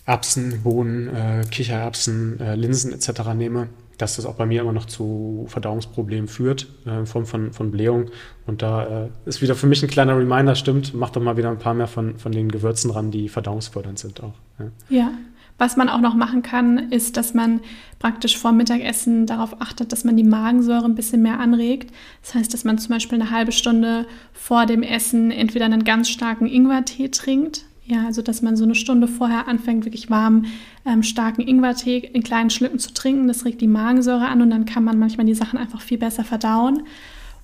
Erbsen, 0.06 0.62
Bohnen, 0.62 1.08
äh, 1.08 1.44
Kichererbsen, 1.50 2.38
äh, 2.40 2.54
Linsen 2.56 2.92
etc. 2.92 3.32
nehme, 3.34 3.68
dass 3.98 4.16
das 4.16 4.26
auch 4.26 4.34
bei 4.34 4.46
mir 4.46 4.60
immer 4.60 4.72
noch 4.72 4.86
zu 4.86 5.46
Verdauungsproblemen 5.48 6.28
führt, 6.28 6.66
äh, 6.86 6.98
in 6.98 7.06
Form 7.06 7.26
von, 7.26 7.52
von 7.52 7.70
Blähung. 7.70 8.10
Und 8.46 8.62
da 8.62 9.04
äh, 9.04 9.08
ist 9.24 9.42
wieder 9.42 9.54
für 9.54 9.66
mich 9.66 9.82
ein 9.82 9.88
kleiner 9.88 10.16
Reminder, 10.16 10.54
stimmt, 10.54 10.94
mach 10.94 11.10
doch 11.10 11.22
mal 11.22 11.36
wieder 11.36 11.50
ein 11.50 11.58
paar 11.58 11.74
mehr 11.74 11.86
von, 11.86 12.18
von 12.18 12.32
den 12.32 12.50
Gewürzen 12.50 12.90
ran, 12.90 13.10
die 13.10 13.28
verdauungsfördernd 13.28 13.98
sind 13.98 14.22
auch. 14.22 14.34
Ja. 14.58 14.66
ja. 14.88 15.10
Was 15.56 15.76
man 15.76 15.88
auch 15.88 16.00
noch 16.00 16.14
machen 16.16 16.42
kann, 16.42 16.90
ist, 16.90 17.16
dass 17.16 17.32
man 17.32 17.60
praktisch 18.00 18.36
vor 18.36 18.50
Mittagessen 18.50 19.26
darauf 19.26 19.60
achtet, 19.62 19.92
dass 19.92 20.02
man 20.02 20.16
die 20.16 20.24
Magensäure 20.24 20.84
ein 20.84 20.96
bisschen 20.96 21.22
mehr 21.22 21.38
anregt. 21.38 21.92
Das 22.22 22.34
heißt, 22.34 22.52
dass 22.52 22.64
man 22.64 22.76
zum 22.78 22.92
Beispiel 22.92 23.20
eine 23.20 23.30
halbe 23.30 23.52
Stunde 23.52 24.06
vor 24.32 24.66
dem 24.66 24.82
Essen 24.82 25.30
entweder 25.30 25.66
einen 25.66 25.84
ganz 25.84 26.08
starken 26.08 26.46
Ingwertee 26.46 27.08
trinkt, 27.08 27.66
Ja, 27.86 28.06
also 28.06 28.22
dass 28.22 28.40
man 28.40 28.56
so 28.56 28.64
eine 28.64 28.74
Stunde 28.74 29.06
vorher 29.08 29.46
anfängt, 29.46 29.84
wirklich 29.84 30.08
warm, 30.08 30.46
ähm, 30.86 31.02
starken 31.02 31.42
Ingwertee 31.42 31.98
in 31.98 32.22
kleinen 32.22 32.48
Schlücken 32.48 32.78
zu 32.78 32.94
trinken. 32.94 33.28
Das 33.28 33.44
regt 33.44 33.60
die 33.60 33.68
Magensäure 33.68 34.26
an 34.26 34.40
und 34.40 34.50
dann 34.50 34.64
kann 34.64 34.84
man 34.84 34.98
manchmal 34.98 35.26
die 35.26 35.34
Sachen 35.34 35.58
einfach 35.58 35.82
viel 35.82 35.98
besser 35.98 36.24
verdauen. 36.24 36.84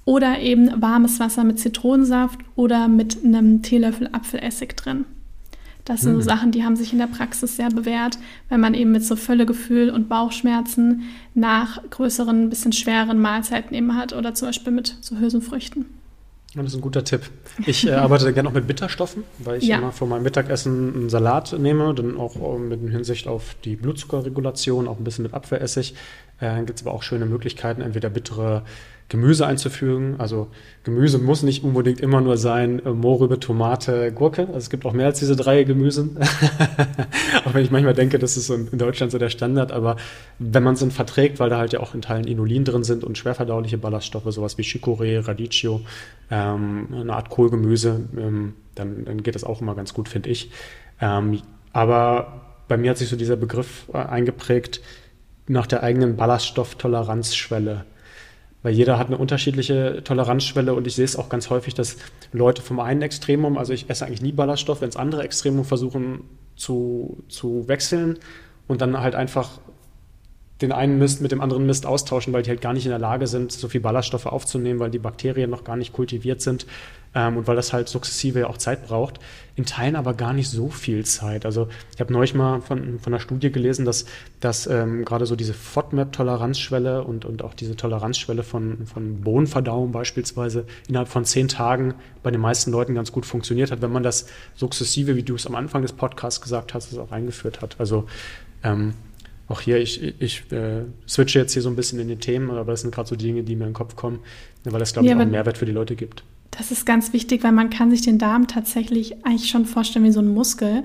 Oder 0.07 0.41
eben 0.41 0.81
warmes 0.81 1.21
Wasser 1.21 1.45
mit 1.45 1.59
Zitronensaft 1.59 2.41
oder 2.57 2.89
mit 2.89 3.23
einem 3.23 3.61
Teelöffel 3.61 4.09
Apfelessig 4.13 4.77
drin. 4.77 5.05
Das 5.85 6.03
sind 6.03 6.13
so 6.13 6.19
mhm. 6.19 6.23
Sachen, 6.23 6.51
die 6.53 6.65
haben 6.65 6.77
sich 6.77 6.93
in 6.93 6.99
der 6.99 7.07
Praxis 7.07 7.57
sehr 7.57 7.69
bewährt, 7.69 8.19
wenn 8.49 8.61
man 8.61 8.75
eben 8.75 8.93
mit 8.93 9.05
so 9.05 9.17
Völlegefühl 9.17 9.91
und 9.91 10.09
Bauchschmerzen 10.09 11.03
nach 11.35 11.83
größeren, 11.91 12.49
bisschen 12.49 12.73
schwereren 12.73 13.21
Mahlzeiten 13.21 13.75
eben 13.75 13.97
hat 13.97 14.13
oder 14.13 14.35
zum 14.35 14.49
Beispiel 14.49 14.73
mit 14.73 14.97
so 15.01 15.19
Hülsenfrüchten. 15.19 15.87
Das 16.55 16.67
ist 16.67 16.75
ein 16.75 16.81
guter 16.81 17.05
Tipp. 17.05 17.31
Ich 17.65 17.87
äh, 17.87 17.93
arbeite 17.93 18.33
gerne 18.33 18.49
auch 18.49 18.53
mit 18.53 18.67
Bitterstoffen, 18.67 19.23
weil 19.39 19.59
ich 19.59 19.69
ja. 19.69 19.79
immer 19.79 19.93
vor 19.93 20.09
meinem 20.09 20.25
Mittagessen 20.25 20.95
einen 20.95 21.09
Salat 21.09 21.53
nehme, 21.53 21.95
dann 21.95 22.19
auch 22.19 22.35
äh, 22.37 22.59
mit 22.59 22.81
Hinsicht 22.91 23.29
auf 23.29 23.55
die 23.65 23.77
Blutzuckerregulation, 23.77 24.89
auch 24.89 24.99
ein 24.99 25.05
bisschen 25.05 25.23
mit 25.23 25.33
Apfelessig. 25.33 25.95
Äh, 26.41 26.65
Gibt 26.65 26.81
es 26.81 26.87
aber 26.87 26.95
auch 26.95 27.05
schöne 27.05 27.27
Möglichkeiten, 27.27 27.83
entweder 27.83 28.11
bittere 28.11 28.65
Gemüse 29.11 29.45
einzufügen. 29.45 30.15
Also 30.19 30.47
Gemüse 30.85 31.19
muss 31.19 31.43
nicht 31.43 31.65
unbedingt 31.65 32.01
immer 32.01 32.21
nur 32.21 32.39
sein 32.39 32.79
äh, 32.87 32.91
Mohrrübe, 32.91 33.41
Tomate, 33.41 34.13
Gurke. 34.13 34.43
Also 34.47 34.59
es 34.59 34.71
gibt 34.71 34.87
auch 34.87 34.93
mehr 34.93 35.07
als 35.07 35.19
diese 35.19 35.37
drei 35.37 35.65
Gemüse. 35.65 36.09
auch 37.45 37.53
wenn 37.53 37.65
ich 37.65 37.73
manchmal 37.73 37.93
denke, 37.93 38.21
das 38.21 38.37
ist 38.37 38.49
in 38.51 38.79
Deutschland 38.79 39.11
so 39.11 39.19
der 39.19 39.29
Standard. 39.29 39.73
Aber 39.73 39.97
wenn 40.39 40.63
man 40.63 40.75
es 40.75 40.81
dann 40.81 40.93
verträgt, 40.93 41.41
weil 41.41 41.51
da 41.51 41.59
halt 41.59 41.73
ja 41.73 41.81
auch 41.81 41.93
in 41.93 42.03
Teilen 42.03 42.25
Inulin 42.25 42.65
drin 42.65 42.85
sind 42.85 43.03
und 43.03 43.19
schwerverdauliche 43.19 43.79
Ballaststoffe, 43.79 44.33
sowas 44.33 44.57
wie 44.59 44.63
Chicorée, 44.63 45.27
Radicchio, 45.27 45.81
ähm, 46.31 46.87
eine 46.93 47.13
Art 47.13 47.31
Kohlgemüse, 47.31 48.09
ähm, 48.17 48.55
dann, 48.77 49.05
dann 49.05 49.25
geht 49.25 49.35
das 49.35 49.43
auch 49.43 49.61
immer 49.61 49.75
ganz 49.75 49.93
gut, 49.93 50.09
finde 50.09 50.31
ich. 50.31 50.53
Ähm, 51.01 51.43
aber 51.73 52.43
bei 52.69 52.77
mir 52.77 52.91
hat 52.91 52.99
sich 52.99 53.09
so 53.09 53.17
dieser 53.17 53.37
Begriff 53.37 53.89
äh, 53.93 53.99
eingeprägt 53.99 54.81
nach 55.49 55.67
der 55.67 55.83
eigenen 55.83 56.15
Ballaststofftoleranzschwelle 56.17 57.85
weil 58.63 58.75
jeder 58.75 58.99
hat 58.99 59.07
eine 59.07 59.19
unterschiedliche 59.19 60.03
Toleranzschwelle 60.05 60.75
und 60.75 60.87
ich 60.87 60.95
sehe 60.95 61.05
es 61.05 61.17
auch 61.17 61.29
ganz 61.29 61.51
häufig, 61.51 61.75
dass 61.75 61.97
Leute 62.33 62.63
vom 62.63 62.81
einen 62.81 63.03
Extremum, 63.03 63.57
also 63.57 63.73
ich 63.73 63.89
esse 63.89 64.05
eigentlich 64.07 64.23
nie 64.23 64.33
Ballaststoff, 64.33 64.81
wenn 64.81 64.91
es 64.91 64.97
andere 64.97 65.23
Extremum 65.23 65.65
versuchen 65.65 66.25
zu, 66.57 67.23
zu 67.29 67.69
wechseln 67.69 68.19
und 68.69 68.81
dann 68.81 69.01
halt 69.01 69.15
einfach 69.15 69.61
den 70.61 70.73
einen 70.73 70.99
Mist 70.99 71.23
mit 71.23 71.33
dem 71.33 71.41
anderen 71.41 71.65
Mist 71.65 71.87
austauschen, 71.87 72.35
weil 72.35 72.43
die 72.43 72.51
halt 72.51 72.61
gar 72.61 72.75
nicht 72.75 72.85
in 72.85 72.91
der 72.91 72.99
Lage 72.99 73.27
sind, 73.27 73.51
so 73.51 73.69
viel 73.69 73.81
Ballaststoffe 73.81 74.27
aufzunehmen, 74.27 74.79
weil 74.79 74.91
die 74.91 74.99
Bakterien 74.99 75.49
noch 75.49 75.65
gar 75.65 75.77
nicht 75.77 75.95
kultiviert 75.95 76.43
sind 76.43 76.67
ähm, 77.15 77.39
und 77.39 77.47
weil 77.47 77.57
das 77.57 77.73
halt 77.73 77.89
sukzessive 77.89 78.49
auch 78.49 78.59
Zeit 78.59 78.87
braucht. 78.87 79.19
In 79.57 79.67
Teilen 79.67 79.97
aber 79.97 80.15
gar 80.15 80.33
nicht 80.33 80.49
so 80.49 80.69
viel 80.69 81.05
Zeit. 81.05 81.45
Also 81.45 81.69
ich 81.95 82.01
habe 82.01 82.13
neulich 82.13 82.35
mal 82.35 82.61
von, 82.61 82.99
von 82.99 83.13
einer 83.13 83.21
Studie 83.21 83.51
gelesen, 83.51 83.85
dass, 83.85 84.07
dass 84.39 84.67
ähm, 84.67 85.05
gerade 85.05 85.27
so 85.27 85.37
diese 85.37 85.53
FODMAP-Toleranzschwelle 85.53 87.03
und, 87.03 87.25
und 87.25 87.43
auch 87.43 87.53
diese 87.53 87.77
Toleranzschwelle 87.77 88.43
von, 88.43 88.87
von 88.87 89.21
Bohnenverdauung 89.21 89.93
beispielsweise 89.93 90.65
innerhalb 90.89 91.09
von 91.09 91.25
zehn 91.25 91.49
Tagen 91.49 91.95
bei 92.23 92.31
den 92.31 92.41
meisten 92.41 92.71
Leuten 92.71 92.95
ganz 92.95 93.13
gut 93.13 93.27
funktioniert 93.27 93.71
hat, 93.71 93.83
wenn 93.83 93.93
man 93.93 94.03
das 94.03 94.27
sukzessive, 94.55 95.17
wie 95.17 95.23
du 95.23 95.35
es 95.35 95.47
am 95.47 95.57
Anfang 95.57 95.83
des 95.83 95.93
Podcasts 95.93 96.41
gesagt 96.41 96.75
hast, 96.75 96.97
auch 96.97 97.11
eingeführt 97.11 97.61
hat. 97.61 97.77
Also 97.79 98.07
ähm, 98.63 98.95
auch 99.49 99.61
hier, 99.61 99.79
ich, 99.79 100.15
ich 100.21 100.51
äh, 100.53 100.85
switche 101.09 101.41
jetzt 101.41 101.53
hier 101.53 101.63
so 101.63 101.69
ein 101.69 101.77
bisschen 101.77 101.99
in 101.99 102.07
die 102.07 102.17
Themen, 102.17 102.51
aber 102.51 102.71
das 102.71 102.83
sind 102.83 102.95
gerade 102.95 103.09
so 103.09 103.17
Dinge, 103.17 103.43
die 103.43 103.57
mir 103.57 103.65
in 103.65 103.71
den 103.71 103.75
Kopf 103.75 103.97
kommen, 103.97 104.21
weil 104.63 104.79
das, 104.79 104.93
glaube 104.93 105.07
ich, 105.07 105.11
ja, 105.11 105.17
auch 105.17 105.21
einen 105.21 105.33
Mehrwert 105.33 105.59
für 105.59 105.67
die 105.67 105.73
Leute 105.73 105.97
gibt. 105.97 106.23
Das 106.61 106.71
ist 106.71 106.85
ganz 106.85 107.15
wichtig, 107.15 107.43
weil 107.43 107.53
man 107.53 107.71
kann 107.71 107.91
sich 107.91 108.03
den 108.03 108.19
Darm 108.19 108.47
tatsächlich 108.47 109.25
eigentlich 109.25 109.49
schon 109.49 109.65
vorstellen 109.65 110.05
wie 110.05 110.13
so 110.13 110.21
ein 110.21 110.35
Muskel. 110.35 110.83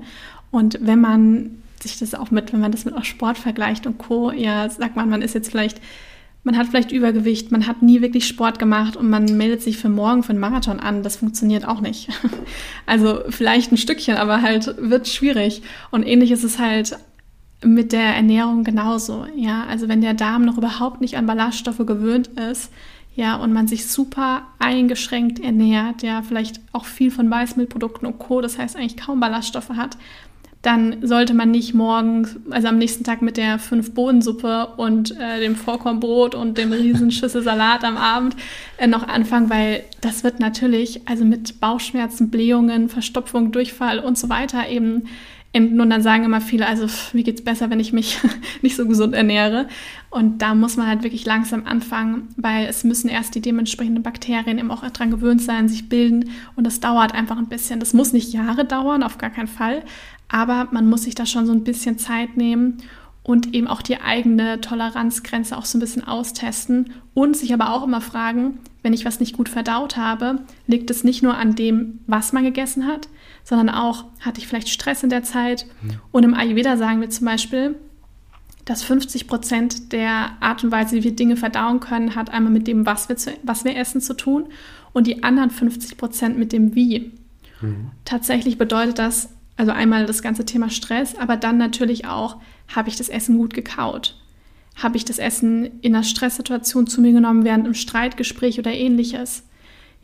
Und 0.50 0.78
wenn 0.80 1.02
man 1.02 1.62
sich 1.82 1.98
das 1.98 2.14
auch 2.14 2.30
mit, 2.30 2.54
wenn 2.54 2.60
man 2.60 2.72
das 2.72 2.86
mit 2.86 2.94
auch 2.94 3.04
Sport 3.04 3.36
vergleicht 3.36 3.86
und 3.86 3.98
Co., 3.98 4.32
ja, 4.32 4.70
sagt 4.70 4.96
man, 4.96 5.10
man 5.10 5.20
ist 5.20 5.34
jetzt 5.34 5.50
vielleicht, 5.50 5.82
man 6.44 6.56
hat 6.56 6.68
vielleicht 6.68 6.92
Übergewicht, 6.92 7.52
man 7.52 7.66
hat 7.66 7.82
nie 7.82 8.00
wirklich 8.00 8.26
Sport 8.26 8.58
gemacht 8.58 8.96
und 8.96 9.10
man 9.10 9.26
meldet 9.36 9.60
sich 9.60 9.76
für 9.76 9.90
morgen 9.90 10.22
für 10.22 10.30
einen 10.30 10.40
Marathon 10.40 10.80
an. 10.80 11.02
Das 11.02 11.16
funktioniert 11.16 11.68
auch 11.68 11.82
nicht. 11.82 12.08
Also 12.86 13.20
vielleicht 13.28 13.70
ein 13.70 13.76
Stückchen, 13.76 14.16
aber 14.16 14.40
halt 14.40 14.76
wird 14.78 15.08
schwierig. 15.08 15.60
Und 15.90 16.04
ähnlich 16.04 16.30
ist 16.30 16.44
es 16.44 16.58
halt 16.58 16.96
mit 17.62 17.92
der 17.92 18.14
Ernährung 18.14 18.64
genauso. 18.64 19.26
Ja, 19.36 19.64
also 19.68 19.88
wenn 19.88 20.00
der 20.00 20.14
Darm 20.14 20.46
noch 20.46 20.56
überhaupt 20.56 21.02
nicht 21.02 21.18
an 21.18 21.26
Ballaststoffe 21.26 21.84
gewöhnt 21.84 22.28
ist, 22.28 22.70
ja, 23.16 23.36
und 23.36 23.52
man 23.52 23.66
sich 23.66 23.86
super 23.86 24.42
eingeschränkt 24.58 25.40
ernährt, 25.40 26.02
ja, 26.02 26.22
vielleicht 26.22 26.60
auch 26.72 26.84
viel 26.84 27.10
von 27.10 27.30
Weißmehlprodukten 27.30 28.06
und 28.06 28.18
Co., 28.18 28.42
das 28.42 28.58
heißt 28.58 28.76
eigentlich 28.76 28.98
kaum 28.98 29.20
Ballaststoffe 29.20 29.70
hat, 29.70 29.96
dann 30.60 31.06
sollte 31.06 31.32
man 31.32 31.50
nicht 31.50 31.74
morgens, 31.74 32.36
also 32.50 32.68
am 32.68 32.76
nächsten 32.76 33.04
Tag 33.04 33.22
mit 33.22 33.36
der 33.36 33.58
fünf 33.58 33.94
Bohnensuppe 33.94 34.66
und 34.76 35.16
äh, 35.18 35.40
dem 35.40 35.54
Vollkornbrot 35.56 36.34
und 36.34 36.58
dem 36.58 36.72
Riesenschüssel 36.72 37.42
Salat 37.42 37.84
am 37.84 37.96
Abend 37.96 38.36
äh, 38.76 38.86
noch 38.86 39.06
anfangen, 39.06 39.48
weil 39.48 39.84
das 40.00 40.22
wird 40.24 40.40
natürlich, 40.40 41.08
also 41.08 41.24
mit 41.24 41.60
Bauchschmerzen, 41.60 42.30
Blähungen, 42.30 42.88
Verstopfung, 42.88 43.52
Durchfall 43.52 43.98
und 43.98 44.18
so 44.18 44.28
weiter 44.28 44.68
eben. 44.68 45.04
Und 45.56 45.90
dann 45.90 46.02
sagen 46.02 46.24
immer 46.24 46.40
viele, 46.40 46.66
also 46.66 46.86
mir 47.12 47.22
geht 47.22 47.38
es 47.38 47.44
besser, 47.44 47.70
wenn 47.70 47.80
ich 47.80 47.92
mich 47.92 48.18
nicht 48.62 48.76
so 48.76 48.86
gesund 48.86 49.14
ernähre. 49.14 49.68
Und 50.10 50.42
da 50.42 50.54
muss 50.54 50.76
man 50.76 50.86
halt 50.86 51.02
wirklich 51.02 51.24
langsam 51.24 51.64
anfangen, 51.66 52.28
weil 52.36 52.66
es 52.66 52.84
müssen 52.84 53.08
erst 53.08 53.34
die 53.34 53.40
dementsprechenden 53.40 54.02
Bakterien 54.02 54.58
eben 54.58 54.70
auch 54.70 54.88
daran 54.88 55.10
gewöhnt 55.10 55.40
sein, 55.40 55.68
sich 55.68 55.88
bilden. 55.88 56.30
Und 56.56 56.66
das 56.66 56.80
dauert 56.80 57.14
einfach 57.14 57.38
ein 57.38 57.48
bisschen. 57.48 57.80
Das 57.80 57.94
muss 57.94 58.12
nicht 58.12 58.32
Jahre 58.32 58.64
dauern, 58.64 59.02
auf 59.02 59.18
gar 59.18 59.30
keinen 59.30 59.48
Fall. 59.48 59.82
Aber 60.28 60.68
man 60.72 60.88
muss 60.88 61.04
sich 61.04 61.14
da 61.14 61.24
schon 61.24 61.46
so 61.46 61.52
ein 61.52 61.64
bisschen 61.64 61.98
Zeit 61.98 62.36
nehmen 62.36 62.78
und 63.26 63.54
eben 63.54 63.66
auch 63.66 63.82
die 63.82 64.00
eigene 64.00 64.60
Toleranzgrenze 64.60 65.56
auch 65.56 65.64
so 65.64 65.78
ein 65.78 65.80
bisschen 65.80 66.06
austesten 66.06 66.92
und 67.12 67.36
sich 67.36 67.52
aber 67.52 67.72
auch 67.72 67.82
immer 67.84 68.00
fragen, 68.00 68.58
wenn 68.82 68.92
ich 68.92 69.04
was 69.04 69.18
nicht 69.18 69.36
gut 69.36 69.48
verdaut 69.48 69.96
habe, 69.96 70.40
liegt 70.68 70.90
es 70.90 71.02
nicht 71.02 71.24
nur 71.24 71.36
an 71.36 71.56
dem, 71.56 71.98
was 72.06 72.32
man 72.32 72.44
gegessen 72.44 72.86
hat, 72.86 73.08
sondern 73.46 73.70
auch, 73.70 74.04
hatte 74.18 74.40
ich 74.40 74.48
vielleicht 74.48 74.68
Stress 74.68 75.04
in 75.04 75.08
der 75.08 75.22
Zeit? 75.22 75.66
Und 76.10 76.24
im 76.24 76.34
Ayurveda 76.34 76.76
sagen 76.76 77.00
wir 77.00 77.08
zum 77.10 77.26
Beispiel, 77.26 77.76
dass 78.64 78.82
50 78.82 79.28
Prozent 79.28 79.92
der 79.92 80.32
Art 80.40 80.64
und 80.64 80.72
Weise, 80.72 80.96
wie 80.96 81.04
wir 81.04 81.14
Dinge 81.14 81.36
verdauen 81.36 81.78
können, 81.78 82.16
hat 82.16 82.30
einmal 82.30 82.52
mit 82.52 82.66
dem, 82.66 82.86
was 82.86 83.08
wir, 83.08 83.16
zu, 83.16 83.30
was 83.44 83.64
wir 83.64 83.76
essen, 83.76 84.00
zu 84.00 84.14
tun 84.14 84.46
und 84.92 85.06
die 85.06 85.22
anderen 85.22 85.50
50 85.50 85.96
Prozent 85.96 86.36
mit 86.36 86.52
dem 86.52 86.74
Wie. 86.74 87.12
Mhm. 87.60 87.92
Tatsächlich 88.04 88.58
bedeutet 88.58 88.98
das, 88.98 89.28
also 89.56 89.70
einmal 89.70 90.06
das 90.06 90.22
ganze 90.22 90.44
Thema 90.44 90.68
Stress, 90.68 91.14
aber 91.16 91.36
dann 91.36 91.56
natürlich 91.56 92.06
auch, 92.06 92.38
habe 92.74 92.88
ich 92.88 92.96
das 92.96 93.08
Essen 93.08 93.38
gut 93.38 93.54
gekaut? 93.54 94.20
Habe 94.74 94.96
ich 94.96 95.04
das 95.04 95.20
Essen 95.20 95.80
in 95.82 95.94
einer 95.94 96.02
Stresssituation 96.02 96.88
zu 96.88 97.00
mir 97.00 97.12
genommen 97.12 97.44
während 97.44 97.64
einem 97.64 97.74
Streitgespräch 97.74 98.58
oder 98.58 98.72
ähnliches? 98.72 99.44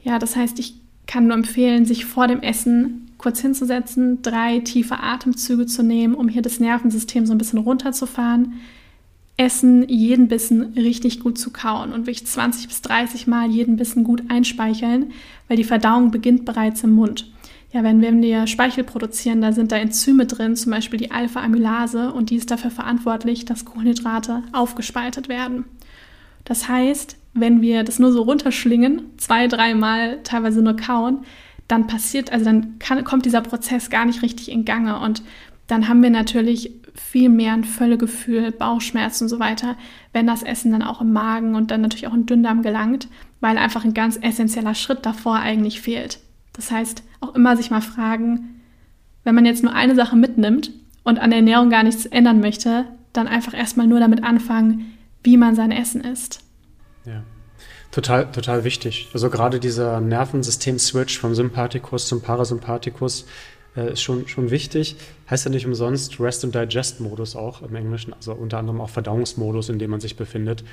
Ja, 0.04 0.20
das 0.20 0.36
heißt, 0.36 0.60
ich 0.60 0.76
kann 1.08 1.26
nur 1.26 1.36
empfehlen, 1.36 1.84
sich 1.84 2.04
vor 2.04 2.28
dem 2.28 2.40
Essen 2.40 3.11
kurz 3.22 3.40
hinzusetzen, 3.40 4.20
drei 4.22 4.58
tiefe 4.58 4.98
Atemzüge 4.98 5.66
zu 5.66 5.82
nehmen, 5.82 6.14
um 6.14 6.28
hier 6.28 6.42
das 6.42 6.60
Nervensystem 6.60 7.24
so 7.24 7.32
ein 7.32 7.38
bisschen 7.38 7.60
runterzufahren. 7.60 8.54
Essen, 9.36 9.88
jeden 9.88 10.28
Bissen 10.28 10.74
richtig 10.76 11.20
gut 11.20 11.38
zu 11.38 11.50
kauen 11.50 11.92
und 11.92 12.06
wirklich 12.06 12.26
20 12.26 12.68
bis 12.68 12.82
30 12.82 13.26
Mal 13.26 13.50
jeden 13.50 13.76
Bissen 13.76 14.04
gut 14.04 14.24
einspeicheln, 14.28 15.12
weil 15.48 15.56
die 15.56 15.64
Verdauung 15.64 16.10
beginnt 16.10 16.44
bereits 16.44 16.84
im 16.84 16.92
Mund. 16.92 17.30
Ja, 17.72 17.82
wenn 17.82 18.02
wir 18.02 18.46
Speichel 18.46 18.84
produzieren, 18.84 19.40
da 19.40 19.52
sind 19.52 19.72
da 19.72 19.76
Enzyme 19.76 20.26
drin, 20.26 20.56
zum 20.56 20.72
Beispiel 20.72 20.98
die 20.98 21.10
Alpha-Amylase, 21.10 22.12
und 22.12 22.28
die 22.28 22.36
ist 22.36 22.50
dafür 22.50 22.70
verantwortlich, 22.70 23.46
dass 23.46 23.64
Kohlenhydrate 23.64 24.42
aufgespaltet 24.52 25.30
werden. 25.30 25.64
Das 26.44 26.68
heißt, 26.68 27.16
wenn 27.32 27.62
wir 27.62 27.82
das 27.82 27.98
nur 27.98 28.12
so 28.12 28.22
runterschlingen, 28.22 29.02
zwei, 29.16 29.48
dreimal 29.48 30.18
teilweise 30.22 30.60
nur 30.60 30.76
kauen, 30.76 31.24
dann 31.72 31.86
passiert, 31.86 32.30
also 32.30 32.44
dann 32.44 32.78
kann, 32.78 33.02
kommt 33.02 33.24
dieser 33.24 33.40
Prozess 33.40 33.88
gar 33.88 34.04
nicht 34.04 34.22
richtig 34.22 34.50
in 34.50 34.64
Gange 34.64 35.00
und 35.00 35.22
dann 35.66 35.88
haben 35.88 36.02
wir 36.02 36.10
natürlich 36.10 36.70
viel 36.94 37.30
mehr 37.30 37.54
ein 37.54 37.64
Völlegefühl, 37.64 38.52
Bauchschmerzen 38.52 39.24
und 39.24 39.28
so 39.30 39.38
weiter, 39.38 39.76
wenn 40.12 40.26
das 40.26 40.42
Essen 40.42 40.72
dann 40.72 40.82
auch 40.82 41.00
im 41.00 41.14
Magen 41.14 41.54
und 41.54 41.70
dann 41.70 41.80
natürlich 41.80 42.06
auch 42.06 42.12
im 42.12 42.26
Dünndarm 42.26 42.60
gelangt, 42.62 43.08
weil 43.40 43.56
einfach 43.56 43.84
ein 43.84 43.94
ganz 43.94 44.18
essentieller 44.20 44.74
Schritt 44.74 45.06
davor 45.06 45.36
eigentlich 45.36 45.80
fehlt. 45.80 46.20
Das 46.52 46.70
heißt, 46.70 47.02
auch 47.20 47.34
immer 47.34 47.56
sich 47.56 47.70
mal 47.70 47.80
fragen, 47.80 48.60
wenn 49.24 49.34
man 49.34 49.46
jetzt 49.46 49.62
nur 49.62 49.72
eine 49.72 49.94
Sache 49.94 50.16
mitnimmt 50.16 50.72
und 51.04 51.18
an 51.20 51.30
der 51.30 51.38
Ernährung 51.38 51.70
gar 51.70 51.84
nichts 51.84 52.04
ändern 52.04 52.40
möchte, 52.40 52.84
dann 53.14 53.28
einfach 53.28 53.54
erstmal 53.54 53.86
nur 53.86 54.00
damit 54.00 54.22
anfangen, 54.22 54.98
wie 55.22 55.38
man 55.38 55.54
sein 55.54 55.72
Essen 55.72 56.02
isst. 56.02 56.40
Ja. 57.06 57.22
Total, 57.92 58.32
total 58.32 58.64
wichtig. 58.64 59.10
Also 59.12 59.28
gerade 59.28 59.60
dieser 59.60 60.00
Nervensystem-Switch 60.00 61.18
vom 61.18 61.34
Sympathikus 61.34 62.08
zum 62.08 62.22
Parasympathikus 62.22 63.26
äh, 63.76 63.92
ist 63.92 64.00
schon, 64.00 64.26
schon 64.28 64.50
wichtig. 64.50 64.96
Heißt 65.28 65.44
ja 65.44 65.50
nicht 65.50 65.66
umsonst 65.66 66.18
Rest- 66.18 66.42
and 66.42 66.54
Digest-Modus 66.54 67.36
auch 67.36 67.60
im 67.60 67.74
Englischen, 67.76 68.14
also 68.14 68.32
unter 68.32 68.56
anderem 68.56 68.80
auch 68.80 68.88
Verdauungsmodus, 68.88 69.68
in 69.68 69.78
dem 69.78 69.90
man 69.90 70.00
sich 70.00 70.16
befindet 70.16 70.64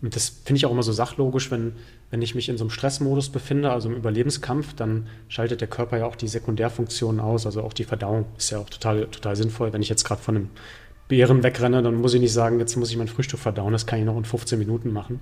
Und 0.00 0.16
das 0.16 0.30
finde 0.30 0.56
ich 0.56 0.64
auch 0.64 0.70
immer 0.70 0.82
so 0.82 0.92
sachlogisch, 0.92 1.50
wenn, 1.50 1.74
wenn 2.10 2.22
ich 2.22 2.34
mich 2.34 2.48
in 2.48 2.56
so 2.56 2.64
einem 2.64 2.70
Stressmodus 2.70 3.28
befinde, 3.28 3.70
also 3.70 3.90
im 3.90 3.96
Überlebenskampf, 3.96 4.72
dann 4.74 5.06
schaltet 5.28 5.60
der 5.60 5.68
Körper 5.68 5.98
ja 5.98 6.06
auch 6.06 6.16
die 6.16 6.28
Sekundärfunktionen 6.28 7.20
aus, 7.20 7.44
also 7.44 7.62
auch 7.62 7.74
die 7.74 7.84
Verdauung 7.84 8.24
ist 8.38 8.48
ja 8.48 8.58
auch 8.58 8.70
total, 8.70 9.04
total 9.08 9.36
sinnvoll. 9.36 9.74
Wenn 9.74 9.82
ich 9.82 9.90
jetzt 9.90 10.04
gerade 10.04 10.22
von 10.22 10.36
einem 10.36 10.50
Bären 11.08 11.42
wegrenne, 11.42 11.82
dann 11.82 11.96
muss 11.96 12.14
ich 12.14 12.22
nicht 12.22 12.32
sagen, 12.32 12.58
jetzt 12.58 12.76
muss 12.76 12.90
ich 12.90 12.96
mein 12.96 13.08
Frühstück 13.08 13.38
verdauen, 13.38 13.72
das 13.72 13.84
kann 13.84 13.98
ich 13.98 14.06
noch 14.06 14.16
in 14.16 14.24
15 14.24 14.58
Minuten 14.58 14.90
machen. 14.90 15.20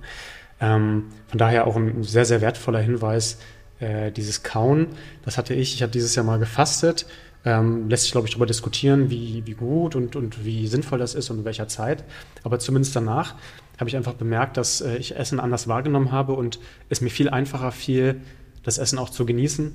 Ähm, 0.63 1.09
von 1.27 1.37
daher 1.37 1.67
auch 1.67 1.75
ein 1.75 2.03
sehr, 2.03 2.23
sehr 2.23 2.39
wertvoller 2.39 2.79
Hinweis, 2.79 3.37
äh, 3.79 4.11
dieses 4.11 4.43
Kauen, 4.43 4.87
das 5.25 5.37
hatte 5.37 5.53
ich, 5.53 5.75
ich 5.75 5.81
habe 5.81 5.91
dieses 5.91 6.15
Jahr 6.15 6.25
mal 6.25 6.39
gefastet, 6.39 7.05
ähm, 7.43 7.89
lässt 7.89 8.03
sich, 8.03 8.13
glaube 8.13 8.27
ich, 8.27 8.33
darüber 8.33 8.45
diskutieren, 8.45 9.09
wie, 9.09 9.45
wie 9.45 9.53
gut 9.55 9.95
und, 9.95 10.15
und 10.15 10.45
wie 10.45 10.67
sinnvoll 10.67 10.99
das 10.99 11.15
ist 11.15 11.29
und 11.29 11.39
in 11.39 11.45
welcher 11.45 11.67
Zeit. 11.67 12.05
Aber 12.43 12.59
zumindest 12.59 12.95
danach 12.95 13.35
habe 13.77 13.89
ich 13.89 13.97
einfach 13.97 14.13
bemerkt, 14.13 14.55
dass 14.55 14.79
äh, 14.79 14.95
ich 14.95 15.17
Essen 15.17 15.41
anders 15.41 15.67
wahrgenommen 15.67 16.13
habe 16.13 16.31
und 16.31 16.59
es 16.87 17.01
mir 17.01 17.09
viel 17.09 17.27
einfacher 17.27 17.73
fiel, 17.73 18.21
das 18.63 18.77
Essen 18.77 18.97
auch 18.97 19.09
zu 19.09 19.25
genießen. 19.25 19.73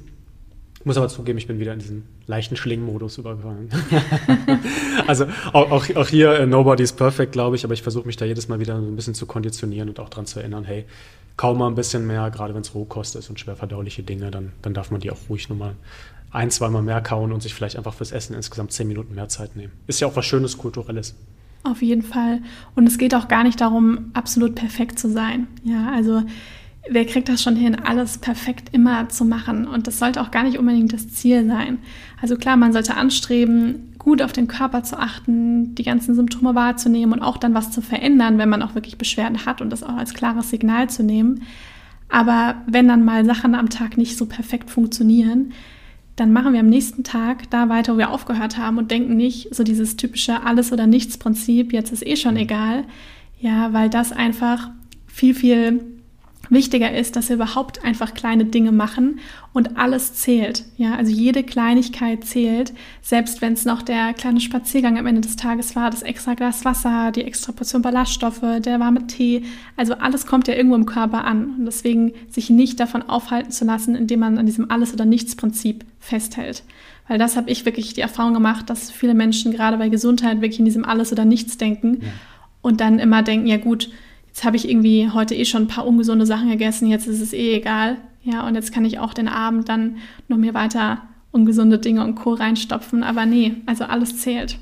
Ich 0.80 0.86
muss 0.86 0.96
aber 0.96 1.08
zugeben, 1.08 1.38
ich 1.38 1.48
bin 1.48 1.58
wieder 1.58 1.72
in 1.72 1.80
diesen 1.80 2.04
leichten 2.26 2.56
Schlingmodus 2.56 3.18
übergegangen. 3.18 3.68
also 5.08 5.26
auch, 5.52 5.70
auch, 5.72 5.96
auch 5.96 6.08
hier, 6.08 6.40
uh, 6.40 6.46
nobody 6.46 6.84
is 6.84 6.92
perfect, 6.92 7.32
glaube 7.32 7.56
ich, 7.56 7.64
aber 7.64 7.74
ich 7.74 7.82
versuche 7.82 8.06
mich 8.06 8.16
da 8.16 8.24
jedes 8.24 8.48
Mal 8.48 8.60
wieder 8.60 8.80
so 8.80 8.86
ein 8.86 8.94
bisschen 8.94 9.14
zu 9.14 9.26
konditionieren 9.26 9.88
und 9.88 9.98
auch 9.98 10.08
daran 10.08 10.26
zu 10.26 10.38
erinnern, 10.38 10.64
hey, 10.64 10.84
kaum 11.36 11.58
mal 11.58 11.66
ein 11.66 11.74
bisschen 11.74 12.06
mehr, 12.06 12.30
gerade 12.30 12.54
wenn 12.54 12.60
es 12.60 12.74
Rohkost 12.74 13.16
ist 13.16 13.28
und 13.28 13.40
schwer 13.40 13.56
verdauliche 13.56 14.04
Dinge, 14.04 14.30
dann, 14.30 14.52
dann 14.62 14.72
darf 14.72 14.90
man 14.92 15.00
die 15.00 15.10
auch 15.10 15.18
ruhig 15.28 15.48
nochmal 15.48 15.74
ein, 16.30 16.50
zweimal 16.50 16.82
mehr 16.82 17.00
kauen 17.00 17.32
und 17.32 17.42
sich 17.42 17.54
vielleicht 17.54 17.76
einfach 17.76 17.94
fürs 17.94 18.12
Essen 18.12 18.34
insgesamt 18.34 18.72
zehn 18.72 18.86
Minuten 18.86 19.14
mehr 19.14 19.28
Zeit 19.28 19.56
nehmen. 19.56 19.72
Ist 19.86 20.00
ja 20.00 20.06
auch 20.06 20.14
was 20.14 20.26
Schönes, 20.26 20.58
Kulturelles. 20.58 21.14
Auf 21.64 21.82
jeden 21.82 22.02
Fall. 22.02 22.40
Und 22.76 22.86
es 22.86 22.98
geht 22.98 23.14
auch 23.14 23.28
gar 23.28 23.42
nicht 23.42 23.60
darum, 23.60 24.10
absolut 24.14 24.54
perfekt 24.54 24.98
zu 24.98 25.10
sein. 25.10 25.48
Ja, 25.64 25.90
also 25.92 26.22
wer 26.88 27.04
kriegt 27.04 27.28
das 27.28 27.42
schon 27.42 27.56
hin, 27.56 27.76
alles 27.76 28.18
perfekt 28.18 28.68
immer 28.72 29.08
zu 29.08 29.24
machen? 29.24 29.66
Und 29.66 29.86
das 29.86 29.98
sollte 29.98 30.20
auch 30.20 30.30
gar 30.30 30.44
nicht 30.44 30.58
unbedingt 30.58 30.92
das 30.92 31.08
Ziel 31.08 31.46
sein. 31.46 31.78
Also 32.20 32.36
klar, 32.36 32.56
man 32.56 32.72
sollte 32.72 32.96
anstreben, 32.96 33.92
gut 33.98 34.22
auf 34.22 34.32
den 34.32 34.48
Körper 34.48 34.82
zu 34.82 34.98
achten, 34.98 35.74
die 35.74 35.82
ganzen 35.82 36.14
Symptome 36.14 36.54
wahrzunehmen 36.54 37.12
und 37.12 37.22
auch 37.22 37.36
dann 37.36 37.54
was 37.54 37.70
zu 37.70 37.82
verändern, 37.82 38.38
wenn 38.38 38.48
man 38.48 38.62
auch 38.62 38.74
wirklich 38.74 38.98
Beschwerden 38.98 39.44
hat 39.44 39.60
und 39.60 39.70
das 39.70 39.82
auch 39.82 39.96
als 39.96 40.14
klares 40.14 40.50
Signal 40.50 40.88
zu 40.88 41.02
nehmen. 41.02 41.42
Aber 42.08 42.62
wenn 42.66 42.88
dann 42.88 43.04
mal 43.04 43.24
Sachen 43.24 43.54
am 43.54 43.68
Tag 43.68 43.98
nicht 43.98 44.16
so 44.16 44.26
perfekt 44.26 44.70
funktionieren, 44.70 45.52
dann 46.16 46.32
machen 46.32 46.52
wir 46.52 46.60
am 46.60 46.68
nächsten 46.68 47.04
Tag 47.04 47.50
da 47.50 47.68
weiter, 47.68 47.94
wo 47.94 47.98
wir 47.98 48.10
aufgehört 48.10 48.56
haben 48.56 48.78
und 48.78 48.90
denken 48.90 49.16
nicht 49.16 49.54
so 49.54 49.62
dieses 49.62 49.96
typische 49.96 50.42
Alles- 50.42 50.72
oder 50.72 50.86
Nichts-Prinzip, 50.86 51.72
jetzt 51.72 51.92
ist 51.92 52.04
eh 52.04 52.16
schon 52.16 52.36
egal. 52.36 52.84
Ja, 53.40 53.72
weil 53.72 53.88
das 53.88 54.10
einfach 54.10 54.70
viel, 55.06 55.34
viel 55.34 55.97
wichtiger 56.50 56.94
ist, 56.94 57.16
dass 57.16 57.28
wir 57.28 57.36
überhaupt 57.36 57.84
einfach 57.84 58.14
kleine 58.14 58.44
Dinge 58.44 58.72
machen 58.72 59.20
und 59.52 59.76
alles 59.76 60.14
zählt. 60.14 60.64
Ja, 60.76 60.94
also 60.94 61.10
jede 61.10 61.42
Kleinigkeit 61.42 62.24
zählt, 62.24 62.72
selbst 63.02 63.40
wenn 63.40 63.52
es 63.52 63.64
noch 63.64 63.82
der 63.82 64.14
kleine 64.14 64.40
Spaziergang 64.40 64.98
am 64.98 65.06
Ende 65.06 65.20
des 65.20 65.36
Tages 65.36 65.76
war, 65.76 65.90
das 65.90 66.02
extra 66.02 66.34
Glas 66.34 66.64
Wasser, 66.64 67.12
die 67.12 67.24
extra 67.24 67.52
Portion 67.52 67.82
Ballaststoffe, 67.82 68.60
der 68.60 68.80
warme 68.80 69.06
Tee. 69.06 69.44
Also 69.76 69.94
alles 69.94 70.26
kommt 70.26 70.48
ja 70.48 70.54
irgendwo 70.54 70.76
im 70.76 70.86
Körper 70.86 71.24
an 71.24 71.56
und 71.58 71.66
deswegen 71.66 72.12
sich 72.28 72.50
nicht 72.50 72.80
davon 72.80 73.02
aufhalten 73.02 73.50
zu 73.50 73.64
lassen, 73.64 73.94
indem 73.94 74.20
man 74.20 74.38
an 74.38 74.46
diesem 74.46 74.70
Alles- 74.70 74.92
oder 74.92 75.04
Nichts-Prinzip 75.04 75.84
festhält. 76.00 76.62
Weil 77.08 77.18
das 77.18 77.36
habe 77.36 77.50
ich 77.50 77.64
wirklich 77.64 77.94
die 77.94 78.02
Erfahrung 78.02 78.34
gemacht, 78.34 78.68
dass 78.68 78.90
viele 78.90 79.14
Menschen 79.14 79.52
gerade 79.52 79.78
bei 79.78 79.88
Gesundheit 79.88 80.40
wirklich 80.42 80.58
in 80.58 80.66
diesem 80.66 80.84
Alles- 80.84 81.10
oder 81.10 81.24
Nichts 81.24 81.56
denken 81.56 81.98
ja. 82.02 82.08
und 82.60 82.80
dann 82.80 82.98
immer 82.98 83.22
denken, 83.22 83.46
ja 83.46 83.56
gut, 83.56 83.90
jetzt 84.28 84.44
habe 84.44 84.56
ich 84.56 84.68
irgendwie 84.68 85.10
heute 85.10 85.34
eh 85.34 85.44
schon 85.44 85.62
ein 85.62 85.68
paar 85.68 85.86
ungesunde 85.86 86.26
Sachen 86.26 86.48
gegessen, 86.48 86.88
jetzt 86.88 87.06
ist 87.06 87.20
es 87.20 87.32
eh 87.32 87.56
egal. 87.56 87.96
Ja, 88.22 88.46
und 88.46 88.54
jetzt 88.54 88.72
kann 88.72 88.84
ich 88.84 88.98
auch 88.98 89.14
den 89.14 89.28
Abend 89.28 89.68
dann 89.68 89.96
noch 90.28 90.36
mir 90.36 90.54
weiter 90.54 91.02
ungesunde 91.30 91.78
Dinge 91.78 92.04
und 92.04 92.14
Co. 92.14 92.34
reinstopfen. 92.34 93.02
Aber 93.02 93.26
nee, 93.26 93.56
also 93.66 93.84
alles 93.84 94.20
zählt. 94.20 94.58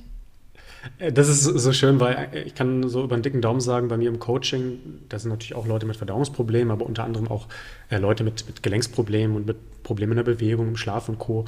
Äh, 0.98 1.12
das 1.12 1.28
ist 1.28 1.42
so 1.42 1.72
schön, 1.72 1.98
weil 2.00 2.28
ich 2.46 2.54
kann 2.54 2.88
so 2.88 3.02
über 3.02 3.14
einen 3.14 3.22
dicken 3.22 3.40
Daumen 3.40 3.60
sagen, 3.60 3.88
bei 3.88 3.96
mir 3.96 4.08
im 4.08 4.18
Coaching, 4.18 4.78
da 5.08 5.18
sind 5.18 5.30
natürlich 5.30 5.54
auch 5.54 5.66
Leute 5.66 5.86
mit 5.86 5.96
Verdauungsproblemen, 5.96 6.70
aber 6.70 6.86
unter 6.86 7.04
anderem 7.04 7.28
auch 7.28 7.48
äh, 7.90 7.98
Leute 7.98 8.24
mit, 8.24 8.46
mit 8.46 8.62
Gelenksproblemen 8.62 9.36
und 9.36 9.46
mit 9.46 9.82
Problemen 9.82 10.12
in 10.12 10.16
der 10.16 10.24
Bewegung, 10.24 10.68
im 10.68 10.76
Schlaf 10.76 11.08
und 11.08 11.18
Co. 11.18 11.44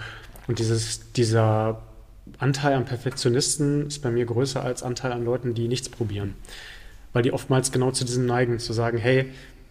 Und 0.47 0.59
dieses, 0.59 1.13
dieser 1.13 1.83
Anteil 2.39 2.75
an 2.75 2.85
Perfektionisten 2.85 3.87
ist 3.87 4.03
bei 4.03 4.11
mir 4.11 4.25
größer 4.27 4.63
als 4.63 4.83
Anteil 4.83 5.13
an 5.13 5.25
Leuten, 5.25 5.55
die 5.55 5.69
nichts 5.69 5.89
probieren 5.89 6.35
weil 7.13 7.23
die 7.23 7.33
oftmals 7.33 7.73
genau 7.73 7.91
zu 7.91 8.05
diesem 8.05 8.27
neigen, 8.27 8.59
zu 8.59 8.73
sagen, 8.73 8.99
hey, 8.99 9.27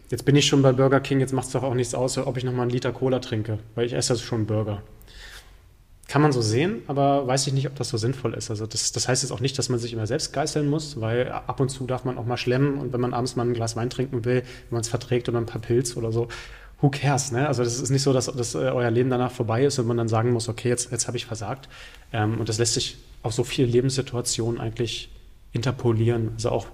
jetzt 0.10 0.26
bin 0.26 0.36
ich 0.36 0.46
schon 0.46 0.62
bei 0.62 0.72
Burger 0.72 1.00
King, 1.00 1.20
jetzt 1.20 1.34
macht 1.34 1.48
es 1.48 1.54
doch 1.54 1.64
auch 1.64 1.74
nichts 1.74 1.94
aus, 1.94 2.18
ob 2.18 2.38
ich 2.38 2.44
nochmal 2.44 2.64
einen 2.64 2.72
Liter 2.72 2.92
Cola 2.92 3.20
trinke, 3.20 3.60
weil 3.76 3.86
ich 3.86 3.94
esse 3.94 4.14
ja 4.14 4.20
schon 4.20 4.46
Burger. 4.46 4.82
Kann 6.08 6.22
man 6.22 6.32
so 6.32 6.42
sehen, 6.42 6.84
aber 6.88 7.28
weiß 7.28 7.48
ich 7.48 7.54
nicht, 7.54 7.68
ob 7.68 7.76
das 7.76 7.90
so 7.90 7.98
sinnvoll 7.98 8.34
ist. 8.34 8.50
Also 8.50 8.66
das, 8.66 8.94
das 8.94 9.10
heißt 9.10 9.24
jetzt 9.24 9.32
auch 9.32 9.42
nicht, 9.42 9.58
dass 9.60 9.68
man 9.68 9.78
sich 9.78 9.92
immer 9.92 10.08
selbst 10.08 10.32
geißeln 10.32 10.70
muss, 10.70 11.02
weil 11.02 11.30
ab 11.30 11.60
und 11.60 11.68
zu 11.68 11.86
darf 11.86 12.06
man 12.06 12.18
auch 12.18 12.26
mal 12.26 12.38
schlemmen 12.38 12.78
und 12.78 12.94
wenn 12.94 13.02
man 13.02 13.14
abends 13.14 13.36
mal 13.36 13.46
ein 13.46 13.54
Glas 13.54 13.76
Wein 13.76 13.90
trinken 13.90 14.24
will, 14.24 14.38
wenn 14.38 14.44
man 14.72 14.82
es 14.82 14.88
verträgt 14.88 15.28
oder 15.28 15.38
ein 15.38 15.46
paar 15.46 15.62
Pilz 15.62 15.98
oder 15.98 16.14
so, 16.14 16.30
who 16.80 16.90
cares, 16.90 17.32
ne? 17.32 17.48
Also 17.48 17.64
das 17.64 17.80
ist 17.80 17.90
nicht 17.90 18.04
so, 18.04 18.14
dass, 18.14 18.28
dass 18.28 18.56
äh, 18.56 18.60
euer 18.60 18.92
Leben 18.92 19.10
danach 19.10 19.32
vorbei 19.32 19.66
ist 19.66 19.80
und 19.80 19.88
man 19.88 19.98
dann 19.98 20.08
sagen 20.08 20.32
muss, 20.32 20.48
okay, 20.48 20.70
jetzt, 20.70 20.92
jetzt 20.92 21.08
habe 21.08 21.18
ich 21.18 21.26
versagt. 21.26 21.68
Ähm, 22.14 22.40
und 22.40 22.48
das 22.48 22.58
lässt 22.58 22.76
sich 22.76 22.98
auf 23.24 23.34
so 23.34 23.44
viele 23.44 23.68
Lebenssituationen 23.68 24.62
eigentlich 24.62 25.10
interpolieren. 25.52 26.32
Also 26.36 26.52
auch 26.52 26.68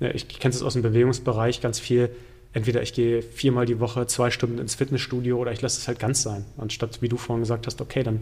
ich 0.00 0.28
kenne 0.28 0.54
es 0.54 0.62
aus 0.62 0.74
dem 0.74 0.82
Bewegungsbereich 0.82 1.60
ganz 1.60 1.78
viel. 1.78 2.10
Entweder 2.52 2.82
ich 2.82 2.92
gehe 2.92 3.22
viermal 3.22 3.66
die 3.66 3.80
Woche 3.80 4.06
zwei 4.06 4.30
Stunden 4.30 4.58
ins 4.58 4.76
Fitnessstudio 4.76 5.38
oder 5.38 5.52
ich 5.52 5.60
lasse 5.60 5.80
es 5.80 5.88
halt 5.88 5.98
ganz 5.98 6.22
sein. 6.22 6.44
Anstatt, 6.56 7.02
wie 7.02 7.08
du 7.08 7.16
vorhin 7.16 7.42
gesagt 7.42 7.66
hast, 7.66 7.80
okay, 7.80 8.02
dann 8.02 8.20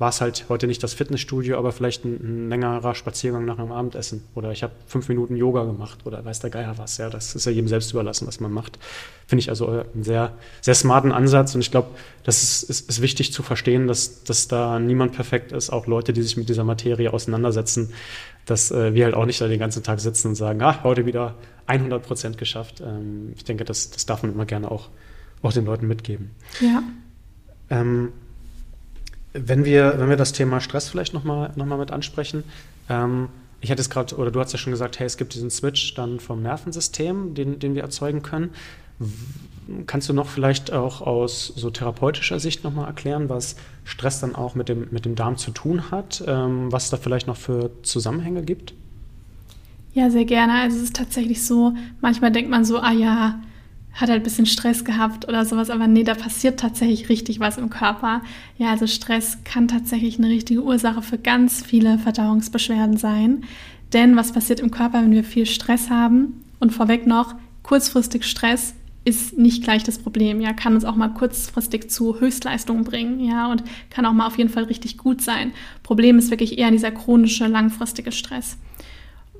war 0.00 0.08
es 0.08 0.22
halt 0.22 0.46
heute 0.48 0.66
nicht 0.66 0.82
das 0.82 0.94
Fitnessstudio, 0.94 1.58
aber 1.58 1.72
vielleicht 1.72 2.06
ein, 2.06 2.14
ein 2.22 2.48
längerer 2.48 2.94
Spaziergang 2.94 3.44
nach 3.44 3.58
einem 3.58 3.70
Abendessen. 3.70 4.24
Oder 4.34 4.50
ich 4.50 4.62
habe 4.62 4.72
fünf 4.86 5.10
Minuten 5.10 5.36
Yoga 5.36 5.64
gemacht 5.64 6.06
oder 6.06 6.24
weiß 6.24 6.40
der 6.40 6.48
Geier 6.48 6.78
was. 6.78 6.96
Ja, 6.96 7.10
das 7.10 7.34
ist 7.34 7.44
ja 7.44 7.52
jedem 7.52 7.68
selbst 7.68 7.92
überlassen, 7.92 8.26
was 8.26 8.40
man 8.40 8.50
macht. 8.50 8.78
Finde 9.26 9.40
ich 9.40 9.50
also 9.50 9.68
einen 9.68 10.02
sehr, 10.02 10.32
sehr 10.62 10.74
smarten 10.74 11.12
Ansatz. 11.12 11.54
Und 11.54 11.60
ich 11.60 11.70
glaube, 11.70 11.88
das 12.24 12.42
ist, 12.42 12.62
ist, 12.62 12.88
ist, 12.88 13.02
wichtig 13.02 13.34
zu 13.34 13.42
verstehen, 13.42 13.88
dass, 13.88 14.24
dass 14.24 14.48
da 14.48 14.78
niemand 14.78 15.12
perfekt 15.12 15.52
ist. 15.52 15.68
Auch 15.68 15.86
Leute, 15.86 16.14
die 16.14 16.22
sich 16.22 16.38
mit 16.38 16.48
dieser 16.48 16.64
Materie 16.64 17.12
auseinandersetzen, 17.12 17.92
dass 18.46 18.70
äh, 18.70 18.94
wir 18.94 19.04
halt 19.04 19.14
auch 19.14 19.26
nicht 19.26 19.38
da 19.42 19.48
den 19.48 19.60
ganzen 19.60 19.82
Tag 19.82 20.00
sitzen 20.00 20.28
und 20.28 20.34
sagen, 20.34 20.62
ah, 20.62 20.82
heute 20.82 21.04
wieder 21.04 21.34
100 21.66 22.02
Prozent 22.02 22.38
geschafft. 22.38 22.80
Ähm, 22.80 23.34
ich 23.36 23.44
denke, 23.44 23.66
das, 23.66 23.90
das 23.90 24.06
darf 24.06 24.22
man 24.22 24.32
immer 24.32 24.46
gerne 24.46 24.70
auch, 24.70 24.88
auch 25.42 25.52
den 25.52 25.66
Leuten 25.66 25.86
mitgeben. 25.86 26.30
Ja. 26.62 26.82
Ähm, 27.68 28.12
wenn 29.32 29.64
wir, 29.64 29.94
wenn 29.98 30.08
wir 30.08 30.16
das 30.16 30.32
Thema 30.32 30.60
Stress 30.60 30.88
vielleicht 30.88 31.14
nochmal 31.14 31.52
noch 31.56 31.66
mal 31.66 31.78
mit 31.78 31.90
ansprechen, 31.90 32.44
ähm, 32.88 33.28
ich 33.60 33.70
hatte 33.70 33.80
es 33.80 33.90
gerade, 33.90 34.16
oder 34.16 34.30
du 34.30 34.40
hast 34.40 34.52
ja 34.52 34.58
schon 34.58 34.72
gesagt, 34.72 34.98
hey, 34.98 35.06
es 35.06 35.16
gibt 35.16 35.34
diesen 35.34 35.50
Switch 35.50 35.94
dann 35.94 36.18
vom 36.18 36.42
Nervensystem, 36.42 37.34
den, 37.34 37.58
den 37.58 37.74
wir 37.74 37.82
erzeugen 37.82 38.22
können. 38.22 38.50
Kannst 39.86 40.08
du 40.08 40.12
noch 40.12 40.28
vielleicht 40.28 40.72
auch 40.72 41.00
aus 41.02 41.52
so 41.56 41.70
therapeutischer 41.70 42.40
Sicht 42.40 42.64
nochmal 42.64 42.86
erklären, 42.86 43.28
was 43.28 43.56
Stress 43.84 44.20
dann 44.20 44.34
auch 44.34 44.54
mit 44.54 44.68
dem, 44.68 44.88
mit 44.90 45.04
dem 45.04 45.14
Darm 45.14 45.36
zu 45.36 45.50
tun 45.50 45.90
hat, 45.90 46.24
ähm, 46.26 46.72
was 46.72 46.90
da 46.90 46.96
vielleicht 46.96 47.26
noch 47.26 47.36
für 47.36 47.70
Zusammenhänge 47.82 48.42
gibt? 48.42 48.74
Ja, 49.92 50.10
sehr 50.10 50.24
gerne. 50.24 50.54
Also 50.54 50.76
es 50.76 50.84
ist 50.84 50.96
tatsächlich 50.96 51.44
so, 51.44 51.74
manchmal 52.00 52.32
denkt 52.32 52.50
man 52.50 52.64
so, 52.64 52.78
ah 52.78 52.92
ja, 52.92 53.40
hat 53.92 54.08
halt 54.08 54.20
ein 54.20 54.22
bisschen 54.22 54.46
Stress 54.46 54.84
gehabt 54.84 55.28
oder 55.28 55.44
sowas, 55.44 55.70
aber 55.70 55.86
nee, 55.86 56.04
da 56.04 56.14
passiert 56.14 56.60
tatsächlich 56.60 57.08
richtig 57.08 57.40
was 57.40 57.58
im 57.58 57.70
Körper. 57.70 58.22
Ja, 58.56 58.70
also 58.70 58.86
Stress 58.86 59.38
kann 59.44 59.68
tatsächlich 59.68 60.18
eine 60.18 60.28
richtige 60.28 60.62
Ursache 60.62 61.02
für 61.02 61.18
ganz 61.18 61.62
viele 61.64 61.98
Verdauungsbeschwerden 61.98 62.96
sein. 62.96 63.44
Denn 63.92 64.16
was 64.16 64.32
passiert 64.32 64.60
im 64.60 64.70
Körper, 64.70 65.02
wenn 65.02 65.10
wir 65.10 65.24
viel 65.24 65.46
Stress 65.46 65.90
haben? 65.90 66.44
Und 66.60 66.70
vorweg 66.70 67.06
noch, 67.06 67.34
kurzfristig 67.62 68.24
Stress 68.24 68.74
ist 69.04 69.38
nicht 69.38 69.64
gleich 69.64 69.82
das 69.82 69.98
Problem. 69.98 70.40
Ja, 70.40 70.52
kann 70.52 70.74
uns 70.74 70.84
auch 70.84 70.94
mal 70.94 71.08
kurzfristig 71.08 71.90
zu 71.90 72.20
Höchstleistungen 72.20 72.84
bringen. 72.84 73.18
Ja, 73.20 73.50
und 73.50 73.64
kann 73.88 74.06
auch 74.06 74.12
mal 74.12 74.26
auf 74.26 74.38
jeden 74.38 74.50
Fall 74.50 74.64
richtig 74.64 74.98
gut 74.98 75.22
sein. 75.22 75.52
Problem 75.82 76.18
ist 76.18 76.30
wirklich 76.30 76.58
eher 76.58 76.70
dieser 76.70 76.90
chronische, 76.90 77.46
langfristige 77.46 78.12
Stress 78.12 78.58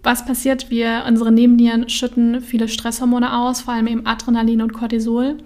was 0.02 0.24
passiert? 0.24 0.70
Wir, 0.70 1.04
unsere 1.06 1.30
Nebennieren 1.30 1.88
schütten 1.88 2.40
viele 2.40 2.68
Stresshormone 2.68 3.36
aus, 3.36 3.62
vor 3.62 3.74
allem 3.74 3.86
eben 3.86 4.06
Adrenalin 4.06 4.62
und 4.62 4.72
Cortisol. 4.72 5.38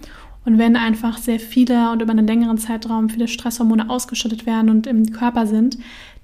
Und 0.45 0.57
wenn 0.57 0.75
einfach 0.75 1.17
sehr 1.17 1.39
viele 1.39 1.91
und 1.91 2.01
über 2.01 2.11
einen 2.11 2.27
längeren 2.27 2.57
Zeitraum 2.57 3.09
viele 3.09 3.27
Stresshormone 3.27 3.89
ausgeschüttet 3.89 4.45
werden 4.45 4.69
und 4.69 4.87
im 4.87 5.11
Körper 5.11 5.47
sind, 5.47 5.77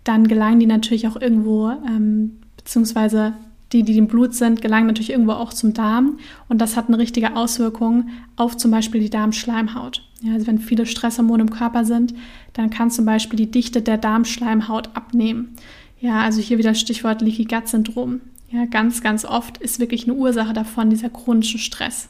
dann 0.03 0.27
gelangen 0.27 0.59
die 0.59 0.67
natürlich 0.67 1.07
auch 1.07 1.19
irgendwo, 1.19 1.69
ähm, 1.69 2.37
beziehungsweise 2.57 3.33
die, 3.71 3.83
die 3.83 3.97
im 3.97 4.07
Blut 4.07 4.33
sind, 4.35 4.61
gelangen 4.61 4.87
natürlich 4.87 5.11
irgendwo 5.11 5.31
auch 5.33 5.53
zum 5.53 5.73
Darm. 5.73 6.19
Und 6.49 6.59
das 6.59 6.75
hat 6.75 6.87
eine 6.87 6.97
richtige 6.97 7.35
Auswirkung 7.35 8.09
auf 8.35 8.57
zum 8.57 8.71
Beispiel 8.71 9.01
die 9.01 9.09
Darmschleimhaut. 9.09 10.03
Ja, 10.21 10.33
also 10.33 10.47
wenn 10.47 10.59
viele 10.59 10.85
Stresshormone 10.85 11.43
im 11.43 11.49
Körper 11.49 11.85
sind, 11.85 12.13
dann 12.53 12.69
kann 12.69 12.91
zum 12.91 13.05
Beispiel 13.05 13.37
die 13.37 13.49
Dichte 13.49 13.81
der 13.81 13.97
Darmschleimhaut 13.97 14.89
abnehmen. 14.93 15.55
Ja, 16.01 16.21
also 16.21 16.41
hier 16.41 16.57
wieder 16.57 16.73
Stichwort 16.73 17.21
Leaky 17.21 17.45
Gut 17.45 17.67
Syndrom. 17.67 18.21
Ja, 18.49 18.65
ganz, 18.65 19.01
ganz 19.01 19.23
oft 19.23 19.59
ist 19.59 19.79
wirklich 19.79 20.03
eine 20.03 20.15
Ursache 20.15 20.51
davon 20.51 20.89
dieser 20.89 21.09
chronische 21.09 21.59
Stress. 21.59 22.09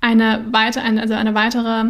Eine, 0.00 0.44
weite, 0.50 0.82
also 0.82 1.14
eine 1.14 1.34
weitere 1.34 1.86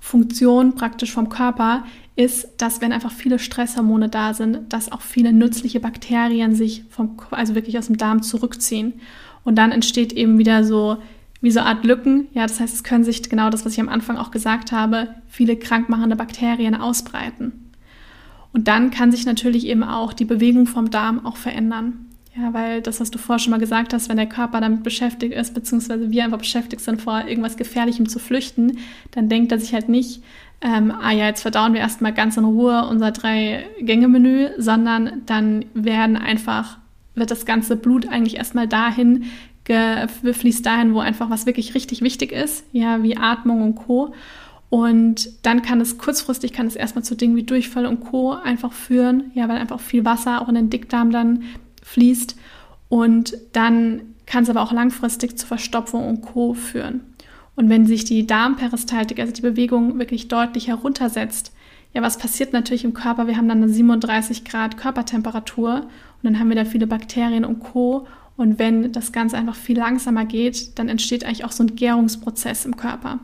Funktion 0.00 0.74
praktisch 0.74 1.12
vom 1.12 1.28
Körper 1.28 1.84
ist, 2.16 2.48
dass 2.58 2.80
wenn 2.80 2.92
einfach 2.92 3.12
viele 3.12 3.38
Stresshormone 3.38 4.08
da 4.08 4.34
sind, 4.34 4.72
dass 4.72 4.90
auch 4.90 5.00
viele 5.00 5.32
nützliche 5.32 5.78
Bakterien 5.78 6.56
sich 6.56 6.82
vom, 6.90 7.16
also 7.30 7.54
wirklich 7.54 7.78
aus 7.78 7.86
dem 7.86 7.96
Darm 7.96 8.22
zurückziehen. 8.22 8.94
Und 9.44 9.56
dann 9.56 9.70
entsteht 9.70 10.12
eben 10.12 10.38
wieder 10.38 10.64
so 10.64 10.98
wie 11.40 11.52
so 11.52 11.60
eine 11.60 11.68
Art 11.68 11.84
Lücken. 11.84 12.26
Ja, 12.34 12.42
das 12.42 12.58
heißt, 12.58 12.74
es 12.74 12.84
können 12.84 13.04
sich 13.04 13.22
genau 13.30 13.48
das, 13.48 13.64
was 13.64 13.74
ich 13.74 13.80
am 13.80 13.88
Anfang 13.88 14.16
auch 14.16 14.32
gesagt 14.32 14.72
habe, 14.72 15.14
viele 15.28 15.56
krankmachende 15.56 16.16
Bakterien 16.16 16.74
ausbreiten. 16.74 17.59
Und 18.52 18.68
dann 18.68 18.90
kann 18.90 19.12
sich 19.12 19.26
natürlich 19.26 19.66
eben 19.66 19.82
auch 19.82 20.12
die 20.12 20.24
Bewegung 20.24 20.66
vom 20.66 20.90
Darm 20.90 21.24
auch 21.24 21.36
verändern. 21.36 22.06
Ja, 22.36 22.54
weil 22.54 22.80
das, 22.80 23.00
was 23.00 23.10
du 23.10 23.18
vorher 23.18 23.40
schon 23.40 23.50
mal 23.50 23.58
gesagt 23.58 23.92
hast, 23.92 24.08
wenn 24.08 24.16
der 24.16 24.28
Körper 24.28 24.60
damit 24.60 24.84
beschäftigt 24.84 25.34
ist, 25.34 25.52
beziehungsweise 25.52 26.10
wir 26.10 26.24
einfach 26.24 26.38
beschäftigt 26.38 26.82
sind, 26.82 27.02
vor 27.02 27.24
irgendwas 27.26 27.56
Gefährlichem 27.56 28.08
zu 28.08 28.20
flüchten, 28.20 28.78
dann 29.10 29.28
denkt 29.28 29.50
er 29.50 29.58
sich 29.58 29.74
halt 29.74 29.88
nicht, 29.88 30.22
ähm, 30.60 30.92
ah 30.92 31.10
ja, 31.10 31.26
jetzt 31.26 31.42
verdauen 31.42 31.72
wir 31.72 31.80
erstmal 31.80 32.12
ganz 32.12 32.36
in 32.36 32.44
Ruhe 32.44 32.86
unser 32.88 33.10
Drei-Gänge-Menü, 33.10 34.50
sondern 34.58 35.22
dann 35.26 35.64
werden 35.74 36.16
einfach, 36.16 36.78
wird 37.14 37.30
das 37.30 37.46
ganze 37.46 37.76
Blut 37.76 38.08
eigentlich 38.08 38.36
erstmal 38.36 38.68
dahin, 38.68 39.24
fließt 39.64 40.64
dahin, 40.64 40.94
wo 40.94 41.00
einfach 41.00 41.30
was 41.30 41.46
wirklich 41.46 41.74
richtig 41.74 42.02
wichtig 42.02 42.32
ist, 42.32 42.64
ja, 42.72 43.02
wie 43.02 43.16
Atmung 43.16 43.62
und 43.62 43.74
Co. 43.74 44.14
Und 44.70 45.44
dann 45.44 45.62
kann 45.62 45.80
es 45.80 45.98
kurzfristig, 45.98 46.52
kann 46.52 46.68
es 46.68 46.76
erstmal 46.76 47.04
zu 47.04 47.16
Dingen 47.16 47.34
wie 47.34 47.42
Durchfall 47.42 47.86
und 47.86 48.00
Co. 48.00 48.32
einfach 48.32 48.72
führen, 48.72 49.32
ja, 49.34 49.48
weil 49.48 49.58
einfach 49.58 49.80
viel 49.80 50.04
Wasser 50.04 50.40
auch 50.40 50.48
in 50.48 50.54
den 50.54 50.70
Dickdarm 50.70 51.10
dann 51.10 51.42
fließt. 51.82 52.36
Und 52.88 53.36
dann 53.52 54.02
kann 54.26 54.44
es 54.44 54.50
aber 54.50 54.62
auch 54.62 54.72
langfristig 54.72 55.36
zu 55.36 55.46
Verstopfung 55.46 56.08
und 56.08 56.22
Co. 56.22 56.54
führen. 56.54 57.00
Und 57.56 57.68
wenn 57.68 57.84
sich 57.84 58.04
die 58.04 58.28
Darmperistaltik, 58.28 59.18
also 59.18 59.32
die 59.32 59.42
Bewegung, 59.42 59.98
wirklich 59.98 60.28
deutlich 60.28 60.68
heruntersetzt, 60.68 61.52
ja, 61.92 62.00
was 62.00 62.18
passiert 62.18 62.52
natürlich 62.52 62.84
im 62.84 62.94
Körper? 62.94 63.26
Wir 63.26 63.36
haben 63.36 63.48
dann 63.48 63.62
eine 63.62 63.72
37 63.72 64.44
Grad 64.44 64.76
Körpertemperatur 64.76 65.82
und 65.82 66.22
dann 66.22 66.38
haben 66.38 66.48
wir 66.48 66.56
da 66.56 66.64
viele 66.64 66.86
Bakterien 66.86 67.44
und 67.44 67.58
Co. 67.58 68.06
Und 68.36 68.60
wenn 68.60 68.92
das 68.92 69.10
Ganze 69.10 69.36
einfach 69.36 69.56
viel 69.56 69.76
langsamer 69.76 70.24
geht, 70.24 70.78
dann 70.78 70.88
entsteht 70.88 71.24
eigentlich 71.24 71.44
auch 71.44 71.52
so 71.52 71.64
ein 71.64 71.74
Gärungsprozess 71.74 72.64
im 72.64 72.76
Körper. 72.76 73.18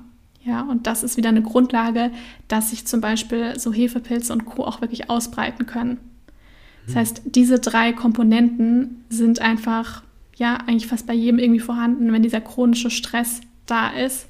Ja, 0.46 0.62
und 0.62 0.86
das 0.86 1.02
ist 1.02 1.16
wieder 1.16 1.30
eine 1.30 1.42
Grundlage, 1.42 2.12
dass 2.46 2.70
sich 2.70 2.86
zum 2.86 3.00
Beispiel 3.00 3.58
so 3.58 3.72
Hefepilze 3.72 4.32
und 4.32 4.44
Co. 4.44 4.64
auch 4.64 4.80
wirklich 4.80 5.10
ausbreiten 5.10 5.66
können. 5.66 5.98
Das 6.86 6.94
mhm. 6.94 6.98
heißt, 7.00 7.22
diese 7.24 7.58
drei 7.58 7.92
Komponenten 7.92 9.04
sind 9.08 9.40
einfach, 9.40 10.02
ja, 10.36 10.58
eigentlich 10.66 10.86
fast 10.86 11.06
bei 11.06 11.14
jedem 11.14 11.40
irgendwie 11.40 11.60
vorhanden, 11.60 12.12
wenn 12.12 12.22
dieser 12.22 12.40
chronische 12.40 12.90
Stress 12.90 13.40
da 13.66 13.88
ist. 13.88 14.28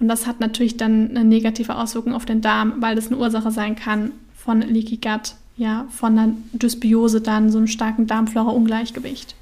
Und 0.00 0.08
das 0.08 0.26
hat 0.26 0.40
natürlich 0.40 0.78
dann 0.78 1.10
eine 1.10 1.24
negative 1.24 1.76
Auswirkung 1.76 2.14
auf 2.14 2.24
den 2.24 2.40
Darm, 2.40 2.74
weil 2.80 2.94
das 2.94 3.08
eine 3.08 3.18
Ursache 3.18 3.50
sein 3.50 3.76
kann 3.76 4.12
von 4.34 4.62
Leaky 4.62 4.96
Gut, 4.96 5.34
ja, 5.58 5.86
von 5.90 6.18
einer 6.18 6.32
Dysbiose 6.54 7.20
dann, 7.20 7.50
so 7.50 7.58
einem 7.58 7.66
starken 7.66 8.06
Darmflora-Ungleichgewicht. 8.06 9.34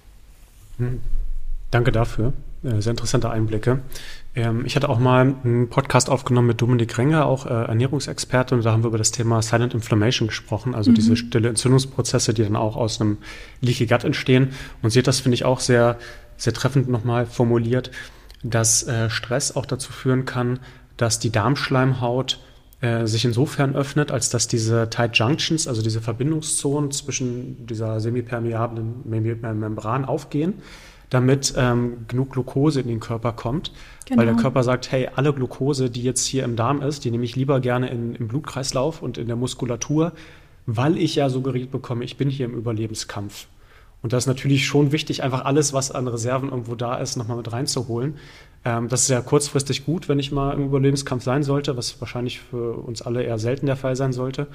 Hm. 0.78 1.00
Danke 1.70 1.92
dafür. 1.92 2.32
Äh, 2.64 2.80
sehr 2.80 2.92
interessante 2.92 3.30
Einblicke. 3.30 3.80
Ähm, 4.36 4.64
ich 4.64 4.76
hatte 4.76 4.88
auch 4.88 5.00
mal 5.00 5.34
einen 5.42 5.68
Podcast 5.68 6.08
aufgenommen 6.08 6.46
mit 6.46 6.60
Dominik 6.60 6.96
Renger, 6.96 7.26
auch 7.26 7.46
äh, 7.46 7.48
Ernährungsexperte, 7.48 8.54
und 8.54 8.64
da 8.64 8.70
haben 8.70 8.84
wir 8.84 8.88
über 8.88 8.98
das 8.98 9.10
Thema 9.10 9.42
Silent 9.42 9.74
Inflammation 9.74 10.28
gesprochen, 10.28 10.76
also 10.76 10.92
mhm. 10.92 10.94
diese 10.94 11.16
stille 11.16 11.48
Entzündungsprozesse, 11.48 12.32
die 12.32 12.44
dann 12.44 12.56
auch 12.56 12.76
aus 12.76 13.00
einem 13.00 13.18
Leaky 13.60 13.86
Gut 13.86 14.04
entstehen. 14.04 14.50
Und 14.82 14.90
sie 14.90 15.00
hat 15.00 15.08
das, 15.08 15.18
finde 15.18 15.34
ich, 15.34 15.44
auch 15.44 15.58
sehr, 15.58 15.98
sehr 16.36 16.52
treffend 16.52 16.88
nochmal 16.88 17.26
formuliert 17.26 17.90
dass 18.50 18.86
äh, 18.86 19.10
Stress 19.10 19.54
auch 19.56 19.66
dazu 19.66 19.92
führen 19.92 20.24
kann, 20.24 20.60
dass 20.96 21.18
die 21.18 21.30
Darmschleimhaut 21.30 22.40
äh, 22.80 23.06
sich 23.06 23.24
insofern 23.24 23.74
öffnet, 23.74 24.10
als 24.10 24.30
dass 24.30 24.48
diese 24.48 24.88
Tight 24.90 25.16
Junctions, 25.16 25.68
also 25.68 25.82
diese 25.82 26.00
Verbindungszonen 26.00 26.90
zwischen 26.90 27.66
dieser 27.66 28.00
semipermeablen 28.00 29.02
Membran 29.04 30.04
aufgehen, 30.04 30.54
damit 31.10 31.54
ähm, 31.56 32.06
genug 32.08 32.32
Glucose 32.32 32.80
in 32.80 32.88
den 32.88 33.00
Körper 33.00 33.32
kommt. 33.32 33.72
Genau. 34.06 34.18
Weil 34.18 34.26
der 34.26 34.36
Körper 34.36 34.62
sagt, 34.62 34.90
hey, 34.90 35.08
alle 35.14 35.32
Glucose, 35.32 35.90
die 35.90 36.02
jetzt 36.02 36.26
hier 36.26 36.44
im 36.44 36.56
Darm 36.56 36.82
ist, 36.82 37.04
die 37.04 37.10
nehme 37.10 37.24
ich 37.24 37.36
lieber 37.36 37.60
gerne 37.60 37.88
in, 37.90 38.14
im 38.14 38.28
Blutkreislauf 38.28 39.02
und 39.02 39.18
in 39.18 39.26
der 39.26 39.36
Muskulatur, 39.36 40.12
weil 40.66 40.98
ich 40.98 41.14
ja 41.14 41.28
suggeriert 41.28 41.70
bekomme, 41.70 42.04
ich 42.04 42.16
bin 42.16 42.28
hier 42.28 42.46
im 42.46 42.54
Überlebenskampf. 42.54 43.46
Und 44.02 44.12
da 44.12 44.18
ist 44.18 44.26
natürlich 44.26 44.66
schon 44.66 44.92
wichtig, 44.92 45.22
einfach 45.22 45.44
alles, 45.44 45.72
was 45.72 45.90
an 45.90 46.06
Reserven 46.06 46.50
irgendwo 46.50 46.74
da 46.74 46.96
ist, 46.96 47.16
nochmal 47.16 47.38
mit 47.38 47.50
reinzuholen. 47.50 48.16
Ähm, 48.64 48.88
das 48.88 49.02
ist 49.02 49.08
ja 49.08 49.20
kurzfristig 49.20 49.84
gut, 49.84 50.08
wenn 50.08 50.18
ich 50.18 50.32
mal 50.32 50.52
im 50.52 50.64
Überlebenskampf 50.64 51.24
sein 51.24 51.42
sollte, 51.42 51.76
was 51.76 52.00
wahrscheinlich 52.00 52.40
für 52.40 52.74
uns 52.74 53.02
alle 53.02 53.22
eher 53.22 53.38
selten 53.38 53.66
der 53.66 53.76
Fall 53.76 53.96
sein 53.96 54.12
sollte. 54.12 54.48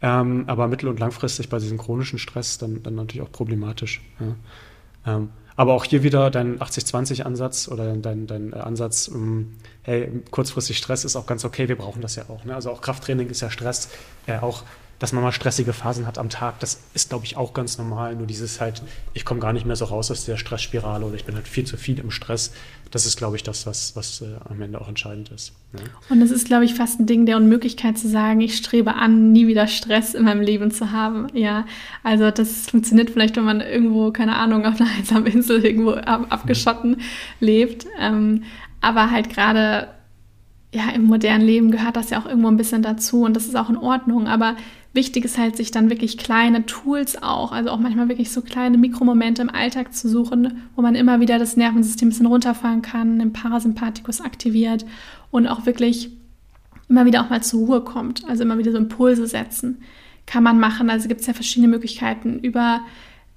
Ähm, 0.00 0.44
aber 0.46 0.68
mittel- 0.68 0.88
und 0.88 1.00
langfristig 1.00 1.48
bei 1.48 1.58
diesem 1.58 1.76
chronischen 1.76 2.18
Stress 2.18 2.58
dann, 2.58 2.82
dann 2.82 2.94
natürlich 2.94 3.22
auch 3.22 3.32
problematisch. 3.32 4.00
Ja. 4.20 5.16
Ähm, 5.16 5.30
aber 5.58 5.74
auch 5.74 5.84
hier 5.84 6.04
wieder 6.04 6.30
dein 6.30 6.60
80-20-Ansatz 6.60 7.66
oder 7.66 7.96
dein, 7.96 8.28
dein 8.28 8.54
Ansatz, 8.54 9.08
um, 9.08 9.56
hey, 9.82 10.08
kurzfristig 10.30 10.78
Stress 10.78 11.04
ist 11.04 11.16
auch 11.16 11.26
ganz 11.26 11.44
okay, 11.44 11.68
wir 11.68 11.76
brauchen 11.76 12.00
das 12.00 12.14
ja 12.14 12.22
auch. 12.28 12.44
Ne? 12.44 12.54
Also 12.54 12.70
auch 12.70 12.80
Krafttraining 12.80 13.28
ist 13.28 13.40
ja 13.40 13.50
Stress, 13.50 13.88
äh, 14.28 14.38
auch 14.38 14.62
dass 14.98 15.12
man 15.12 15.22
mal 15.22 15.32
stressige 15.32 15.72
Phasen 15.72 16.06
hat 16.06 16.18
am 16.18 16.28
Tag, 16.28 16.58
das 16.58 16.80
ist, 16.92 17.10
glaube 17.10 17.24
ich, 17.24 17.36
auch 17.36 17.54
ganz 17.54 17.78
normal. 17.78 18.16
Nur 18.16 18.26
dieses 18.26 18.60
halt, 18.60 18.82
ich 19.14 19.24
komme 19.24 19.38
gar 19.38 19.52
nicht 19.52 19.64
mehr 19.64 19.76
so 19.76 19.84
raus 19.84 20.10
aus 20.10 20.24
der 20.24 20.36
Stressspirale 20.36 21.04
oder 21.04 21.14
ich 21.14 21.24
bin 21.24 21.36
halt 21.36 21.46
viel 21.46 21.64
zu 21.64 21.76
viel 21.76 21.98
im 22.00 22.10
Stress. 22.10 22.52
Das 22.90 23.06
ist, 23.06 23.16
glaube 23.16 23.36
ich, 23.36 23.42
das, 23.42 23.66
was, 23.66 23.94
was 23.94 24.22
äh, 24.22 24.26
am 24.48 24.60
Ende 24.60 24.80
auch 24.80 24.88
entscheidend 24.88 25.30
ist. 25.30 25.52
Ja. 25.74 25.84
Und 26.08 26.20
es 26.20 26.30
ist, 26.30 26.46
glaube 26.46 26.64
ich, 26.64 26.74
fast 26.74 26.98
ein 26.98 27.06
Ding 27.06 27.26
der 27.26 27.36
Unmöglichkeit 27.36 27.96
zu 27.96 28.08
sagen, 28.08 28.40
ich 28.40 28.56
strebe 28.56 28.94
an, 28.94 29.30
nie 29.32 29.46
wieder 29.46 29.68
Stress 29.68 30.14
in 30.14 30.24
meinem 30.24 30.40
Leben 30.40 30.70
zu 30.72 30.90
haben. 30.90 31.28
Ja, 31.32 31.66
also 32.02 32.30
das 32.30 32.68
funktioniert 32.68 33.10
vielleicht, 33.10 33.36
wenn 33.36 33.44
man 33.44 33.60
irgendwo, 33.60 34.10
keine 34.10 34.36
Ahnung, 34.36 34.66
auf 34.66 34.80
einer 34.80 34.90
einsamen 34.98 35.26
Insel 35.26 35.64
irgendwo 35.64 35.92
ab, 35.92 36.26
abgeschotten 36.30 36.92
mhm. 36.92 37.00
lebt. 37.38 37.86
Ähm, 38.00 38.42
aber 38.80 39.10
halt 39.10 39.28
gerade 39.30 39.88
ja, 40.74 40.90
im 40.90 41.04
modernen 41.04 41.46
Leben 41.46 41.70
gehört 41.70 41.96
das 41.96 42.10
ja 42.10 42.20
auch 42.20 42.26
irgendwo 42.26 42.48
ein 42.48 42.56
bisschen 42.56 42.82
dazu 42.82 43.22
und 43.22 43.34
das 43.34 43.46
ist 43.46 43.56
auch 43.56 43.70
in 43.70 43.76
Ordnung. 43.76 44.26
Aber 44.26 44.56
wichtig 44.98 45.24
ist 45.24 45.38
halt, 45.38 45.56
sich 45.56 45.70
dann 45.70 45.90
wirklich 45.90 46.18
kleine 46.18 46.66
Tools 46.66 47.22
auch, 47.22 47.52
also 47.52 47.70
auch 47.70 47.78
manchmal 47.78 48.08
wirklich 48.08 48.32
so 48.32 48.42
kleine 48.42 48.78
Mikromomente 48.78 49.40
im 49.40 49.48
Alltag 49.48 49.94
zu 49.94 50.08
suchen, 50.08 50.64
wo 50.74 50.82
man 50.82 50.96
immer 50.96 51.20
wieder 51.20 51.38
das 51.38 51.56
Nervensystem 51.56 52.08
ein 52.08 52.10
bisschen 52.10 52.26
runterfahren 52.26 52.82
kann, 52.82 53.20
den 53.20 53.32
Parasympathikus 53.32 54.20
aktiviert 54.20 54.84
und 55.30 55.46
auch 55.46 55.66
wirklich 55.66 56.10
immer 56.88 57.06
wieder 57.06 57.22
auch 57.22 57.30
mal 57.30 57.44
zur 57.44 57.60
Ruhe 57.60 57.80
kommt, 57.82 58.28
also 58.28 58.42
immer 58.42 58.58
wieder 58.58 58.72
so 58.72 58.78
Impulse 58.78 59.28
setzen. 59.28 59.82
Kann 60.26 60.42
man 60.42 60.58
machen, 60.58 60.90
also 60.90 61.06
gibt 61.06 61.20
es 61.20 61.28
ja 61.28 61.32
verschiedene 61.32 61.68
Möglichkeiten 61.68 62.40
über 62.40 62.80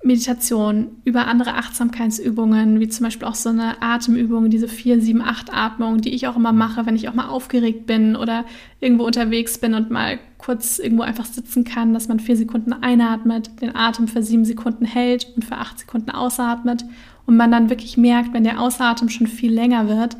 Meditation, 0.04 0.98
über 1.04 1.28
andere 1.28 1.54
Achtsamkeitsübungen, 1.54 2.80
wie 2.80 2.90
zum 2.90 3.04
Beispiel 3.04 3.28
auch 3.28 3.36
so 3.36 3.50
eine 3.50 3.82
Atemübung, 3.82 4.50
diese 4.50 4.68
4, 4.68 5.00
7, 5.00 5.22
8 5.22 5.54
Atmung, 5.54 6.02
die 6.02 6.14
ich 6.14 6.28
auch 6.28 6.36
immer 6.36 6.54
mache, 6.54 6.86
wenn 6.86 6.96
ich 6.96 7.08
auch 7.08 7.14
mal 7.14 7.28
aufgeregt 7.28 7.86
bin 7.86 8.16
oder 8.16 8.46
irgendwo 8.80 9.06
unterwegs 9.06 9.60
bin 9.60 9.76
und 9.76 9.92
mal 9.92 10.20
kurz 10.40 10.80
irgendwo 10.80 11.04
einfach 11.04 11.26
sitzen 11.26 11.64
kann, 11.64 11.94
dass 11.94 12.08
man 12.08 12.20
vier 12.20 12.36
Sekunden 12.36 12.74
einatmet, 12.74 13.62
den 13.62 13.76
Atem 13.76 14.08
für 14.08 14.24
sieben 14.24 14.44
Sekunden 14.44 14.86
hält 14.86 15.28
und 15.36 15.46
für 15.46 15.58
acht 15.58 15.78
Sekunden 15.78 16.10
ausatmet 16.10 16.84
und 17.28 17.38
man 17.38 17.52
dann 17.52 17.70
wirklich 17.70 17.96
merkt, 17.96 18.34
wenn 18.34 18.44
der 18.44 18.60
Ausatem 18.60 19.10
schon 19.10 19.28
viel 19.28 19.54
länger 19.54 19.88
wird, 19.88 20.18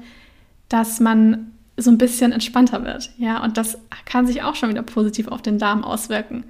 dass 0.70 1.00
man 1.00 1.52
so 1.76 1.90
ein 1.90 1.98
bisschen 1.98 2.32
entspannter 2.32 2.86
wird. 2.86 3.12
Ja, 3.18 3.44
und 3.44 3.58
das 3.58 3.80
kann 4.06 4.28
sich 4.28 4.44
auch 4.44 4.56
schon 4.56 4.70
wieder 4.70 4.84
positiv 4.84 5.28
auf 5.28 5.42
den 5.42 5.58
Darm 5.58 5.84
auswirken. 5.84 6.44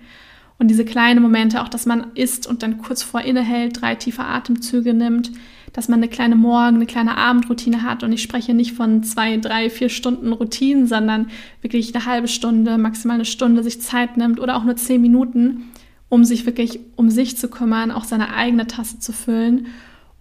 Und 0.61 0.67
diese 0.67 0.85
kleinen 0.85 1.23
Momente, 1.23 1.63
auch 1.63 1.69
dass 1.69 1.87
man 1.87 2.11
isst 2.13 2.45
und 2.45 2.61
dann 2.61 2.77
kurz 2.77 3.01
vor 3.01 3.21
innehält, 3.21 3.81
drei 3.81 3.95
tiefe 3.95 4.23
Atemzüge 4.23 4.93
nimmt, 4.93 5.31
dass 5.73 5.89
man 5.89 5.97
eine 5.97 6.07
kleine 6.07 6.35
Morgen-, 6.35 6.75
eine 6.75 6.85
kleine 6.85 7.17
Abendroutine 7.17 7.81
hat. 7.81 8.03
Und 8.03 8.11
ich 8.11 8.21
spreche 8.21 8.53
nicht 8.53 8.73
von 8.73 9.01
zwei, 9.01 9.37
drei, 9.37 9.71
vier 9.71 9.89
Stunden 9.89 10.31
Routinen, 10.31 10.85
sondern 10.85 11.31
wirklich 11.63 11.95
eine 11.95 12.05
halbe 12.05 12.27
Stunde, 12.27 12.77
maximal 12.77 13.15
eine 13.15 13.25
Stunde 13.25 13.63
sich 13.63 13.81
Zeit 13.81 14.17
nimmt 14.17 14.39
oder 14.39 14.55
auch 14.55 14.63
nur 14.63 14.75
zehn 14.75 15.01
Minuten, 15.01 15.63
um 16.09 16.23
sich 16.25 16.45
wirklich 16.45 16.79
um 16.95 17.09
sich 17.09 17.37
zu 17.37 17.47
kümmern, 17.47 17.89
auch 17.89 18.03
seine 18.03 18.31
eigene 18.35 18.67
Tasse 18.67 18.99
zu 18.99 19.13
füllen 19.13 19.65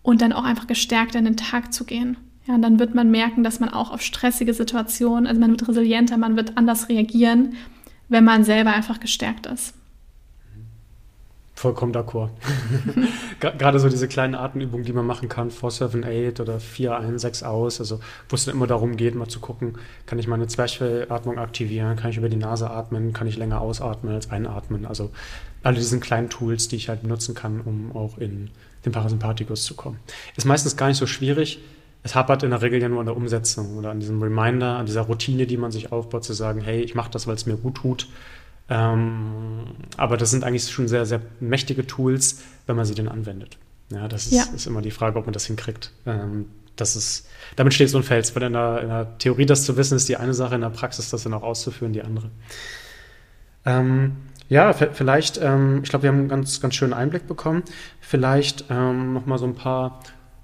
und 0.00 0.22
dann 0.22 0.32
auch 0.32 0.44
einfach 0.44 0.66
gestärkt 0.66 1.16
in 1.16 1.26
den 1.26 1.36
Tag 1.36 1.74
zu 1.74 1.84
gehen. 1.84 2.16
Ja, 2.46 2.54
und 2.54 2.62
dann 2.62 2.78
wird 2.78 2.94
man 2.94 3.10
merken, 3.10 3.44
dass 3.44 3.60
man 3.60 3.68
auch 3.68 3.92
auf 3.92 4.00
stressige 4.00 4.54
Situationen, 4.54 5.26
also 5.26 5.38
man 5.38 5.50
wird 5.50 5.68
resilienter, 5.68 6.16
man 6.16 6.36
wird 6.36 6.56
anders 6.56 6.88
reagieren, 6.88 7.56
wenn 8.08 8.24
man 8.24 8.42
selber 8.42 8.72
einfach 8.72 9.00
gestärkt 9.00 9.44
ist. 9.44 9.74
Vollkommen 11.60 11.92
d'accord. 11.92 12.30
Gerade 13.40 13.78
so 13.80 13.90
diese 13.90 14.08
kleinen 14.08 14.34
Atemübungen, 14.34 14.86
die 14.86 14.94
man 14.94 15.04
machen 15.04 15.28
kann, 15.28 15.50
4-7-8 15.50 16.40
oder 16.40 16.56
4-1-6 16.56 17.44
aus, 17.44 17.80
also 17.80 18.00
wo 18.30 18.36
es 18.36 18.46
dann 18.46 18.54
immer 18.54 18.66
darum 18.66 18.96
geht, 18.96 19.14
mal 19.14 19.28
zu 19.28 19.40
gucken, 19.40 19.74
kann 20.06 20.18
ich 20.18 20.26
meine 20.26 20.46
Zwerchfellatmung 20.46 21.36
aktivieren, 21.36 21.96
kann 21.96 22.08
ich 22.08 22.16
über 22.16 22.30
die 22.30 22.38
Nase 22.38 22.70
atmen, 22.70 23.12
kann 23.12 23.26
ich 23.26 23.36
länger 23.36 23.60
ausatmen 23.60 24.14
als 24.14 24.30
einatmen. 24.30 24.86
Also 24.86 25.10
alle 25.62 25.76
diesen 25.76 26.00
kleinen 26.00 26.30
Tools, 26.30 26.68
die 26.68 26.76
ich 26.76 26.88
halt 26.88 27.02
benutzen 27.02 27.34
kann, 27.34 27.60
um 27.60 27.94
auch 27.94 28.16
in 28.16 28.48
den 28.86 28.92
Parasympathikus 28.92 29.62
zu 29.64 29.74
kommen. 29.74 29.98
Ist 30.38 30.46
meistens 30.46 30.78
gar 30.78 30.88
nicht 30.88 30.96
so 30.96 31.06
schwierig. 31.06 31.60
Es 32.02 32.14
hapert 32.14 32.42
in 32.42 32.48
der 32.48 32.62
Regel 32.62 32.80
ja 32.80 32.88
nur 32.88 33.00
an 33.00 33.06
der 33.06 33.16
Umsetzung 33.18 33.76
oder 33.76 33.90
an 33.90 34.00
diesem 34.00 34.22
Reminder, 34.22 34.76
an 34.76 34.86
dieser 34.86 35.02
Routine, 35.02 35.46
die 35.46 35.58
man 35.58 35.72
sich 35.72 35.92
aufbaut, 35.92 36.24
zu 36.24 36.32
sagen, 36.32 36.62
hey, 36.62 36.80
ich 36.80 36.94
mache 36.94 37.10
das, 37.10 37.26
weil 37.26 37.34
es 37.34 37.44
mir 37.44 37.58
gut 37.58 37.74
tut 37.74 38.08
ähm, 38.70 39.64
aber 39.96 40.16
das 40.16 40.30
sind 40.30 40.44
eigentlich 40.44 40.70
schon 40.70 40.88
sehr, 40.88 41.04
sehr 41.04 41.20
mächtige 41.40 41.86
Tools, 41.86 42.42
wenn 42.66 42.76
man 42.76 42.84
sie 42.84 42.94
denn 42.94 43.08
anwendet. 43.08 43.58
Ja, 43.90 44.06
das 44.06 44.26
ist, 44.26 44.32
ja. 44.32 44.44
ist 44.54 44.66
immer 44.66 44.80
die 44.80 44.92
Frage, 44.92 45.18
ob 45.18 45.26
man 45.26 45.32
das 45.32 45.46
hinkriegt. 45.46 45.90
Ähm, 46.06 46.46
das 46.76 46.94
ist, 46.94 47.28
damit 47.56 47.74
steht 47.74 47.90
so 47.90 47.98
ein 47.98 48.04
Fels, 48.04 48.34
weil 48.34 48.44
in 48.44 48.52
der, 48.52 48.80
in 48.80 48.88
der, 48.88 49.18
Theorie 49.18 49.44
das 49.44 49.64
zu 49.64 49.76
wissen 49.76 49.96
ist 49.96 50.08
die 50.08 50.16
eine 50.16 50.34
Sache, 50.34 50.54
in 50.54 50.60
der 50.60 50.70
Praxis 50.70 51.10
das 51.10 51.24
dann 51.24 51.34
auch 51.34 51.42
auszuführen 51.42 51.92
die 51.92 52.02
andere. 52.02 52.30
Ähm, 53.66 54.16
ja, 54.48 54.72
vielleicht, 54.72 55.38
ähm, 55.42 55.80
ich 55.82 55.90
glaube, 55.90 56.04
wir 56.04 56.10
haben 56.10 56.18
einen 56.18 56.28
ganz, 56.28 56.60
ganz 56.60 56.74
schönen 56.76 56.92
Einblick 56.92 57.26
bekommen. 57.26 57.64
Vielleicht 58.00 58.66
ähm, 58.70 59.12
noch 59.12 59.26
mal 59.26 59.38
so 59.38 59.46
ein 59.46 59.54
paar 59.54 60.00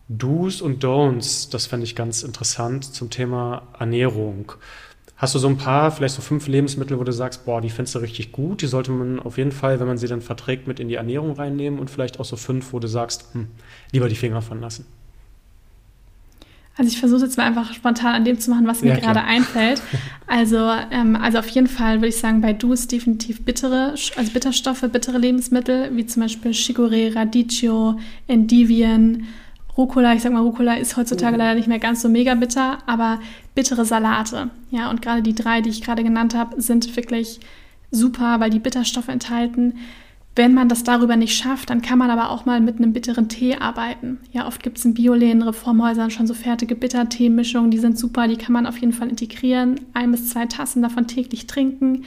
Do's 0.09 0.61
und 0.61 0.85
Don'ts, 0.85 1.51
das 1.51 1.67
fände 1.67 1.85
ich 1.85 1.97
ganz 1.97 2.23
interessant 2.23 2.85
zum 2.85 3.11
Thema 3.11 3.63
Ernährung. 3.79 4.53
Hast 5.17 5.35
du 5.35 5.39
so 5.39 5.49
ein 5.49 5.57
paar, 5.57 5.91
vielleicht 5.91 6.15
so 6.15 6.21
fünf 6.21 6.47
Lebensmittel, 6.47 6.99
wo 6.99 7.05
du 7.05 7.13
sagst, 7.13 7.47
boah, 7.47 7.63
die 7.63 7.71
findest 7.71 7.95
du 7.95 8.01
richtig 8.01 8.33
gut, 8.33 8.61
die 8.61 8.67
sollte 8.67 8.91
man 8.91 9.19
auf 9.19 9.39
jeden 9.39 9.53
Fall, 9.53 9.81
wenn 9.81 9.87
man 9.87 9.97
sie 9.97 10.09
dann 10.09 10.21
verträgt, 10.21 10.67
mit 10.67 10.79
in 10.79 10.89
die 10.89 10.97
Ernährung 10.97 11.33
reinnehmen 11.33 11.79
und 11.79 11.91
vielleicht 11.91 12.21
auch 12.21 12.27
so 12.27 12.37
fünf, 12.37 12.75
wo 12.75 12.81
du 12.81 12.87
sagst, 12.87 13.27
hm, 13.33 13.47
lieber 13.93 14.11
die 14.11 14.15
Finger 14.15 14.43
von 14.43 14.61
lassen? 14.61 14.85
Also 16.79 16.91
ich 16.91 16.99
versuche 16.99 17.25
jetzt 17.25 17.39
mal 17.39 17.45
einfach 17.45 17.73
spontan 17.73 18.15
an 18.15 18.25
dem 18.27 18.39
zu 18.39 18.51
machen, 18.51 18.67
was 18.67 18.83
mir 18.83 18.91
ja, 18.91 18.99
gerade 18.99 19.25
einfällt. 19.25 19.83
Also, 20.29 20.57
ähm, 20.91 21.15
also 21.15 21.39
auf 21.39 21.47
jeden 21.51 21.69
Fall 21.69 21.99
würde 21.99 22.09
ich 22.09 22.17
sagen, 22.17 22.41
bei 22.41 22.53
Do's 22.53 22.89
definitiv 22.89 23.45
bittere, 23.45 23.95
also 24.17 24.33
Bitterstoffe, 24.33 24.81
bittere 24.91 25.19
Lebensmittel, 25.19 25.95
wie 25.95 26.05
zum 26.05 26.23
Beispiel 26.23 26.51
Chicorée, 26.51 27.15
Radicchio, 27.15 27.97
Endivien, 28.27 29.29
Rucola, 29.77 30.15
ich 30.15 30.23
sag 30.23 30.33
mal, 30.33 30.41
Rucola 30.41 30.75
ist 30.75 30.97
heutzutage 30.97 31.35
oh. 31.35 31.39
leider 31.39 31.55
nicht 31.55 31.69
mehr 31.69 31.79
ganz 31.79 32.03
so 32.03 32.09
mega 32.09 32.35
bitter, 32.35 32.79
aber 32.87 33.21
bittere 33.55 33.85
Salate. 33.85 34.51
Ja, 34.71 34.91
und 34.91 35.03
gerade 35.03 35.23
die 35.23 35.35
drei, 35.35 35.61
die 35.61 35.71
ich 35.71 35.83
gerade 35.83 36.03
genannt 36.03 36.35
habe, 36.35 36.61
sind 36.61 36.97
wirklich 36.97 37.41
super, 37.91 38.41
weil 38.41 38.51
die 38.51 38.59
Bitterstoffe 38.59 39.09
enthalten. 39.09 39.75
Wenn 40.35 40.53
man 40.53 40.69
das 40.69 40.85
darüber 40.85 41.17
nicht 41.17 41.35
schafft, 41.35 41.71
dann 41.71 41.81
kann 41.81 41.99
man 41.99 42.11
aber 42.11 42.31
auch 42.31 42.45
mal 42.45 42.61
mit 42.61 42.77
einem 42.77 42.93
bitteren 42.93 43.29
Tee 43.29 43.57
arbeiten. 43.57 44.19
Ja, 44.33 44.47
oft 44.47 44.63
gibt 44.63 44.77
es 44.77 44.85
in 44.85 44.93
Bioläden, 44.93 45.43
Reformhäusern 45.43 46.11
schon 46.11 46.27
so 46.27 46.35
fertige 46.35 46.75
Bittertee-Mischungen, 46.75 47.71
die 47.71 47.79
sind 47.79 47.99
super, 47.99 48.29
die 48.29 48.37
kann 48.37 48.53
man 48.53 48.67
auf 48.67 48.77
jeden 48.79 48.93
Fall 48.93 49.09
integrieren. 49.09 49.81
Ein 49.95 50.11
bis 50.11 50.29
zwei 50.29 50.45
Tassen 50.45 50.83
davon 50.83 51.07
täglich 51.07 51.47
trinken 51.47 52.05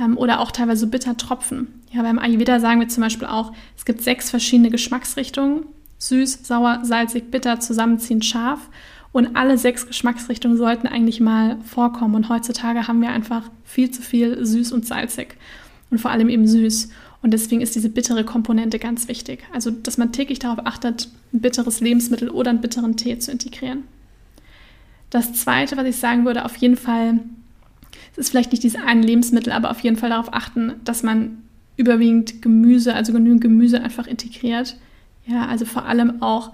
ähm, 0.00 0.16
oder 0.16 0.40
auch 0.40 0.52
teilweise 0.52 0.82
so 0.82 0.86
Bittertropfen. 0.86 1.68
Ja, 1.92 2.02
beim 2.02 2.18
Ayurveda 2.18 2.60
sagen 2.60 2.80
wir 2.80 2.88
zum 2.88 3.02
Beispiel 3.02 3.28
auch, 3.28 3.52
es 3.76 3.84
gibt 3.84 4.00
sechs 4.00 4.30
verschiedene 4.30 4.70
Geschmacksrichtungen 4.70 5.64
süß, 5.98 6.46
sauer, 6.46 6.80
salzig, 6.82 7.30
bitter, 7.30 7.60
zusammenziehend, 7.60 8.24
scharf. 8.24 8.68
Und 9.12 9.34
alle 9.34 9.56
sechs 9.56 9.86
Geschmacksrichtungen 9.86 10.58
sollten 10.58 10.86
eigentlich 10.86 11.20
mal 11.20 11.58
vorkommen. 11.64 12.14
Und 12.14 12.28
heutzutage 12.28 12.86
haben 12.86 13.00
wir 13.00 13.10
einfach 13.10 13.50
viel 13.64 13.90
zu 13.90 14.02
viel 14.02 14.44
süß 14.44 14.72
und 14.72 14.86
salzig. 14.86 15.36
Und 15.90 16.00
vor 16.00 16.10
allem 16.10 16.28
eben 16.28 16.46
süß. 16.46 16.90
Und 17.22 17.30
deswegen 17.32 17.62
ist 17.62 17.74
diese 17.74 17.88
bittere 17.88 18.24
Komponente 18.24 18.78
ganz 18.78 19.08
wichtig. 19.08 19.44
Also, 19.52 19.70
dass 19.70 19.98
man 19.98 20.12
täglich 20.12 20.38
darauf 20.38 20.66
achtet, 20.66 21.08
ein 21.32 21.40
bitteres 21.40 21.80
Lebensmittel 21.80 22.28
oder 22.28 22.50
einen 22.50 22.60
bitteren 22.60 22.96
Tee 22.96 23.18
zu 23.18 23.32
integrieren. 23.32 23.84
Das 25.10 25.32
Zweite, 25.32 25.76
was 25.76 25.86
ich 25.86 25.96
sagen 25.96 26.24
würde, 26.24 26.44
auf 26.44 26.56
jeden 26.56 26.76
Fall, 26.76 27.20
es 28.12 28.18
ist 28.18 28.30
vielleicht 28.30 28.52
nicht 28.52 28.62
dieses 28.62 28.80
eine 28.80 29.02
Lebensmittel, 29.02 29.52
aber 29.52 29.70
auf 29.70 29.80
jeden 29.80 29.96
Fall 29.96 30.10
darauf 30.10 30.32
achten, 30.34 30.74
dass 30.84 31.02
man 31.02 31.38
überwiegend 31.76 32.42
Gemüse, 32.42 32.94
also 32.94 33.12
genügend 33.12 33.40
Gemüse 33.40 33.82
einfach 33.82 34.06
integriert. 34.06 34.76
Ja, 35.26 35.46
also 35.46 35.64
vor 35.64 35.84
allem 35.86 36.22
auch 36.22 36.52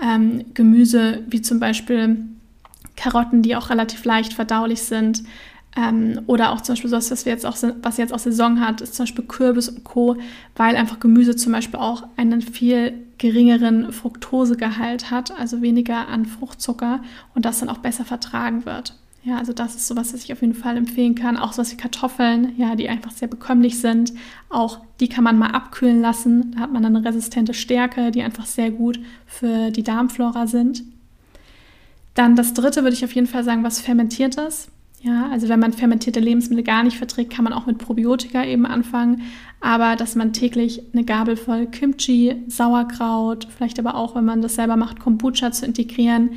ähm, 0.00 0.44
Gemüse 0.54 1.22
wie 1.28 1.42
zum 1.42 1.60
Beispiel 1.60 2.18
Karotten, 2.96 3.42
die 3.42 3.56
auch 3.56 3.70
relativ 3.70 4.04
leicht 4.04 4.34
verdaulich 4.34 4.82
sind. 4.82 5.22
Ähm, 5.76 6.20
oder 6.26 6.50
auch 6.50 6.60
zum 6.60 6.74
Beispiel 6.74 6.90
das, 6.90 7.10
was, 7.10 7.24
wir 7.24 7.32
jetzt 7.32 7.46
auch, 7.46 7.56
was 7.82 7.96
jetzt 7.96 8.12
auch 8.12 8.18
Saison 8.18 8.60
hat, 8.60 8.80
ist 8.80 8.94
zum 8.94 9.04
Beispiel 9.04 9.24
Kürbis 9.24 9.68
und 9.68 9.84
Co., 9.84 10.16
weil 10.56 10.76
einfach 10.76 10.98
Gemüse 10.98 11.36
zum 11.36 11.52
Beispiel 11.52 11.78
auch 11.78 12.04
einen 12.16 12.42
viel 12.42 12.94
geringeren 13.18 13.92
Fructosegehalt 13.92 15.10
hat, 15.10 15.38
also 15.38 15.62
weniger 15.62 16.08
an 16.08 16.26
Fruchtzucker 16.26 17.00
und 17.34 17.44
das 17.44 17.60
dann 17.60 17.68
auch 17.68 17.78
besser 17.78 18.04
vertragen 18.04 18.64
wird. 18.66 18.94
Ja, 19.22 19.36
also 19.36 19.52
das 19.52 19.74
ist 19.74 19.86
sowas, 19.86 20.14
was 20.14 20.24
ich 20.24 20.32
auf 20.32 20.40
jeden 20.40 20.54
Fall 20.54 20.78
empfehlen 20.78 21.14
kann. 21.14 21.36
Auch 21.36 21.52
sowas 21.52 21.72
wie 21.72 21.76
Kartoffeln, 21.76 22.54
ja, 22.56 22.74
die 22.74 22.88
einfach 22.88 23.10
sehr 23.10 23.28
bekömmlich 23.28 23.78
sind. 23.78 24.14
Auch 24.48 24.80
die 24.98 25.08
kann 25.08 25.24
man 25.24 25.38
mal 25.38 25.50
abkühlen 25.50 26.00
lassen. 26.00 26.52
Da 26.52 26.60
hat 26.60 26.72
man 26.72 26.82
dann 26.82 26.96
eine 26.96 27.06
resistente 27.06 27.52
Stärke, 27.52 28.10
die 28.12 28.22
einfach 28.22 28.46
sehr 28.46 28.70
gut 28.70 28.98
für 29.26 29.70
die 29.70 29.82
Darmflora 29.82 30.46
sind. 30.46 30.84
Dann 32.14 32.34
das 32.34 32.54
dritte 32.54 32.82
würde 32.82 32.94
ich 32.94 33.04
auf 33.04 33.14
jeden 33.14 33.26
Fall 33.26 33.44
sagen, 33.44 33.62
was 33.62 33.80
fermentiertes. 33.80 34.68
Ja, 35.02 35.28
also 35.30 35.48
wenn 35.48 35.60
man 35.60 35.72
fermentierte 35.72 36.20
Lebensmittel 36.20 36.64
gar 36.64 36.82
nicht 36.82 36.98
verträgt, 36.98 37.32
kann 37.32 37.44
man 37.44 37.54
auch 37.54 37.64
mit 37.66 37.78
Probiotika 37.78 38.44
eben 38.44 38.66
anfangen. 38.66 39.22
Aber 39.60 39.96
dass 39.96 40.14
man 40.14 40.32
täglich 40.32 40.82
eine 40.92 41.04
Gabel 41.04 41.36
voll 41.36 41.66
Kimchi, 41.66 42.36
Sauerkraut, 42.48 43.48
vielleicht 43.54 43.78
aber 43.78 43.94
auch, 43.94 44.14
wenn 44.14 44.24
man 44.24 44.42
das 44.42 44.56
selber 44.56 44.76
macht, 44.76 45.00
Kombucha 45.00 45.52
zu 45.52 45.64
integrieren, 45.64 46.30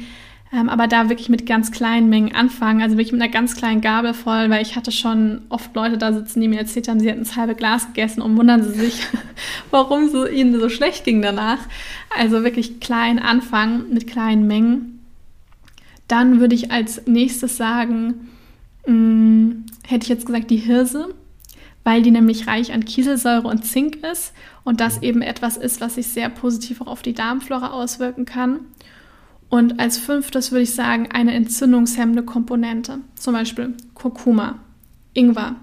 ähm, 0.54 0.70
aber 0.70 0.88
da 0.88 1.10
wirklich 1.10 1.30
mit 1.30 1.48
ganz 1.48 1.72
kleinen 1.72 2.10
Mengen 2.10 2.36
anfangen, 2.36 2.82
also 2.82 2.96
wirklich 2.96 3.12
mit 3.12 3.22
einer 3.22 3.32
ganz 3.32 3.56
kleinen 3.56 3.82
Gabel 3.82 4.14
voll, 4.14 4.52
weil 4.52 4.62
ich 4.62 4.76
hatte 4.76 4.92
schon 4.92 5.42
oft 5.50 5.74
Leute 5.76 5.98
da 5.98 6.14
sitzen, 6.14 6.42
die 6.42 6.48
mir 6.48 6.60
erzählt 6.60 6.88
haben, 6.88 7.00
sie 7.00 7.10
hätten 7.10 7.24
das 7.24 7.36
halbe 7.36 7.56
Glas 7.56 7.88
gegessen 7.88 8.22
und 8.22 8.38
wundern 8.38 8.64
sie 8.64 8.80
sich, 8.80 9.02
warum 9.72 10.04
es 10.04 10.32
ihnen 10.32 10.60
so 10.60 10.70
schlecht 10.70 11.06
ging 11.06 11.24
danach. 11.24 11.58
Also 12.16 12.44
wirklich 12.44 12.80
klein 12.80 13.18
anfangen 13.18 13.92
mit 13.92 14.06
kleinen 14.06 14.46
Mengen. 14.46 15.00
Dann 16.08 16.40
würde 16.40 16.54
ich 16.54 16.72
als 16.72 17.08
nächstes 17.08 17.58
sagen, 17.58 18.30
mh, 18.86 18.94
mm, 18.94 19.66
hätte 19.88 20.04
ich 20.04 20.10
jetzt 20.10 20.28
gesagt, 20.28 20.52
die 20.52 20.58
Hirse, 20.58 21.16
weil 21.84 22.04
die 22.04 22.12
nämlich 22.12 22.46
reich 22.46 22.72
an 22.74 22.86
Kieselsäure 22.86 23.48
und 23.48 23.66
Zink 23.66 24.04
ist 24.04 24.34
und 24.64 24.82
das 24.82 25.02
eben 25.02 25.24
etwas 25.24 25.58
ist, 25.58 25.82
was 25.82 25.96
sich 25.96 26.08
sehr 26.08 26.30
positiv 26.30 26.82
auch 26.82 26.88
auf 26.88 27.02
die 27.02 27.14
Darmflora 27.14 27.72
auswirken 27.72 28.26
kann. 28.26 28.60
Und 29.54 29.80
als 29.80 30.00
fünftes 30.00 30.52
würde 30.52 30.64
ich 30.64 30.74
sagen, 30.74 31.10
eine 31.14 31.32
entzündungshemmende 31.36 32.24
Komponente, 32.24 33.02
zum 33.14 33.34
Beispiel 33.34 33.76
Kurkuma, 33.94 34.56
Ingwer, 35.14 35.58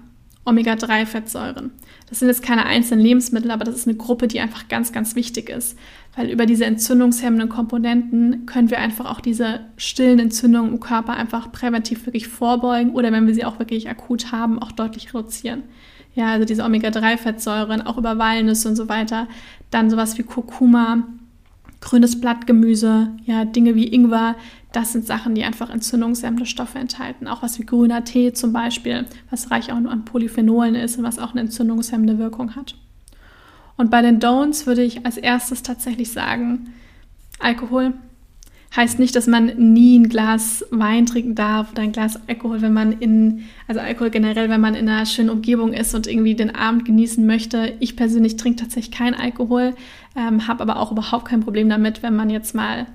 Omega-3-Fettsäuren. 0.45 1.71
Das 2.07 2.19
sind 2.19 2.29
jetzt 2.29 2.41
keine 2.41 2.65
einzelnen 2.67 3.03
Lebensmittel, 3.03 3.51
aber 3.51 3.65
das 3.65 3.75
ist 3.75 3.89
eine 3.89 3.97
Gruppe, 3.97 4.29
die 4.29 4.39
einfach 4.39 4.69
ganz, 4.69 4.93
ganz 4.93 5.15
wichtig 5.15 5.49
ist. 5.49 5.77
Weil 6.15 6.29
über 6.29 6.45
diese 6.45 6.63
entzündungshemmenden 6.63 7.49
Komponenten 7.49 8.45
können 8.45 8.69
wir 8.69 8.79
einfach 8.79 9.11
auch 9.11 9.19
diese 9.19 9.59
stillen 9.75 10.19
Entzündungen 10.19 10.71
im 10.71 10.79
Körper 10.79 11.17
einfach 11.17 11.51
präventiv 11.51 12.05
wirklich 12.05 12.29
vorbeugen 12.29 12.91
oder 12.91 13.11
wenn 13.11 13.27
wir 13.27 13.33
sie 13.33 13.43
auch 13.43 13.59
wirklich 13.59 13.89
akut 13.89 14.31
haben, 14.31 14.57
auch 14.59 14.71
deutlich 14.71 15.13
reduzieren. 15.13 15.63
Ja, 16.15 16.27
also 16.27 16.45
diese 16.45 16.63
Omega-3-Fettsäuren, 16.63 17.81
auch 17.81 17.97
über 17.97 18.17
Walnüsse 18.17 18.69
und 18.69 18.77
so 18.77 18.87
weiter. 18.87 19.27
Dann 19.69 19.89
sowas 19.89 20.17
wie 20.17 20.23
Kurkuma, 20.23 21.03
grünes 21.81 22.21
Blattgemüse, 22.21 23.09
ja, 23.25 23.43
Dinge 23.43 23.75
wie 23.75 23.87
Ingwer, 23.93 24.35
das 24.71 24.93
sind 24.93 25.05
Sachen, 25.05 25.35
die 25.35 25.43
einfach 25.43 25.69
entzündungshemmende 25.69 26.45
Stoffe 26.45 26.79
enthalten. 26.79 27.27
Auch 27.27 27.43
was 27.43 27.59
wie 27.59 27.65
grüner 27.65 28.05
Tee 28.05 28.31
zum 28.31 28.53
Beispiel, 28.53 29.05
was 29.29 29.51
reich 29.51 29.71
auch 29.71 29.75
an 29.75 30.05
Polyphenolen 30.05 30.75
ist 30.75 30.97
und 30.97 31.03
was 31.03 31.19
auch 31.19 31.31
eine 31.31 31.41
entzündungshemmende 31.41 32.17
Wirkung 32.17 32.55
hat. 32.55 32.75
Und 33.75 33.91
bei 33.91 34.01
den 34.01 34.19
Don'ts 34.19 34.67
würde 34.67 34.83
ich 34.83 35.05
als 35.05 35.17
erstes 35.17 35.63
tatsächlich 35.63 36.11
sagen, 36.11 36.73
Alkohol 37.39 37.93
Heißt 38.73 38.99
nicht, 38.99 39.17
dass 39.17 39.27
man 39.27 39.47
nie 39.73 39.99
ein 39.99 40.07
Glas 40.07 40.65
Wein 40.71 41.05
trinken 41.05 41.35
darf 41.35 41.73
oder 41.73 41.81
ein 41.81 41.91
Glas 41.91 42.17
Alkohol, 42.27 42.61
wenn 42.61 42.71
man 42.71 42.93
in, 42.93 43.43
also 43.67 43.81
Alkohol 43.81 44.11
generell, 44.11 44.49
wenn 44.49 44.61
man 44.61 44.75
in 44.75 44.87
einer 44.87 45.05
schönen 45.05 45.29
Umgebung 45.29 45.73
ist 45.73 45.93
und 45.93 46.07
irgendwie 46.07 46.35
den 46.35 46.55
Abend 46.55 46.85
genießen 46.85 47.25
möchte. 47.25 47.73
Ich 47.81 47.97
persönlich 47.97 48.37
trinke 48.37 48.61
tatsächlich 48.61 48.97
keinen 48.97 49.13
Alkohol, 49.13 49.75
ähm, 50.15 50.47
habe 50.47 50.61
aber 50.61 50.77
auch 50.77 50.93
überhaupt 50.93 51.25
kein 51.25 51.41
Problem 51.41 51.67
damit, 51.67 52.01
wenn 52.01 52.15
man 52.15 52.29
jetzt 52.29 52.55
mal, 52.55 52.85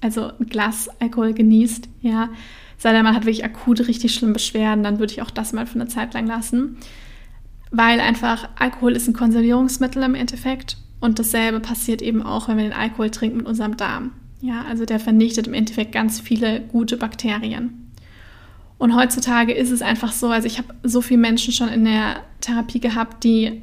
also 0.00 0.32
ein 0.40 0.46
Glas 0.46 0.88
Alkohol 1.00 1.34
genießt, 1.34 1.86
ja. 2.00 2.30
Sei 2.78 2.92
denn, 2.92 3.04
man 3.04 3.14
hat 3.14 3.24
wirklich 3.24 3.44
akut 3.44 3.86
richtig 3.88 4.14
schlimme 4.14 4.34
Beschwerden, 4.34 4.84
dann 4.84 5.00
würde 5.00 5.12
ich 5.12 5.20
auch 5.20 5.30
das 5.30 5.52
mal 5.52 5.66
für 5.66 5.74
eine 5.74 5.88
Zeit 5.88 6.14
lang 6.14 6.26
lassen. 6.26 6.78
Weil 7.70 8.00
einfach 8.00 8.48
Alkohol 8.58 8.92
ist 8.92 9.06
ein 9.06 9.14
Konservierungsmittel 9.14 10.02
im 10.02 10.14
Endeffekt 10.14 10.78
und 11.00 11.18
dasselbe 11.18 11.60
passiert 11.60 12.00
eben 12.00 12.22
auch, 12.22 12.48
wenn 12.48 12.56
wir 12.56 12.64
den 12.64 12.72
Alkohol 12.72 13.10
trinken 13.10 13.38
mit 13.38 13.46
unserem 13.46 13.76
Darm. 13.76 14.12
Ja, 14.40 14.64
also 14.68 14.84
der 14.84 15.00
vernichtet 15.00 15.46
im 15.46 15.54
Endeffekt 15.54 15.92
ganz 15.92 16.20
viele 16.20 16.60
gute 16.60 16.96
Bakterien. 16.96 17.92
Und 18.78 18.94
heutzutage 18.94 19.52
ist 19.52 19.72
es 19.72 19.82
einfach 19.82 20.12
so, 20.12 20.28
also 20.28 20.46
ich 20.46 20.58
habe 20.58 20.74
so 20.84 21.00
viele 21.00 21.20
Menschen 21.20 21.52
schon 21.52 21.68
in 21.68 21.84
der 21.84 22.20
Therapie 22.40 22.78
gehabt, 22.78 23.24
die 23.24 23.62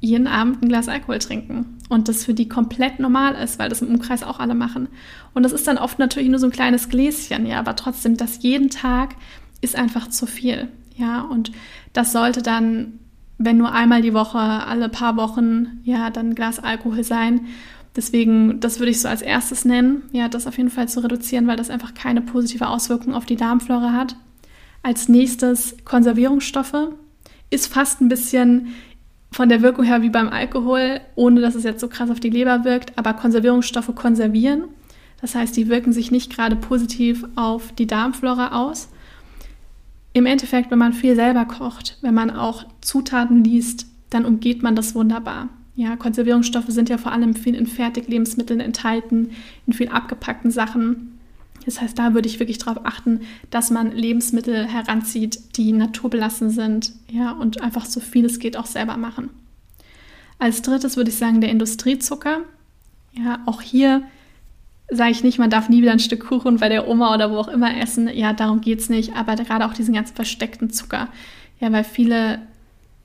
jeden 0.00 0.26
Abend 0.26 0.62
ein 0.62 0.68
Glas 0.68 0.88
Alkohol 0.88 1.18
trinken 1.18 1.78
und 1.88 2.08
das 2.08 2.24
für 2.24 2.34
die 2.34 2.48
komplett 2.48 3.00
normal 3.00 3.34
ist, 3.34 3.58
weil 3.58 3.68
das 3.68 3.82
im 3.82 3.88
Umkreis 3.88 4.22
auch 4.22 4.38
alle 4.38 4.54
machen. 4.54 4.88
Und 5.34 5.42
das 5.42 5.52
ist 5.52 5.66
dann 5.66 5.78
oft 5.78 5.98
natürlich 5.98 6.28
nur 6.28 6.38
so 6.38 6.46
ein 6.46 6.52
kleines 6.52 6.88
Gläschen, 6.88 7.46
ja, 7.46 7.58
aber 7.58 7.76
trotzdem, 7.76 8.16
das 8.16 8.42
jeden 8.42 8.70
Tag 8.70 9.14
ist 9.60 9.76
einfach 9.76 10.08
zu 10.08 10.26
viel, 10.26 10.68
ja, 10.96 11.22
und 11.22 11.52
das 11.92 12.12
sollte 12.12 12.42
dann, 12.42 12.98
wenn 13.38 13.58
nur 13.58 13.72
einmal 13.72 14.02
die 14.02 14.14
Woche, 14.14 14.38
alle 14.38 14.88
paar 14.88 15.16
Wochen, 15.16 15.80
ja, 15.84 16.10
dann 16.10 16.30
ein 16.30 16.34
Glas 16.34 16.58
Alkohol 16.58 17.04
sein. 17.04 17.46
Deswegen, 17.96 18.60
das 18.60 18.78
würde 18.78 18.90
ich 18.90 19.00
so 19.00 19.08
als 19.08 19.22
erstes 19.22 19.64
nennen, 19.64 20.02
ja, 20.12 20.28
das 20.28 20.46
auf 20.46 20.56
jeden 20.56 20.70
Fall 20.70 20.88
zu 20.88 21.00
reduzieren, 21.00 21.46
weil 21.46 21.56
das 21.56 21.70
einfach 21.70 21.94
keine 21.94 22.22
positive 22.22 22.68
Auswirkung 22.68 23.14
auf 23.14 23.26
die 23.26 23.36
Darmflora 23.36 23.92
hat. 23.92 24.16
Als 24.82 25.08
nächstes 25.08 25.76
Konservierungsstoffe. 25.84 26.90
Ist 27.52 27.66
fast 27.72 28.00
ein 28.00 28.08
bisschen 28.08 28.68
von 29.32 29.48
der 29.48 29.60
Wirkung 29.60 29.84
her 29.84 30.02
wie 30.02 30.08
beim 30.10 30.28
Alkohol, 30.28 31.00
ohne 31.16 31.40
dass 31.40 31.56
es 31.56 31.64
jetzt 31.64 31.80
so 31.80 31.88
krass 31.88 32.10
auf 32.10 32.20
die 32.20 32.30
Leber 32.30 32.64
wirkt, 32.64 32.96
aber 32.96 33.12
Konservierungsstoffe 33.14 33.92
konservieren. 33.94 34.64
Das 35.20 35.34
heißt, 35.34 35.56
die 35.56 35.68
wirken 35.68 35.92
sich 35.92 36.10
nicht 36.10 36.34
gerade 36.34 36.56
positiv 36.56 37.24
auf 37.34 37.72
die 37.72 37.86
Darmflora 37.86 38.62
aus. 38.62 38.88
Im 40.12 40.26
Endeffekt, 40.26 40.70
wenn 40.70 40.78
man 40.78 40.92
viel 40.92 41.14
selber 41.14 41.44
kocht, 41.44 41.98
wenn 42.02 42.14
man 42.14 42.30
auch 42.30 42.64
Zutaten 42.80 43.44
liest, 43.44 43.86
dann 44.10 44.24
umgeht 44.24 44.62
man 44.62 44.74
das 44.74 44.94
wunderbar. 44.94 45.48
Ja, 45.76 45.96
Konservierungsstoffe 45.96 46.68
sind 46.68 46.88
ja 46.88 46.98
vor 46.98 47.12
allem 47.12 47.34
viel 47.34 47.54
in 47.54 47.66
Fertiglebensmitteln 47.66 48.60
enthalten, 48.60 49.30
in 49.66 49.72
viel 49.72 49.88
abgepackten 49.88 50.50
Sachen. 50.50 51.18
Das 51.64 51.80
heißt, 51.80 51.98
da 51.98 52.14
würde 52.14 52.28
ich 52.28 52.40
wirklich 52.40 52.58
darauf 52.58 52.84
achten, 52.84 53.20
dass 53.50 53.70
man 53.70 53.92
Lebensmittel 53.92 54.66
heranzieht, 54.66 55.56
die 55.56 55.72
naturbelassen 55.72 56.50
sind, 56.50 56.92
ja, 57.10 57.32
und 57.32 57.60
einfach 57.60 57.84
so 57.84 58.00
viel 58.00 58.24
es 58.24 58.38
geht 58.38 58.56
auch 58.56 58.66
selber 58.66 58.96
machen. 58.96 59.30
Als 60.38 60.62
drittes 60.62 60.96
würde 60.96 61.10
ich 61.10 61.16
sagen, 61.16 61.40
der 61.40 61.50
Industriezucker. 61.50 62.40
Ja, 63.12 63.40
auch 63.44 63.60
hier 63.60 64.02
sage 64.90 65.10
ich 65.12 65.22
nicht, 65.22 65.38
man 65.38 65.50
darf 65.50 65.68
nie 65.68 65.82
wieder 65.82 65.92
ein 65.92 66.00
Stück 66.00 66.26
Kuchen 66.26 66.56
bei 66.56 66.68
der 66.68 66.88
Oma 66.88 67.14
oder 67.14 67.30
wo 67.30 67.36
auch 67.36 67.48
immer 67.48 67.76
essen. 67.76 68.08
Ja, 68.08 68.32
darum 68.32 68.60
geht 68.60 68.80
es 68.80 68.88
nicht. 68.88 69.14
Aber 69.14 69.36
gerade 69.36 69.66
auch 69.66 69.74
diesen 69.74 69.94
ganzen 69.94 70.16
versteckten 70.16 70.70
Zucker. 70.70 71.08
Ja, 71.60 71.70
weil 71.72 71.84
viele 71.84 72.40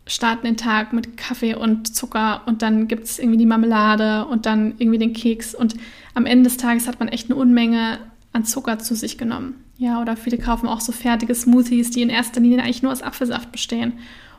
starten 0.07 0.45
den 0.45 0.57
Tag 0.57 0.93
mit 0.93 1.17
Kaffee 1.17 1.55
und 1.55 1.95
Zucker 1.95 2.41
und 2.45 2.61
dann 2.61 2.87
gibt 2.87 3.05
es 3.05 3.19
irgendwie 3.19 3.37
die 3.37 3.45
Marmelade 3.45 4.25
und 4.25 4.45
dann 4.45 4.75
irgendwie 4.77 4.99
den 4.99 5.13
Keks. 5.13 5.55
Und 5.55 5.75
am 6.13 6.25
Ende 6.25 6.43
des 6.49 6.57
Tages 6.57 6.87
hat 6.87 6.99
man 6.99 7.07
echt 7.07 7.29
eine 7.29 7.39
Unmenge 7.39 7.99
an 8.31 8.45
Zucker 8.45 8.79
zu 8.79 8.95
sich 8.95 9.17
genommen. 9.17 9.55
Ja, 9.77 10.01
oder 10.01 10.15
viele 10.15 10.37
kaufen 10.37 10.67
auch 10.67 10.79
so 10.79 10.91
fertige 10.91 11.33
Smoothies, 11.33 11.89
die 11.89 12.01
in 12.01 12.09
erster 12.09 12.39
Linie 12.39 12.61
eigentlich 12.61 12.83
nur 12.83 12.91
aus 12.91 13.01
Apfelsaft 13.01 13.51
bestehen. 13.51 13.93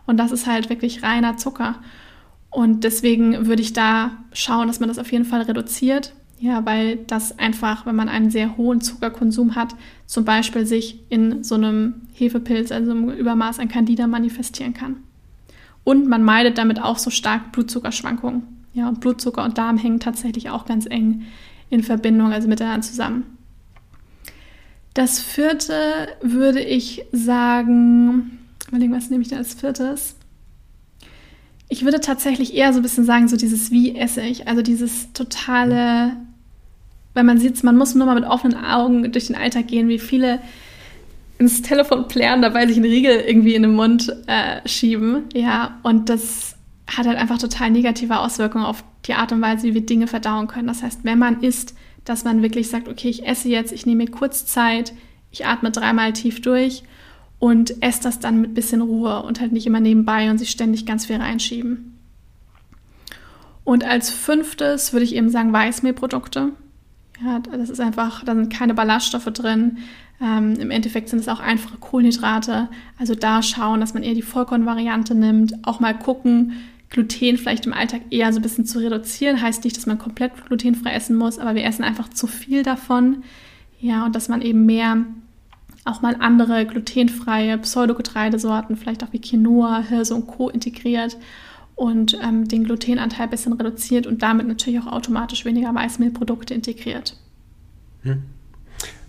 Und 0.06 0.18
das 0.18 0.32
ist 0.32 0.46
halt 0.46 0.70
wirklich 0.70 1.02
reiner 1.02 1.36
Zucker. 1.36 1.76
Und 2.50 2.84
deswegen 2.84 3.46
würde 3.46 3.60
ich 3.60 3.72
da 3.72 4.12
schauen, 4.32 4.68
dass 4.68 4.80
man 4.80 4.88
das 4.88 4.98
auf 4.98 5.10
jeden 5.12 5.24
Fall 5.24 5.42
reduziert. 5.42 6.14
Ja, 6.38 6.64
weil 6.64 6.96
das 6.96 7.38
einfach, 7.38 7.86
wenn 7.86 7.96
man 7.96 8.08
einen 8.08 8.30
sehr 8.30 8.56
hohen 8.56 8.82
Zuckerkonsum 8.82 9.54
hat, 9.54 9.74
zum 10.04 10.24
Beispiel 10.24 10.66
sich 10.66 11.00
in 11.08 11.42
so 11.42 11.54
einem 11.54 12.02
Hefepilz, 12.12 12.70
also 12.70 12.90
einem 12.90 13.10
Übermaß 13.10 13.58
an 13.58 13.68
Candida 13.68 14.06
manifestieren 14.06 14.74
kann. 14.74 14.96
Und 15.86 16.08
man 16.08 16.24
meidet 16.24 16.58
damit 16.58 16.82
auch 16.82 16.98
so 16.98 17.10
stark 17.10 17.52
Blutzuckerschwankungen. 17.52 18.42
Ja, 18.74 18.88
und 18.88 18.98
Blutzucker 18.98 19.44
und 19.44 19.56
Darm 19.56 19.78
hängen 19.78 20.00
tatsächlich 20.00 20.50
auch 20.50 20.66
ganz 20.66 20.84
eng 20.84 21.22
in 21.70 21.84
Verbindung, 21.84 22.32
also 22.32 22.48
miteinander 22.48 22.84
zusammen. 22.84 23.38
Das 24.94 25.20
vierte 25.20 26.08
würde 26.22 26.60
ich 26.60 27.04
sagen, 27.12 28.36
überlegen, 28.66 28.92
was 28.94 29.10
nehme 29.10 29.22
ich 29.22 29.28
da 29.28 29.36
als 29.36 29.54
viertes? 29.54 30.16
Ich 31.68 31.84
würde 31.84 32.00
tatsächlich 32.00 32.54
eher 32.54 32.72
so 32.72 32.80
ein 32.80 32.82
bisschen 32.82 33.04
sagen, 33.04 33.28
so 33.28 33.36
dieses 33.36 33.70
Wie 33.70 33.94
esse 33.94 34.22
ich, 34.22 34.48
also 34.48 34.62
dieses 34.62 35.12
totale, 35.12 36.16
weil 37.14 37.22
man 37.22 37.38
sieht, 37.38 37.62
man 37.62 37.76
muss 37.76 37.94
nur 37.94 38.06
mal 38.06 38.16
mit 38.16 38.28
offenen 38.28 38.56
Augen 38.56 39.12
durch 39.12 39.28
den 39.28 39.36
Alltag 39.36 39.68
gehen, 39.68 39.86
wie 39.86 40.00
viele 40.00 40.40
ins 41.38 41.62
Telefon 41.62 42.08
plären, 42.08 42.42
dabei 42.42 42.66
sich 42.66 42.76
einen 42.76 42.86
Riegel 42.86 43.20
irgendwie 43.20 43.54
in 43.54 43.62
den 43.62 43.74
Mund 43.74 44.14
äh, 44.26 44.66
schieben, 44.66 45.24
ja, 45.34 45.78
und 45.82 46.08
das 46.08 46.56
hat 46.86 47.06
halt 47.06 47.18
einfach 47.18 47.38
total 47.38 47.70
negative 47.70 48.18
Auswirkungen 48.18 48.64
auf 48.64 48.84
die 49.06 49.14
Art 49.14 49.32
und 49.32 49.42
Weise, 49.42 49.64
wie 49.64 49.74
wir 49.74 49.84
Dinge 49.84 50.06
verdauen 50.06 50.46
können. 50.46 50.68
Das 50.68 50.82
heißt, 50.82 51.00
wenn 51.02 51.18
man 51.18 51.42
isst, 51.42 51.74
dass 52.04 52.24
man 52.24 52.42
wirklich 52.42 52.68
sagt, 52.68 52.88
okay, 52.88 53.08
ich 53.08 53.26
esse 53.26 53.48
jetzt, 53.48 53.72
ich 53.72 53.86
nehme 53.86 54.04
mir 54.04 54.10
kurz 54.10 54.46
Zeit, 54.46 54.92
ich 55.32 55.46
atme 55.46 55.70
dreimal 55.70 56.12
tief 56.12 56.40
durch 56.40 56.84
und 57.38 57.82
esse 57.82 58.02
das 58.02 58.20
dann 58.20 58.40
mit 58.40 58.54
bisschen 58.54 58.80
Ruhe 58.80 59.22
und 59.22 59.40
halt 59.40 59.52
nicht 59.52 59.66
immer 59.66 59.80
nebenbei 59.80 60.30
und 60.30 60.38
sich 60.38 60.50
ständig 60.50 60.86
ganz 60.86 61.06
viel 61.06 61.16
reinschieben. 61.16 61.98
Und 63.64 63.84
als 63.84 64.10
fünftes 64.10 64.92
würde 64.92 65.04
ich 65.04 65.16
eben 65.16 65.28
sagen 65.28 65.52
Weißmehlprodukte. 65.52 66.52
Ja, 67.24 67.40
das 67.40 67.70
ist 67.70 67.80
einfach, 67.80 68.22
da 68.24 68.34
sind 68.34 68.52
keine 68.52 68.74
Ballaststoffe 68.74 69.32
drin. 69.32 69.78
Ähm, 70.20 70.54
Im 70.54 70.70
Endeffekt 70.70 71.08
sind 71.08 71.18
es 71.18 71.28
auch 71.28 71.40
einfache 71.40 71.76
Kohlenhydrate. 71.78 72.68
Also 72.98 73.14
da 73.14 73.42
schauen, 73.42 73.80
dass 73.80 73.94
man 73.94 74.02
eher 74.02 74.14
die 74.14 74.22
Vollkornvariante 74.22 75.14
nimmt. 75.14 75.54
Auch 75.66 75.80
mal 75.80 75.96
gucken, 75.98 76.52
Gluten 76.88 77.36
vielleicht 77.36 77.66
im 77.66 77.72
Alltag 77.72 78.02
eher 78.10 78.32
so 78.32 78.38
ein 78.38 78.42
bisschen 78.42 78.64
zu 78.64 78.78
reduzieren. 78.78 79.42
Heißt 79.42 79.64
nicht, 79.64 79.76
dass 79.76 79.86
man 79.86 79.98
komplett 79.98 80.32
glutenfrei 80.46 80.92
essen 80.92 81.16
muss, 81.16 81.38
aber 81.38 81.54
wir 81.54 81.64
essen 81.64 81.84
einfach 81.84 82.08
zu 82.08 82.26
viel 82.26 82.62
davon. 82.62 83.24
Ja, 83.80 84.06
und 84.06 84.14
dass 84.14 84.28
man 84.28 84.40
eben 84.40 84.64
mehr 84.64 85.04
auch 85.84 86.02
mal 86.02 86.16
andere 86.18 86.66
glutenfreie 86.66 87.58
Pseudogetreidesorten, 87.58 88.76
vielleicht 88.76 89.04
auch 89.04 89.12
wie 89.12 89.20
Quinoa, 89.20 89.80
Hirse 89.80 90.14
und 90.14 90.26
Co. 90.26 90.48
integriert 90.48 91.16
und 91.74 92.18
ähm, 92.22 92.48
den 92.48 92.64
Glutenanteil 92.64 93.24
ein 93.24 93.30
bisschen 93.30 93.52
reduziert 93.52 94.06
und 94.06 94.22
damit 94.22 94.48
natürlich 94.48 94.80
auch 94.80 94.86
automatisch 94.86 95.44
weniger 95.44 95.72
Weißmehlprodukte 95.74 96.54
integriert. 96.54 97.16
Hm. 98.02 98.22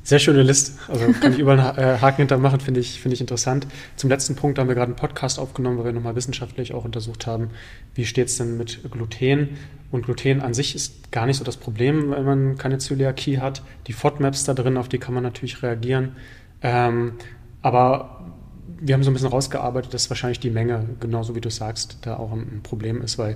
Sehr 0.07 0.19
schöne 0.19 0.41
Liste. 0.41 0.71
Also 0.87 1.11
kann 1.19 1.33
ich 1.33 1.39
überall 1.39 1.59
einen 1.59 1.77
äh, 1.77 1.97
Haken 1.99 2.19
hintermachen, 2.19 2.61
finde 2.61 2.79
ich, 2.79 3.01
finde 3.01 3.15
ich 3.15 3.19
interessant. 3.19 3.67
Zum 3.97 4.09
letzten 4.09 4.37
Punkt 4.37 4.57
haben 4.57 4.69
wir 4.69 4.73
gerade 4.73 4.87
einen 4.87 4.95
Podcast 4.95 5.37
aufgenommen, 5.37 5.77
wo 5.77 5.83
wir 5.83 5.91
nochmal 5.91 6.15
wissenschaftlich 6.15 6.73
auch 6.73 6.85
untersucht 6.85 7.27
haben, 7.27 7.49
wie 7.93 8.05
steht 8.05 8.29
es 8.29 8.37
denn 8.37 8.55
mit 8.55 8.89
Gluten. 8.89 9.57
Und 9.91 10.05
Gluten 10.05 10.39
an 10.39 10.53
sich 10.53 10.75
ist 10.75 11.11
gar 11.11 11.25
nicht 11.25 11.35
so 11.35 11.43
das 11.43 11.57
Problem, 11.57 12.11
wenn 12.11 12.23
man 12.23 12.57
keine 12.57 12.77
Zöliakie 12.77 13.39
hat. 13.39 13.63
Die 13.87 13.91
FODMAPs 13.91 14.45
da 14.45 14.53
drin, 14.53 14.77
auf 14.77 14.87
die 14.87 14.97
kann 14.97 15.13
man 15.13 15.23
natürlich 15.23 15.61
reagieren. 15.61 16.15
Ähm, 16.61 17.15
aber 17.61 18.31
wir 18.79 18.93
haben 18.93 19.03
so 19.03 19.11
ein 19.11 19.13
bisschen 19.13 19.27
rausgearbeitet, 19.27 19.93
dass 19.93 20.09
wahrscheinlich 20.09 20.39
die 20.39 20.51
Menge, 20.51 20.87
genauso 21.01 21.35
wie 21.35 21.41
du 21.41 21.49
sagst, 21.49 21.97
da 22.03 22.15
auch 22.15 22.31
ein, 22.31 22.61
Problem 22.63 23.01
ist, 23.01 23.17
weil 23.17 23.35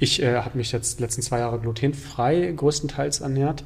ich 0.00 0.20
äh, 0.20 0.34
habe 0.38 0.58
mich 0.58 0.72
jetzt 0.72 0.98
letzten 0.98 1.22
zwei 1.22 1.38
Jahre 1.38 1.60
glutenfrei 1.60 2.52
größtenteils 2.56 3.20
ernährt 3.20 3.62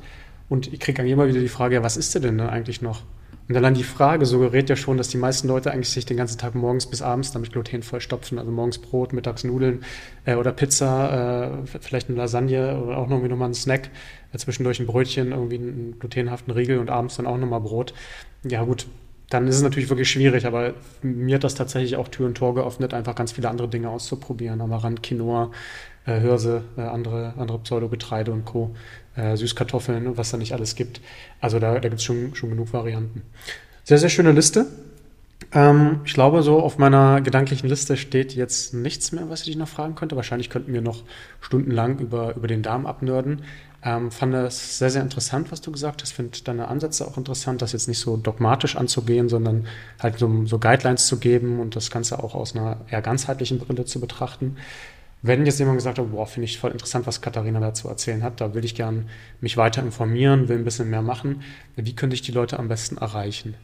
und 0.53 0.71
ich 0.71 0.81
kriege 0.81 1.01
immer 1.01 1.27
wieder 1.29 1.41
die 1.41 1.49
Frage, 1.49 1.77
ja, 1.77 1.83
was 1.83 1.97
ist 1.97 2.15
denn 2.15 2.23
denn 2.23 2.41
eigentlich 2.41 2.83
noch? 2.83 3.05
Und 3.49 3.57
allein 3.57 3.73
die 3.73 3.85
Frage 3.85 4.27
suggeriert 4.27 4.69
ja 4.69 4.77
schon, 4.77 4.99
dass 4.99 5.09
die 5.09 5.17
meisten 5.17 5.49
Leute 5.49 5.71
eigentlich 5.73 5.89
sich 5.89 6.05
den 6.05 6.19
ganzen 6.19 6.37
Tag 6.37 6.55
morgens 6.55 6.85
bis 6.85 7.01
abends 7.01 7.33
damit 7.33 7.53
Gluten 7.53 7.83
vollstopfen. 7.83 8.39
Also 8.39 8.51
morgens 8.51 8.77
Brot, 8.77 9.15
mittags 9.15 9.45
Nudeln 9.45 9.83
äh, 10.27 10.35
oder 10.35 10.53
Pizza, 10.53 11.63
äh, 11.65 11.79
vielleicht 11.81 12.11
eine 12.11 12.19
Lasagne 12.19 12.79
oder 12.83 12.99
auch 12.99 13.09
irgendwie 13.09 13.31
nochmal 13.31 13.49
ein 13.49 13.55
Snack, 13.55 13.89
äh, 14.35 14.37
zwischendurch 14.37 14.79
ein 14.79 14.87
Brötchen, 14.87 15.33
irgendwie 15.33 15.57
einen 15.57 15.97
glutenhaften 15.99 16.53
Riegel 16.53 16.79
und 16.81 16.91
abends 16.91 17.17
dann 17.17 17.27
auch 17.27 17.39
nochmal 17.39 17.61
Brot. 17.61 17.95
Ja 18.47 18.63
gut, 18.65 18.87
dann 19.31 19.49
ist 19.49 19.57
es 19.57 19.63
natürlich 19.63 19.89
wirklich 19.89 20.11
schwierig, 20.11 20.45
aber 20.45 20.75
mir 21.01 21.37
hat 21.37 21.45
das 21.45 21.55
tatsächlich 21.55 21.97
auch 21.97 22.09
Tür 22.09 22.27
und 22.27 22.35
Tor 22.35 22.55
geöffnet, 22.55 22.93
einfach 22.93 23.15
ganz 23.15 23.33
viele 23.33 23.49
andere 23.49 23.69
Dinge 23.69 23.89
auszuprobieren. 23.89 24.61
Amaranth, 24.61 25.03
Quinoa, 25.03 25.51
äh, 26.05 26.21
Hirse, 26.21 26.65
äh, 26.77 26.83
andere, 26.83 27.33
andere 27.39 27.59
Pseudogetreide 27.61 28.33
und 28.33 28.45
Co., 28.45 28.75
äh, 29.17 29.37
Süßkartoffeln 29.37 30.07
und 30.07 30.17
was 30.17 30.31
da 30.31 30.37
nicht 30.37 30.53
alles 30.53 30.75
gibt. 30.75 31.01
Also 31.41 31.59
da, 31.59 31.75
da 31.75 31.81
gibt 31.81 31.95
es 31.95 32.05
schon, 32.05 32.35
schon 32.35 32.51
genug 32.51 32.73
Varianten. 32.73 33.23
Sehr, 33.85 33.99
sehr 33.99 34.09
schöne 34.09 34.33
Liste. 34.33 34.67
Ähm, 35.53 36.01
ich 36.05 36.15
glaube, 36.15 36.43
so 36.43 36.61
auf 36.61 36.79
meiner 36.79 37.21
gedanklichen 37.21 37.69
Liste 37.69 37.97
steht 37.97 38.35
jetzt 38.35 38.75
nichts 38.75 39.13
mehr, 39.13 39.29
was 39.29 39.41
ich 39.41 39.47
dich 39.47 39.57
noch 39.57 39.69
fragen 39.69 39.95
könnte. 39.95 40.17
Wahrscheinlich 40.17 40.51
könnten 40.51 40.73
wir 40.73 40.83
noch 40.83 41.03
stundenlang 41.41 41.99
über, 41.99 42.37
über 42.37 42.49
den 42.49 42.63
Darm 42.63 42.87
abnörden. 42.87 43.43
Ähm, 43.85 44.13
fand 44.13 44.33
es 44.35 44.79
sehr, 44.79 44.91
sehr 44.91 45.03
interessant, 45.03 45.51
was 45.51 45.61
du 45.61 45.73
gesagt 45.73 46.03
hast. 46.03 46.13
Finde 46.13 46.39
deine 46.45 46.69
Ansätze 46.69 47.07
auch 47.07 47.19
interessant, 47.19 47.63
das 47.63 47.73
jetzt 47.73 47.89
nicht 47.89 47.99
so 47.99 48.17
dogmatisch 48.17 48.77
anzugehen, 48.77 49.29
sondern 49.29 49.67
halt 49.99 50.19
so, 50.19 50.47
so 50.47 50.61
Guidelines 50.61 51.07
zu 51.07 51.19
geben 51.19 51.59
und 51.59 51.75
das 51.75 51.91
Ganze 51.91 52.23
auch 52.23 52.37
aus 52.37 52.55
einer 52.55 52.83
eher 52.89 53.03
ganzheitlichen 53.03 53.59
Brille 53.59 53.85
zu 53.85 54.01
betrachten. 54.01 54.57
Wenn 55.23 55.47
jetzt 55.47 55.61
jemand 55.61 55.79
gesagt 55.79 56.01
hat, 56.01 56.11
boah, 56.11 56.27
finde 56.27 56.47
ich 56.47 56.59
voll 56.59 56.73
interessant, 56.73 57.07
was 57.07 57.21
Katharina 57.21 57.61
dazu 57.61 57.89
erzählen 57.89 58.25
hat, 58.25 58.41
da 58.41 58.55
will 58.55 58.65
ich 58.65 58.75
gern 58.75 59.09
mich 59.41 59.57
weiter 59.57 59.81
informieren, 59.81 60.49
will 60.49 60.59
ein 60.59 60.65
bisschen 60.65 60.91
mehr 60.91 61.03
machen. 61.03 61.43
Wie 61.77 61.95
könnte 61.95 62.15
ich 62.15 62.23
die 62.23 62.33
Leute 62.33 62.59
am 62.59 62.67
besten 62.67 62.97
erreichen? 62.97 63.55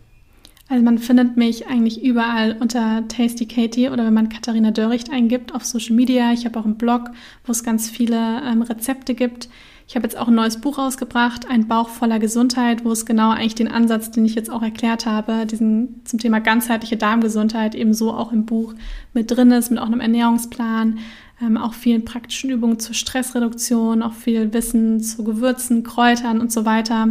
Also 0.68 0.84
man 0.84 0.98
findet 0.98 1.36
mich 1.36 1.66
eigentlich 1.66 2.04
überall 2.04 2.56
unter 2.61 3.09
Tasty 3.09 3.46
Katie 3.46 3.88
oder 3.88 4.04
wenn 4.04 4.14
man 4.14 4.28
Katharina 4.28 4.70
Dörricht 4.70 5.11
eingibt 5.11 5.54
auf 5.54 5.64
Social 5.64 5.96
Media. 5.96 6.32
Ich 6.32 6.44
habe 6.44 6.61
auch 6.61 6.64
einen 6.64 6.76
Blog, 6.76 7.11
wo 7.44 7.52
es 7.52 7.64
ganz 7.64 7.88
viele 7.88 8.42
ähm, 8.44 8.62
Rezepte 8.62 9.14
gibt. 9.14 9.48
Ich 9.88 9.96
habe 9.96 10.04
jetzt 10.04 10.18
auch 10.18 10.28
ein 10.28 10.34
neues 10.34 10.61
Buch 10.61 10.76
rausgebracht, 10.76 11.48
Ein 11.48 11.66
Bauch 11.66 11.88
voller 11.88 12.18
Gesundheit, 12.18 12.84
wo 12.84 12.92
es 12.92 13.06
genau 13.06 13.30
eigentlich 13.30 13.54
den 13.54 13.68
Ansatz, 13.68 14.11
den 14.11 14.26
ich 14.26 14.34
jetzt 14.34 14.50
auch 14.50 14.62
erklärt 14.62 15.06
habe, 15.06 15.46
diesen 15.46 16.02
zum 16.04 16.18
Thema 16.18 16.40
ganzheitliche 16.40 16.98
Darmgesundheit 16.98 17.74
ebenso 17.74 18.12
auch 18.12 18.30
im 18.30 18.44
Buch 18.44 18.74
mit 19.14 19.30
drin 19.30 19.50
ist, 19.50 19.70
mit 19.70 19.80
auch 19.80 19.86
einem 19.86 20.00
Ernährungsplan. 20.00 20.98
Ähm, 21.41 21.57
auch 21.57 21.74
vielen 21.74 22.05
praktischen 22.05 22.51
Übungen 22.51 22.78
zur 22.78 22.95
Stressreduktion, 22.95 24.03
auch 24.03 24.14
viel 24.14 24.53
Wissen 24.53 25.01
zu 25.01 25.24
Gewürzen, 25.24 25.82
Kräutern 25.82 26.41
und 26.41 26.53
so 26.53 26.64
weiter. 26.64 27.05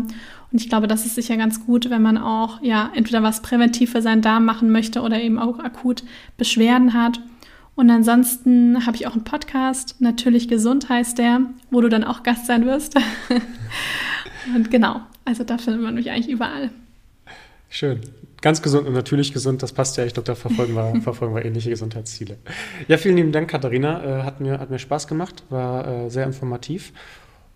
Und 0.52 0.62
ich 0.62 0.70
glaube, 0.70 0.88
das 0.88 1.06
ist 1.06 1.16
sicher 1.16 1.38
ganz 1.38 1.66
gut, 1.66 1.90
wenn 1.90 2.02
man 2.02 2.18
auch 2.18 2.62
ja 2.62 2.92
entweder 2.96 3.24
was 3.24 3.42
präventiv 3.42 3.92
für 3.92 4.02
seinen 4.02 4.22
Darm 4.22 4.46
machen 4.46 4.72
möchte 4.72 5.02
oder 5.02 5.22
eben 5.22 5.40
auch 5.40 5.60
akut 5.60 6.04
Beschwerden 6.38 6.94
hat. 6.94 7.20
Und 7.76 7.92
ansonsten 7.92 8.86
habe 8.86 8.98
ich 8.98 9.06
auch 9.06 9.14
einen 9.14 9.24
Podcast, 9.24 9.98
natürlich 10.00 10.48
gesund 10.48 10.90
heißt 10.90 11.20
der, 11.20 11.42
wo 11.70 11.80
du 11.80 11.90
dann 11.90 12.04
auch 12.04 12.24
Gast 12.24 12.48
sein 12.48 12.66
wirst. 12.66 12.96
und 14.56 14.72
genau, 14.72 15.02
also 15.26 15.44
da 15.44 15.58
findet 15.58 15.84
man 15.84 15.94
mich 15.94 16.10
eigentlich 16.10 16.30
überall. 16.30 16.72
Schön. 17.70 18.02
Ganz 18.42 18.62
gesund 18.62 18.88
und 18.88 18.94
natürlich 18.94 19.34
gesund, 19.34 19.64
das 19.64 19.74
passt 19.74 19.98
ja. 19.98 20.06
Ich 20.06 20.14
glaube, 20.14 20.28
da 20.28 20.36
verfolgen 20.36 20.76
wir, 20.76 21.02
verfolgen 21.02 21.36
wir 21.36 21.44
ähnliche 21.44 21.70
Gesundheitsziele. 21.70 22.38
Ja, 22.88 22.98
vielen 22.98 23.18
lieben 23.18 23.32
Dank, 23.32 23.50
Katharina. 23.50 24.20
Äh, 24.20 24.24
hat, 24.24 24.40
mir, 24.40 24.60
hat 24.60 24.70
mir 24.70 24.80
Spaß 24.80 25.08
gemacht, 25.08 25.44
war 25.50 25.88
äh, 25.88 26.10
sehr 26.10 26.26
informativ. 26.26 26.94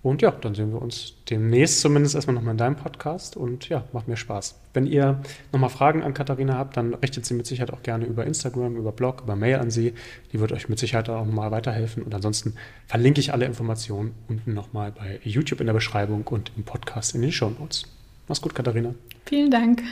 Und 0.03 0.23
ja, 0.23 0.31
dann 0.31 0.55
sehen 0.55 0.71
wir 0.71 0.81
uns 0.81 1.13
demnächst 1.29 1.79
zumindest 1.79 2.15
erstmal 2.15 2.33
nochmal 2.33 2.53
in 2.53 2.57
deinem 2.57 2.75
Podcast 2.75 3.37
und 3.37 3.69
ja, 3.69 3.83
macht 3.93 4.07
mir 4.07 4.17
Spaß. 4.17 4.59
Wenn 4.73 4.87
ihr 4.87 5.21
nochmal 5.51 5.69
Fragen 5.69 6.01
an 6.01 6.15
Katharina 6.15 6.55
habt, 6.55 6.75
dann 6.75 6.95
richtet 6.95 7.25
sie 7.25 7.35
mit 7.35 7.45
Sicherheit 7.45 7.71
auch 7.71 7.83
gerne 7.83 8.05
über 8.05 8.25
Instagram, 8.25 8.77
über 8.77 8.91
Blog, 8.91 9.21
über 9.23 9.35
Mail 9.35 9.57
an 9.57 9.69
sie. 9.69 9.93
Die 10.33 10.39
wird 10.39 10.51
euch 10.53 10.69
mit 10.69 10.79
Sicherheit 10.79 11.07
auch 11.09 11.25
nochmal 11.25 11.51
weiterhelfen. 11.51 12.01
Und 12.01 12.15
ansonsten 12.15 12.55
verlinke 12.87 13.19
ich 13.19 13.31
alle 13.31 13.45
Informationen 13.45 14.15
unten 14.27 14.55
nochmal 14.55 14.91
bei 14.91 15.19
YouTube 15.23 15.59
in 15.59 15.67
der 15.67 15.73
Beschreibung 15.73 16.25
und 16.25 16.51
im 16.57 16.63
Podcast 16.63 17.13
in 17.13 17.21
den 17.21 17.31
Show 17.31 17.51
Notes. 17.51 17.83
Mach's 18.27 18.41
gut, 18.41 18.55
Katharina. 18.55 18.95
Vielen 19.27 19.51
Dank. 19.51 19.83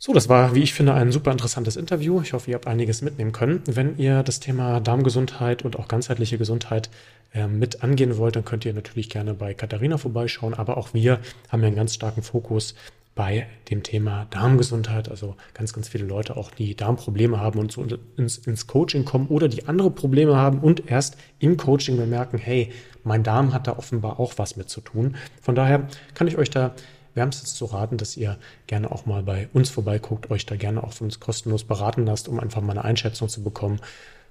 So, 0.00 0.12
das 0.12 0.28
war, 0.28 0.54
wie 0.54 0.62
ich 0.62 0.74
finde, 0.74 0.94
ein 0.94 1.10
super 1.10 1.32
interessantes 1.32 1.74
Interview. 1.74 2.20
Ich 2.20 2.32
hoffe, 2.32 2.52
ihr 2.52 2.54
habt 2.54 2.68
einiges 2.68 3.02
mitnehmen 3.02 3.32
können. 3.32 3.62
Wenn 3.66 3.98
ihr 3.98 4.22
das 4.22 4.38
Thema 4.38 4.78
Darmgesundheit 4.78 5.64
und 5.64 5.76
auch 5.76 5.88
ganzheitliche 5.88 6.38
Gesundheit 6.38 6.88
äh, 7.34 7.48
mit 7.48 7.82
angehen 7.82 8.16
wollt, 8.16 8.36
dann 8.36 8.44
könnt 8.44 8.64
ihr 8.64 8.72
natürlich 8.72 9.10
gerne 9.10 9.34
bei 9.34 9.54
Katharina 9.54 9.98
vorbeischauen. 9.98 10.54
Aber 10.54 10.76
auch 10.76 10.94
wir 10.94 11.18
haben 11.48 11.62
ja 11.62 11.66
einen 11.66 11.74
ganz 11.74 11.94
starken 11.94 12.22
Fokus 12.22 12.76
bei 13.16 13.48
dem 13.70 13.82
Thema 13.82 14.28
Darmgesundheit. 14.30 15.08
Also 15.08 15.34
ganz, 15.52 15.72
ganz 15.72 15.88
viele 15.88 16.04
Leute 16.04 16.36
auch, 16.36 16.52
die 16.52 16.76
Darmprobleme 16.76 17.40
haben 17.40 17.58
und 17.58 17.72
so 17.72 17.84
ins, 18.16 18.38
ins 18.38 18.68
Coaching 18.68 19.04
kommen 19.04 19.26
oder 19.26 19.48
die 19.48 19.66
andere 19.66 19.90
Probleme 19.90 20.36
haben 20.36 20.60
und 20.60 20.88
erst 20.88 21.16
im 21.40 21.56
Coaching 21.56 21.96
bemerken, 21.96 22.38
hey, 22.38 22.70
mein 23.02 23.24
Darm 23.24 23.52
hat 23.52 23.66
da 23.66 23.76
offenbar 23.76 24.20
auch 24.20 24.34
was 24.36 24.54
mit 24.54 24.70
zu 24.70 24.80
tun. 24.80 25.16
Von 25.42 25.56
daher 25.56 25.88
kann 26.14 26.28
ich 26.28 26.38
euch 26.38 26.50
da 26.50 26.72
wärmstens 27.18 27.54
zu 27.54 27.66
raten, 27.66 27.98
dass 27.98 28.16
ihr 28.16 28.38
gerne 28.66 28.90
auch 28.90 29.04
mal 29.04 29.22
bei 29.22 29.48
uns 29.52 29.68
vorbeiguckt, 29.68 30.30
euch 30.30 30.46
da 30.46 30.56
gerne 30.56 30.82
auch 30.82 30.92
von 30.92 31.08
uns 31.08 31.20
kostenlos 31.20 31.64
beraten 31.64 32.06
lasst, 32.06 32.28
um 32.28 32.40
einfach 32.40 32.62
mal 32.62 32.72
eine 32.72 32.84
Einschätzung 32.84 33.28
zu 33.28 33.42
bekommen. 33.42 33.80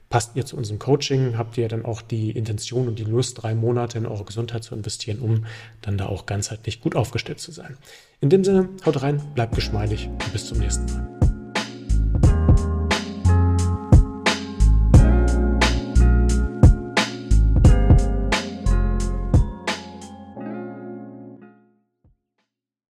Passt 0.09 0.37
ihr 0.37 0.45
zu 0.45 0.55
unserem 0.55 0.79
Coaching? 0.79 1.37
Habt 1.37 1.57
ihr 1.57 1.67
dann 1.67 1.83
auch 1.83 2.01
die 2.01 2.31
Intention 2.31 2.87
und 2.87 2.97
die 2.97 3.03
Lust, 3.03 3.43
drei 3.43 3.53
Monate 3.53 3.97
in 3.97 4.05
eure 4.05 4.23
Gesundheit 4.23 4.63
zu 4.63 4.73
investieren, 4.73 5.19
um 5.19 5.45
dann 5.81 5.97
da 5.97 6.05
auch 6.05 6.25
ganzheitlich 6.25 6.79
gut 6.79 6.95
aufgestellt 6.95 7.41
zu 7.41 7.51
sein? 7.51 7.77
In 8.21 8.29
dem 8.29 8.45
Sinne, 8.45 8.69
haut 8.85 9.01
rein, 9.01 9.21
bleibt 9.35 9.55
geschmeidig 9.55 10.07
und 10.07 10.31
bis 10.31 10.47
zum 10.47 10.59
nächsten 10.59 10.85
Mal. 10.85 11.26